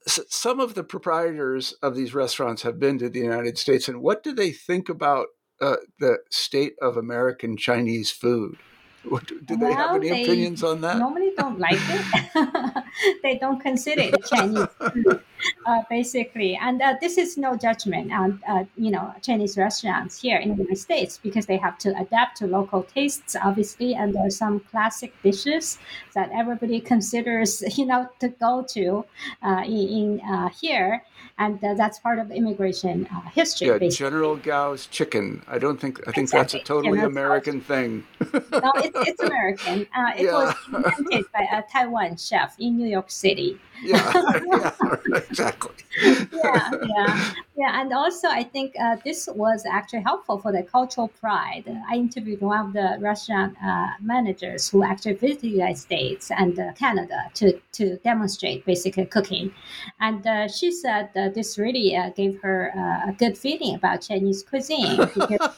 some 0.05 0.59
of 0.59 0.75
the 0.75 0.83
proprietors 0.83 1.73
of 1.81 1.95
these 1.95 2.13
restaurants 2.13 2.61
have 2.61 2.79
been 2.79 2.99
to 2.99 3.09
the 3.09 3.19
United 3.19 3.57
States, 3.57 3.87
and 3.87 4.01
what 4.01 4.23
do 4.23 4.33
they 4.33 4.51
think 4.51 4.89
about 4.89 5.27
uh, 5.61 5.77
the 5.99 6.17
state 6.29 6.73
of 6.81 6.97
American 6.97 7.57
Chinese 7.57 8.11
food? 8.11 8.57
Do 9.05 9.39
they 9.45 9.55
well, 9.55 9.75
have 9.75 9.95
any 9.97 10.09
they 10.09 10.23
opinions 10.23 10.63
on 10.63 10.81
that? 10.81 10.97
Normally, 10.97 11.31
don't 11.37 11.59
like 11.59 11.77
it. 11.79 12.83
they 13.23 13.37
don't 13.37 13.59
consider 13.59 14.01
it 14.01 14.25
Chinese 14.25 14.67
food, 14.79 15.21
uh, 15.65 15.83
basically. 15.89 16.55
And 16.55 16.81
uh, 16.81 16.95
this 16.99 17.17
is 17.17 17.37
no 17.37 17.55
judgment 17.55 18.11
on 18.11 18.41
uh, 18.47 18.65
you 18.75 18.91
know 18.91 19.13
Chinese 19.21 19.57
restaurants 19.57 20.19
here 20.19 20.37
in 20.37 20.49
the 20.49 20.55
United 20.55 20.77
States 20.77 21.19
because 21.21 21.45
they 21.45 21.57
have 21.57 21.77
to 21.79 21.89
adapt 21.99 22.37
to 22.37 22.47
local 22.47 22.83
tastes, 22.83 23.35
obviously. 23.35 23.93
And 23.93 24.13
there 24.15 24.25
are 24.25 24.31
some 24.31 24.59
classic 24.71 25.13
dishes 25.21 25.77
that 26.15 26.31
everybody 26.33 26.79
considers 26.81 27.61
you 27.77 27.85
know 27.85 28.09
to 28.19 28.29
go 28.29 28.65
to 28.69 29.05
uh, 29.43 29.63
in, 29.65 30.19
in 30.19 30.21
uh, 30.21 30.49
here 30.49 31.03
and 31.37 31.61
uh, 31.63 31.73
that's 31.73 31.99
part 31.99 32.19
of 32.19 32.31
immigration 32.31 33.07
uh, 33.13 33.21
history. 33.29 33.67
Yeah, 33.67 33.77
basically. 33.77 34.05
General 34.05 34.35
Gao's 34.37 34.87
chicken. 34.87 35.43
I 35.47 35.57
don't 35.57 35.79
think 35.79 35.99
I 36.07 36.11
think 36.11 36.25
exactly. 36.25 36.59
that's 36.59 36.69
a 36.69 36.73
totally 36.73 36.99
American 36.99 37.59
thing. 37.59 38.05
no, 38.33 38.71
it's, 38.95 39.21
American. 39.21 39.87
Uh, 39.95 40.11
it 40.17 40.25
yeah. 40.25 40.33
was 40.33 40.55
invented 40.73 41.25
by 41.31 41.47
a 41.51 41.63
Taiwan 41.71 42.17
chef 42.17 42.55
in 42.59 42.77
New 42.77 42.87
York 42.87 43.11
City. 43.11 43.59
yeah, 43.83 44.11
yeah 44.45 44.71
exactly. 45.15 45.73
yeah, 46.01 46.71
yeah, 46.87 47.33
yeah, 47.57 47.81
and 47.81 47.93
also 47.93 48.27
I 48.27 48.43
think 48.43 48.73
uh, 48.79 48.97
this 49.03 49.27
was 49.33 49.65
actually 49.69 50.01
helpful 50.01 50.39
for 50.39 50.51
the 50.51 50.63
cultural 50.63 51.09
pride. 51.09 51.63
I 51.89 51.95
interviewed 51.95 52.41
one 52.41 52.67
of 52.67 52.73
the 52.73 52.97
restaurant 52.99 53.55
uh, 53.63 53.87
managers 54.01 54.69
who 54.69 54.83
actually 54.83 55.13
visited 55.13 55.41
the 55.41 55.49
United 55.49 55.77
States 55.77 56.31
and 56.31 56.57
uh, 56.59 56.73
Canada 56.73 57.29
to 57.35 57.59
to 57.73 57.97
demonstrate 57.97 58.65
basically 58.65 59.05
cooking, 59.05 59.53
and 59.99 60.25
uh, 60.25 60.47
she 60.47 60.71
said 60.71 61.09
this 61.13 61.57
really 61.57 61.95
uh, 61.95 62.09
gave 62.09 62.39
her 62.41 62.71
uh, 62.75 63.09
a 63.09 63.13
good 63.13 63.37
feeling 63.37 63.75
about 63.75 64.01
Chinese 64.01 64.43
cuisine 64.43 64.97
because 64.97 65.49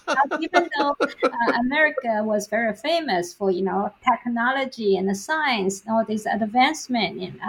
even 0.42 0.70
though 0.78 0.96
America 1.60 2.22
was 2.24 2.48
very 2.48 2.74
famous 2.74 3.27
for 3.34 3.52
you 3.52 3.62
know 3.62 3.94
technology 4.04 4.98
and 4.98 5.10
the 5.10 5.16
science, 5.16 5.84
all 5.90 6.04
this 6.06 6.26
advancement 6.26 7.22
in 7.22 7.40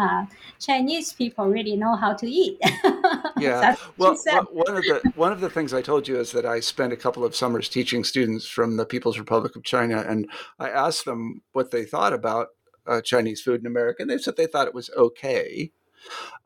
Chinese 0.60 1.12
people 1.12 1.46
really 1.46 1.76
know 1.76 1.96
how 1.96 2.14
to 2.14 2.26
eat. 2.26 2.58
yeah. 3.38 3.76
well, 3.96 4.16
one 4.52 4.76
of 4.76 4.82
the 4.82 5.12
one 5.14 5.32
of 5.32 5.40
the 5.40 5.50
things 5.50 5.72
I 5.72 5.82
told 5.82 6.08
you 6.08 6.18
is 6.18 6.32
that 6.32 6.46
I 6.46 6.60
spent 6.60 6.92
a 6.92 6.96
couple 6.96 7.24
of 7.24 7.34
summers 7.34 7.68
teaching 7.68 8.04
students 8.04 8.46
from 8.46 8.76
the 8.76 8.86
People's 8.86 9.18
Republic 9.18 9.56
of 9.56 9.64
China, 9.64 10.04
and 10.06 10.28
I 10.58 10.70
asked 10.70 11.04
them 11.04 11.42
what 11.52 11.70
they 11.70 11.84
thought 11.84 12.12
about 12.12 12.48
uh, 12.86 13.00
Chinese 13.00 13.40
food 13.40 13.60
in 13.60 13.66
America, 13.66 14.02
and 14.02 14.10
they 14.10 14.18
said 14.18 14.36
they 14.36 14.46
thought 14.46 14.66
it 14.66 14.74
was 14.74 14.90
okay. 14.96 15.70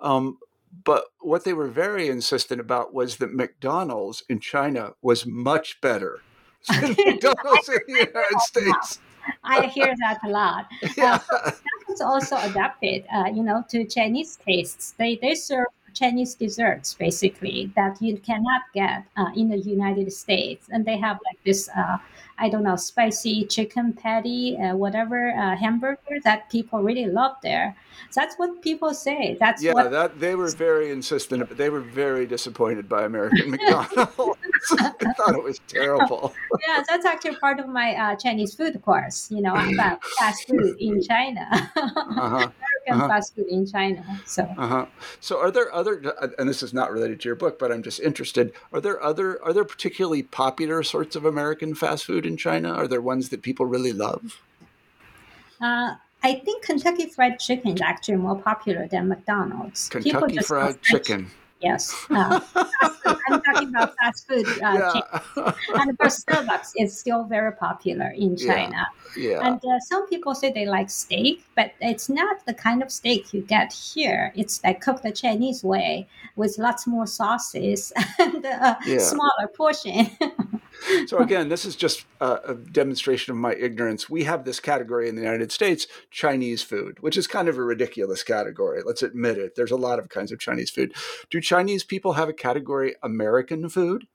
Um, 0.00 0.38
but 0.84 1.04
what 1.20 1.44
they 1.44 1.52
were 1.52 1.68
very 1.68 2.08
insistent 2.08 2.60
about 2.60 2.94
was 2.94 3.16
that 3.16 3.34
McDonald's 3.34 4.24
in 4.28 4.40
China 4.40 4.92
was 5.02 5.26
much 5.26 5.80
better 5.80 6.20
than 6.68 6.90
McDonald's 6.98 7.68
in 7.68 7.80
the 7.86 8.06
United 8.12 8.40
States. 8.40 9.00
I 9.44 9.66
hear 9.66 9.94
that 9.98 10.20
a 10.24 10.28
lot. 10.28 10.68
Yeah. 10.96 11.18
Uh, 11.32 11.50
it's 11.88 12.00
also 12.00 12.36
adapted, 12.36 13.04
uh, 13.12 13.26
you 13.32 13.42
know, 13.42 13.64
to 13.68 13.84
Chinese 13.84 14.36
tastes. 14.36 14.92
They 14.98 15.16
they 15.16 15.34
serve 15.34 15.66
Chinese 15.94 16.34
desserts 16.34 16.94
basically 16.94 17.70
that 17.76 18.00
you 18.00 18.16
cannot 18.18 18.62
get 18.74 19.04
uh, 19.16 19.30
in 19.36 19.48
the 19.48 19.58
United 19.58 20.12
States, 20.12 20.68
and 20.70 20.84
they 20.84 20.96
have 20.96 21.18
like 21.24 21.38
this 21.44 21.68
uh, 21.76 21.98
I 22.38 22.48
don't 22.48 22.62
know, 22.62 22.76
spicy 22.76 23.44
chicken 23.46 23.92
patty, 23.92 24.56
uh, 24.56 24.76
whatever 24.76 25.30
uh, 25.30 25.56
hamburger 25.56 26.18
that 26.24 26.50
people 26.50 26.82
really 26.82 27.06
love 27.06 27.36
there. 27.42 27.76
That's 28.14 28.36
what 28.36 28.62
people 28.62 28.94
say. 28.94 29.36
That's 29.38 29.62
yeah. 29.62 29.72
What... 29.72 29.90
That 29.90 30.20
they 30.20 30.34
were 30.34 30.50
very 30.50 30.90
insistent. 30.90 31.48
But 31.48 31.56
they 31.56 31.70
were 31.70 31.80
very 31.80 32.26
disappointed 32.26 32.88
by 32.88 33.04
American 33.04 33.50
McDonald's. 33.52 34.10
I 34.72 35.12
thought 35.16 35.34
it 35.34 35.42
was 35.42 35.60
terrible. 35.68 36.32
yeah, 36.66 36.82
that's 36.88 37.04
actually 37.04 37.36
part 37.36 37.58
of 37.58 37.68
my 37.68 37.94
uh, 37.94 38.16
Chinese 38.16 38.54
food 38.54 38.80
course. 38.82 39.30
You 39.30 39.40
know, 39.40 39.54
about 39.54 40.04
fast 40.18 40.48
food 40.48 40.76
in 40.78 41.02
China. 41.02 41.48
uh-huh. 41.52 42.26
American 42.26 42.50
uh-huh. 42.88 43.08
fast 43.08 43.34
food 43.34 43.46
in 43.48 43.66
China. 43.66 44.20
So. 44.26 44.42
Uh-huh. 44.42 44.86
So, 45.20 45.40
are 45.40 45.50
there 45.50 45.72
other? 45.74 46.14
And 46.38 46.48
this 46.48 46.62
is 46.62 46.74
not 46.74 46.92
related 46.92 47.20
to 47.20 47.28
your 47.28 47.36
book, 47.36 47.58
but 47.58 47.72
I'm 47.72 47.82
just 47.82 48.00
interested. 48.00 48.52
Are 48.72 48.80
there 48.80 49.02
other? 49.02 49.42
Are 49.42 49.52
there 49.52 49.64
particularly 49.64 50.22
popular 50.22 50.82
sorts 50.82 51.16
of 51.16 51.24
American 51.24 51.74
fast 51.74 52.04
food 52.04 52.21
in 52.26 52.36
China? 52.36 52.72
Are 52.72 52.88
there 52.88 53.00
ones 53.00 53.28
that 53.30 53.42
people 53.42 53.66
really 53.66 53.92
love? 53.92 54.40
Uh, 55.60 55.94
I 56.24 56.34
think 56.34 56.64
Kentucky 56.64 57.06
Fried 57.06 57.38
Chicken 57.38 57.74
is 57.74 57.80
actually 57.80 58.16
more 58.16 58.40
popular 58.40 58.86
than 58.88 59.08
McDonald's. 59.08 59.88
Kentucky 59.88 60.38
Fried 60.38 60.80
Chicken. 60.82 61.30
Yes, 61.62 61.94
uh, 62.10 62.40
I'm 63.28 63.40
talking 63.42 63.68
about 63.68 63.94
fast 63.96 64.26
food 64.26 64.46
uh, 64.46 65.02
yeah. 65.36 65.52
And 65.76 65.90
of 65.90 65.98
course, 65.98 66.24
Starbucks 66.24 66.72
is 66.76 66.98
still 66.98 67.22
very 67.22 67.52
popular 67.52 68.08
in 68.08 68.36
China. 68.36 68.88
Yeah. 69.16 69.30
yeah. 69.30 69.46
And 69.46 69.64
uh, 69.64 69.78
some 69.78 70.08
people 70.08 70.34
say 70.34 70.50
they 70.50 70.66
like 70.66 70.90
steak, 70.90 71.44
but 71.54 71.72
it's 71.80 72.08
not 72.08 72.44
the 72.46 72.54
kind 72.54 72.82
of 72.82 72.90
steak 72.90 73.32
you 73.32 73.42
get 73.42 73.72
here. 73.72 74.32
It's 74.34 74.62
like 74.64 74.80
cooked 74.80 75.04
the 75.04 75.12
Chinese 75.12 75.62
way 75.62 76.08
with 76.34 76.58
lots 76.58 76.84
more 76.86 77.06
sauces 77.06 77.92
and 78.18 78.44
a 78.44 78.78
yeah. 78.84 78.98
smaller 78.98 79.46
portion. 79.54 80.10
so 81.06 81.18
again, 81.18 81.48
this 81.48 81.64
is 81.64 81.76
just 81.76 82.04
a, 82.20 82.38
a, 82.48 82.54
demonstration 82.54 83.32
of 83.32 83.38
my 83.38 83.54
ignorance. 83.54 84.08
We 84.10 84.24
have 84.24 84.44
this 84.44 84.60
category 84.60 85.08
in 85.08 85.14
the 85.14 85.22
United 85.22 85.52
States, 85.52 85.86
Chinese 86.10 86.62
food, 86.62 86.98
which 87.00 87.16
is 87.16 87.26
kind 87.26 87.48
of 87.48 87.58
a 87.58 87.62
ridiculous 87.62 88.22
category. 88.22 88.82
Let's 88.84 89.02
admit 89.02 89.38
it. 89.38 89.54
There's 89.56 89.70
a 89.70 89.76
lot 89.76 89.98
of 89.98 90.08
kinds 90.08 90.32
of 90.32 90.38
Chinese 90.38 90.70
food. 90.70 90.94
Do 91.30 91.40
Chinese 91.40 91.84
people 91.84 92.14
have 92.14 92.28
a 92.28 92.32
category 92.32 92.94
American 93.02 93.68
food? 93.68 94.06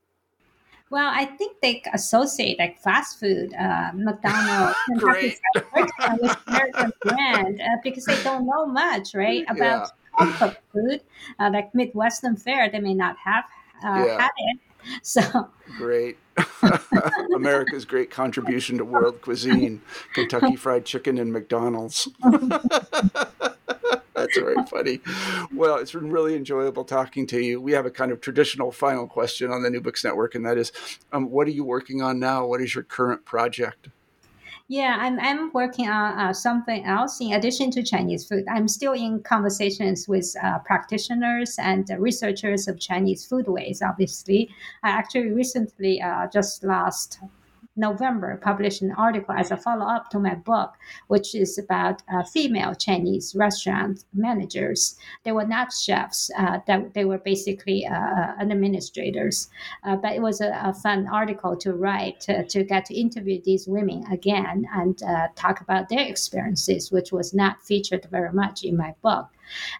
Well, 0.89 1.11
I 1.13 1.25
think 1.25 1.57
they 1.61 1.83
associate 1.93 2.59
like 2.59 2.79
fast 2.79 3.19
food, 3.19 3.53
uh, 3.53 3.91
McDonald's, 3.93 4.77
Great. 4.97 5.37
with 5.73 5.91
American 6.47 6.93
brand 7.01 7.61
uh, 7.61 7.77
because 7.83 8.05
they 8.05 8.21
don't 8.23 8.45
know 8.45 8.65
much, 8.65 9.13
right, 9.13 9.45
about 9.49 9.91
yeah. 10.19 10.53
food. 10.71 11.01
Uh, 11.39 11.49
like 11.51 11.75
Midwestern 11.75 12.37
fare, 12.37 12.69
they 12.71 12.79
may 12.79 12.93
not 12.93 13.17
have 13.23 13.43
uh, 13.83 14.05
yeah. 14.05 14.21
had 14.21 14.31
it. 14.37 14.59
So 15.03 15.49
great. 15.77 16.17
America's 17.35 17.85
great 17.85 18.11
contribution 18.11 18.77
to 18.77 18.85
world 18.85 19.21
cuisine 19.21 19.81
Kentucky 20.13 20.55
Fried 20.55 20.85
Chicken 20.85 21.17
and 21.17 21.31
McDonald's. 21.31 22.07
That's 24.17 24.37
very 24.37 24.55
funny. 24.69 24.99
Well, 25.53 25.77
it's 25.77 25.91
been 25.91 26.11
really 26.11 26.35
enjoyable 26.35 26.83
talking 26.83 27.27
to 27.27 27.39
you. 27.39 27.61
We 27.61 27.73
have 27.73 27.85
a 27.85 27.91
kind 27.91 28.11
of 28.11 28.19
traditional 28.19 28.71
final 28.71 29.07
question 29.07 29.51
on 29.51 29.61
the 29.61 29.69
New 29.69 29.81
Books 29.81 30.03
Network, 30.03 30.35
and 30.35 30.45
that 30.45 30.57
is 30.57 30.71
um, 31.13 31.29
what 31.29 31.47
are 31.47 31.51
you 31.51 31.63
working 31.63 32.01
on 32.01 32.19
now? 32.19 32.45
What 32.45 32.61
is 32.61 32.73
your 32.73 32.83
current 32.83 33.25
project? 33.25 33.89
Yeah, 34.69 34.97
I'm, 34.99 35.17
I'm 35.19 35.49
working 35.53 35.87
on 35.87 36.19
uh, 36.19 36.33
something 36.33 36.83
else 36.83 37.21
in 37.21 37.31
addition 37.31 37.71
to 37.71 37.83
Chinese 37.83 38.25
food. 38.27 38.43
I'm 38.51 38.67
still 38.67 38.91
in 38.91 39.23
conversations 39.23 40.09
with 40.09 40.35
uh, 40.43 40.59
practitioners 40.59 41.55
and 41.57 41.89
uh, 41.89 41.97
researchers 41.97 42.67
of 42.67 42.77
Chinese 42.77 43.25
foodways, 43.25 43.81
obviously. 43.81 44.49
I 44.83 44.89
actually 44.89 45.31
recently, 45.31 46.01
uh, 46.01 46.27
just 46.33 46.65
last 46.65 47.19
November 47.77 48.37
published 48.43 48.81
an 48.81 48.91
article 48.97 49.35
as 49.35 49.51
a 49.51 49.57
follow 49.57 49.85
up 49.85 50.09
to 50.09 50.19
my 50.19 50.35
book, 50.35 50.73
which 51.07 51.35
is 51.35 51.57
about 51.57 52.01
uh, 52.11 52.23
female 52.23 52.73
Chinese 52.73 53.35
restaurant 53.35 54.03
managers. 54.13 54.97
They 55.23 55.31
were 55.31 55.45
not 55.45 55.71
chefs, 55.71 56.31
uh, 56.37 56.59
that 56.67 56.93
they 56.93 57.05
were 57.05 57.19
basically 57.19 57.85
uh, 57.85 57.93
uh 57.93 58.33
administrators. 58.39 59.49
Uh, 59.83 59.95
but 59.95 60.13
it 60.13 60.21
was 60.21 60.41
a, 60.41 60.49
a, 60.63 60.73
fun 60.73 61.07
article 61.07 61.55
to 61.57 61.73
write 61.73 62.19
to, 62.21 62.45
to, 62.47 62.63
get 62.63 62.85
to 62.85 62.99
interview 62.99 63.41
these 63.43 63.67
women 63.67 64.03
again 64.11 64.65
and 64.73 65.01
uh, 65.03 65.27
talk 65.35 65.61
about 65.61 65.89
their 65.89 66.05
experiences, 66.07 66.91
which 66.91 67.11
was 67.11 67.33
not 67.33 67.61
featured 67.61 68.05
very 68.11 68.31
much 68.33 68.63
in 68.63 68.75
my 68.75 68.93
book. 69.01 69.27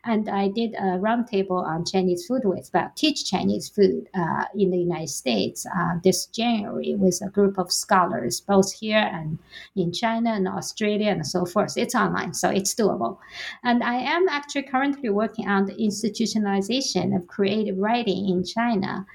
And 0.03 0.30
I 0.30 0.47
did 0.49 0.74
a 0.76 0.99
roundtable 0.99 1.65
on 1.65 1.86
Chinese 1.86 2.26
food 2.26 2.41
with 2.45 2.70
about 2.70 2.95
teach 2.95 3.30
Chinese 3.30 3.70
food 3.70 4.07
uh, 4.13 4.45
in 4.55 4.72
the 4.72 4.78
United 4.78 5.09
States 5.09 5.65
uh, 5.65 5.95
this 6.03 6.26
January 6.28 6.95
with 6.95 7.20
a 7.22 7.30
group 7.30 7.57
of 7.57 7.72
scholars, 7.72 8.41
both 8.41 8.72
here 8.74 9.09
and 9.13 9.39
in 9.76 9.91
China 9.91 10.32
and 10.32 10.47
Australia 10.47 11.11
and 11.11 11.26
so 11.26 11.45
forth. 11.45 11.78
It's 11.78 11.95
online, 11.95 12.34
so 12.34 12.49
it's 12.49 12.74
doable. 12.76 13.18
And 13.63 13.84
I 13.84 13.95
am 13.95 14.28
actually 14.30 14.63
currently 14.63 15.09
working 15.09 15.47
on 15.47 15.65
the 15.65 15.76
institutionalization 15.76 17.15
of 17.15 17.28
creative 17.28 17.78
writing 17.78 18.30
in 18.30 18.43
China. 18.43 19.05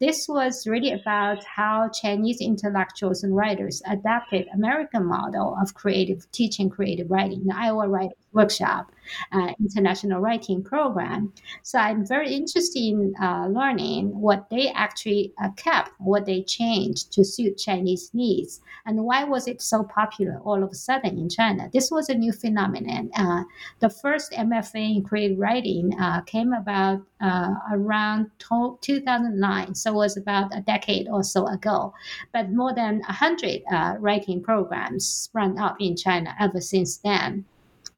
This 0.00 0.28
was 0.28 0.66
really 0.66 0.92
about 0.92 1.44
how 1.44 1.88
Chinese 1.88 2.40
intellectuals 2.40 3.22
and 3.22 3.34
writers 3.34 3.80
adapted 3.86 4.48
American 4.52 5.06
model 5.06 5.56
of 5.60 5.74
creative 5.74 6.30
teaching, 6.32 6.68
creative 6.68 7.10
writing, 7.10 7.44
the 7.46 7.56
Iowa 7.56 7.88
Writers 7.88 8.18
Workshop 8.32 8.90
uh, 9.32 9.52
international 9.60 10.20
writing 10.20 10.62
program. 10.62 11.32
So 11.62 11.78
I'm 11.78 12.06
very 12.06 12.34
interested 12.34 12.80
in 12.80 13.14
uh, 13.20 13.46
learning 13.48 14.18
what 14.20 14.48
they 14.50 14.68
actually 14.74 15.32
uh, 15.42 15.50
kept, 15.56 15.90
what 15.98 16.26
they 16.26 16.42
changed 16.42 17.12
to 17.12 17.24
suit 17.24 17.58
Chinese 17.58 18.10
needs, 18.12 18.60
and 18.86 19.04
why 19.04 19.24
was 19.24 19.48
it 19.48 19.62
so 19.62 19.82
popular 19.84 20.40
all 20.44 20.62
of 20.62 20.70
a 20.70 20.74
sudden 20.74 21.18
in 21.18 21.28
China. 21.28 21.68
This 21.72 21.90
was 21.90 22.08
a 22.08 22.14
new 22.14 22.32
phenomenon. 22.32 23.10
Uh, 23.16 23.44
the 23.80 23.90
first 23.90 24.32
MFA 24.32 24.96
in 24.96 25.02
creative 25.02 25.38
writing 25.38 25.98
uh, 25.98 26.20
came 26.22 26.52
about 26.52 27.02
uh, 27.20 27.54
around 27.72 28.30
2009, 28.38 29.74
so 29.74 29.90
it 29.90 29.94
was 29.94 30.16
about 30.16 30.56
a 30.56 30.60
decade 30.60 31.08
or 31.08 31.22
so 31.22 31.46
ago. 31.46 31.94
But 32.32 32.52
more 32.52 32.74
than 32.74 33.00
100 33.00 33.62
writing 34.00 34.42
programs 34.42 35.06
sprung 35.06 35.58
up 35.58 35.76
in 35.80 35.96
China 35.96 36.34
ever 36.38 36.60
since 36.60 36.98
then. 36.98 37.44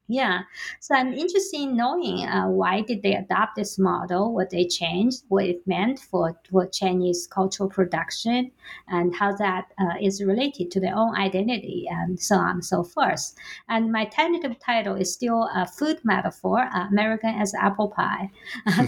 Yeah, 0.09 0.43
so 0.79 0.95
I'm 0.95 1.13
interested 1.13 1.59
in 1.59 1.75
knowing 1.75 2.25
uh, 2.25 2.47
why 2.47 2.79
did 2.79 3.01
they 3.01 3.15
adopt 3.15 3.57
this 3.57 3.77
model, 3.77 4.33
what 4.33 4.49
they 4.49 4.65
changed, 4.65 5.23
what 5.27 5.43
it 5.43 5.67
meant 5.67 5.99
for, 5.99 6.39
for 6.49 6.65
Chinese 6.67 7.27
cultural 7.27 7.69
production, 7.69 8.51
and 8.87 9.13
how 9.13 9.35
that 9.35 9.65
uh, 9.77 9.95
is 10.01 10.23
related 10.23 10.71
to 10.71 10.79
their 10.79 10.95
own 10.95 11.13
identity, 11.15 11.87
and 11.89 12.17
so 12.17 12.35
on 12.35 12.51
and 12.51 12.65
so 12.65 12.83
forth. 12.83 13.33
And 13.67 13.91
my 13.91 14.05
tentative 14.05 14.57
title 14.59 14.95
is 14.95 15.11
still 15.11 15.49
a 15.53 15.67
food 15.67 15.99
metaphor, 16.05 16.69
uh, 16.73 16.87
American 16.87 17.35
as 17.35 17.53
apple 17.55 17.89
pie. 17.89 18.31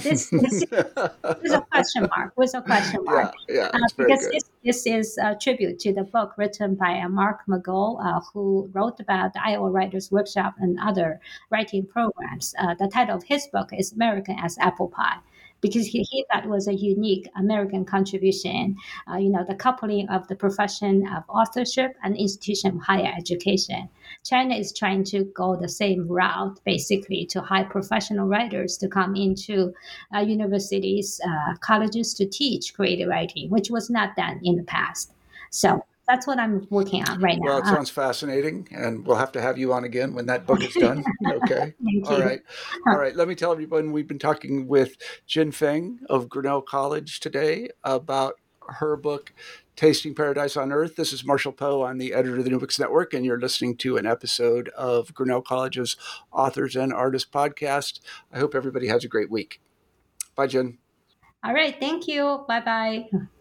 this, 0.01 0.29
this 0.29 0.63
is 1.43 1.51
a 1.51 1.61
question 1.69 2.07
mark, 2.15 2.31
with 2.37 2.53
a 2.53 2.61
question 2.61 3.03
mark. 3.03 3.33
Yeah, 3.49 3.55
yeah, 3.55 3.69
uh, 3.73 3.79
because 3.97 4.29
this, 4.29 4.43
this 4.69 4.85
is 4.85 5.17
a 5.17 5.35
tribute 5.35 5.79
to 5.79 5.91
the 5.91 6.03
book 6.03 6.35
written 6.37 6.75
by 6.75 6.99
uh, 6.99 7.09
Mark 7.09 7.39
McGurl, 7.49 7.97
uh, 8.05 8.19
who 8.31 8.69
wrote 8.71 8.99
about 8.99 9.33
the 9.33 9.43
Iowa 9.43 9.71
Writers 9.71 10.11
Workshop 10.11 10.53
and 10.59 10.77
other 10.79 11.19
writing 11.49 11.87
programs. 11.87 12.53
Uh, 12.59 12.75
the 12.75 12.87
title 12.87 13.15
of 13.17 13.23
his 13.23 13.47
book 13.47 13.69
is 13.73 13.93
American 13.93 14.37
as 14.37 14.59
Apple 14.59 14.89
Pie 14.89 15.17
because 15.61 15.87
he, 15.87 16.03
he 16.03 16.23
thought 16.29 16.45
it 16.45 16.49
was 16.49 16.67
a 16.67 16.75
unique 16.75 17.27
American 17.35 17.83
contribution. 17.83 18.75
Uh, 19.11 19.17
you 19.17 19.29
know, 19.29 19.43
the 19.43 19.55
coupling 19.55 20.07
of 20.09 20.27
the 20.27 20.35
profession 20.35 21.07
of 21.07 21.23
authorship 21.29 21.95
and 22.03 22.15
institution 22.15 22.75
of 22.75 22.81
higher 22.83 23.11
education. 23.17 23.89
China 24.25 24.55
is 24.55 24.73
trying 24.73 25.03
to 25.05 25.23
go 25.35 25.55
the 25.55 25.69
same 25.69 26.07
route, 26.07 26.59
basically, 26.65 27.25
to 27.27 27.41
hire 27.41 27.65
professional 27.65 28.27
writers 28.27 28.77
to 28.77 28.87
come 28.87 29.15
into 29.15 29.73
uh, 30.15 30.19
universities, 30.19 31.19
uh, 31.25 31.55
colleges 31.61 32.13
to 32.15 32.25
teach 32.25 32.73
creative 32.73 33.09
writing, 33.09 33.49
which 33.49 33.69
was 33.69 33.89
not 33.89 34.15
done 34.15 34.39
in 34.43 34.55
the 34.55 34.63
past. 34.63 35.13
So 35.51 35.83
that's 36.09 36.25
what 36.25 36.39
I'm 36.39 36.65
working 36.71 37.07
on 37.07 37.21
right 37.21 37.37
now. 37.39 37.45
Well, 37.45 37.57
it 37.59 37.65
sounds 37.65 37.89
fascinating, 37.91 38.67
and 38.71 39.05
we'll 39.05 39.15
have 39.15 39.31
to 39.33 39.41
have 39.41 39.57
you 39.57 39.73
on 39.73 39.83
again 39.83 40.13
when 40.13 40.25
that 40.25 40.45
book 40.47 40.63
is 40.63 40.73
done. 40.79 41.03
okay. 41.27 41.73
All 42.05 42.19
right. 42.19 42.41
All 42.87 42.97
right. 42.97 43.15
Let 43.15 43.27
me 43.27 43.35
tell 43.35 43.51
everyone 43.51 43.91
we've 43.91 44.07
been 44.07 44.19
talking 44.19 44.67
with 44.67 44.97
Jin 45.27 45.51
Feng 45.51 45.99
of 46.09 46.27
Grinnell 46.27 46.63
College 46.63 47.19
today 47.19 47.69
about 47.83 48.35
her 48.67 48.97
book, 48.97 49.33
Tasting 49.79 50.13
Paradise 50.13 50.57
on 50.57 50.73
Earth. 50.73 50.97
This 50.97 51.13
is 51.13 51.23
Marshall 51.23 51.53
Poe. 51.53 51.85
I'm 51.85 51.99
the 51.99 52.13
editor 52.13 52.35
of 52.35 52.43
the 52.43 52.49
New 52.49 52.59
Books 52.59 52.79
Network, 52.79 53.13
and 53.13 53.25
you're 53.25 53.39
listening 53.39 53.77
to 53.77 53.95
an 53.95 54.05
episode 54.05 54.67
of 54.75 55.13
Grinnell 55.13 55.41
College's 55.41 55.95
Authors 56.33 56.75
and 56.75 56.91
Artists 56.91 57.29
podcast. 57.31 58.01
I 58.29 58.39
hope 58.39 58.55
everybody 58.55 58.87
has 58.87 59.05
a 59.05 59.07
great 59.07 59.31
week. 59.31 59.61
Bye, 60.35 60.47
Jin. 60.47 60.79
All 61.45 61.53
right. 61.53 61.79
Thank 61.79 62.09
you. 62.09 62.43
Bye 62.45 62.59
bye. 62.59 63.09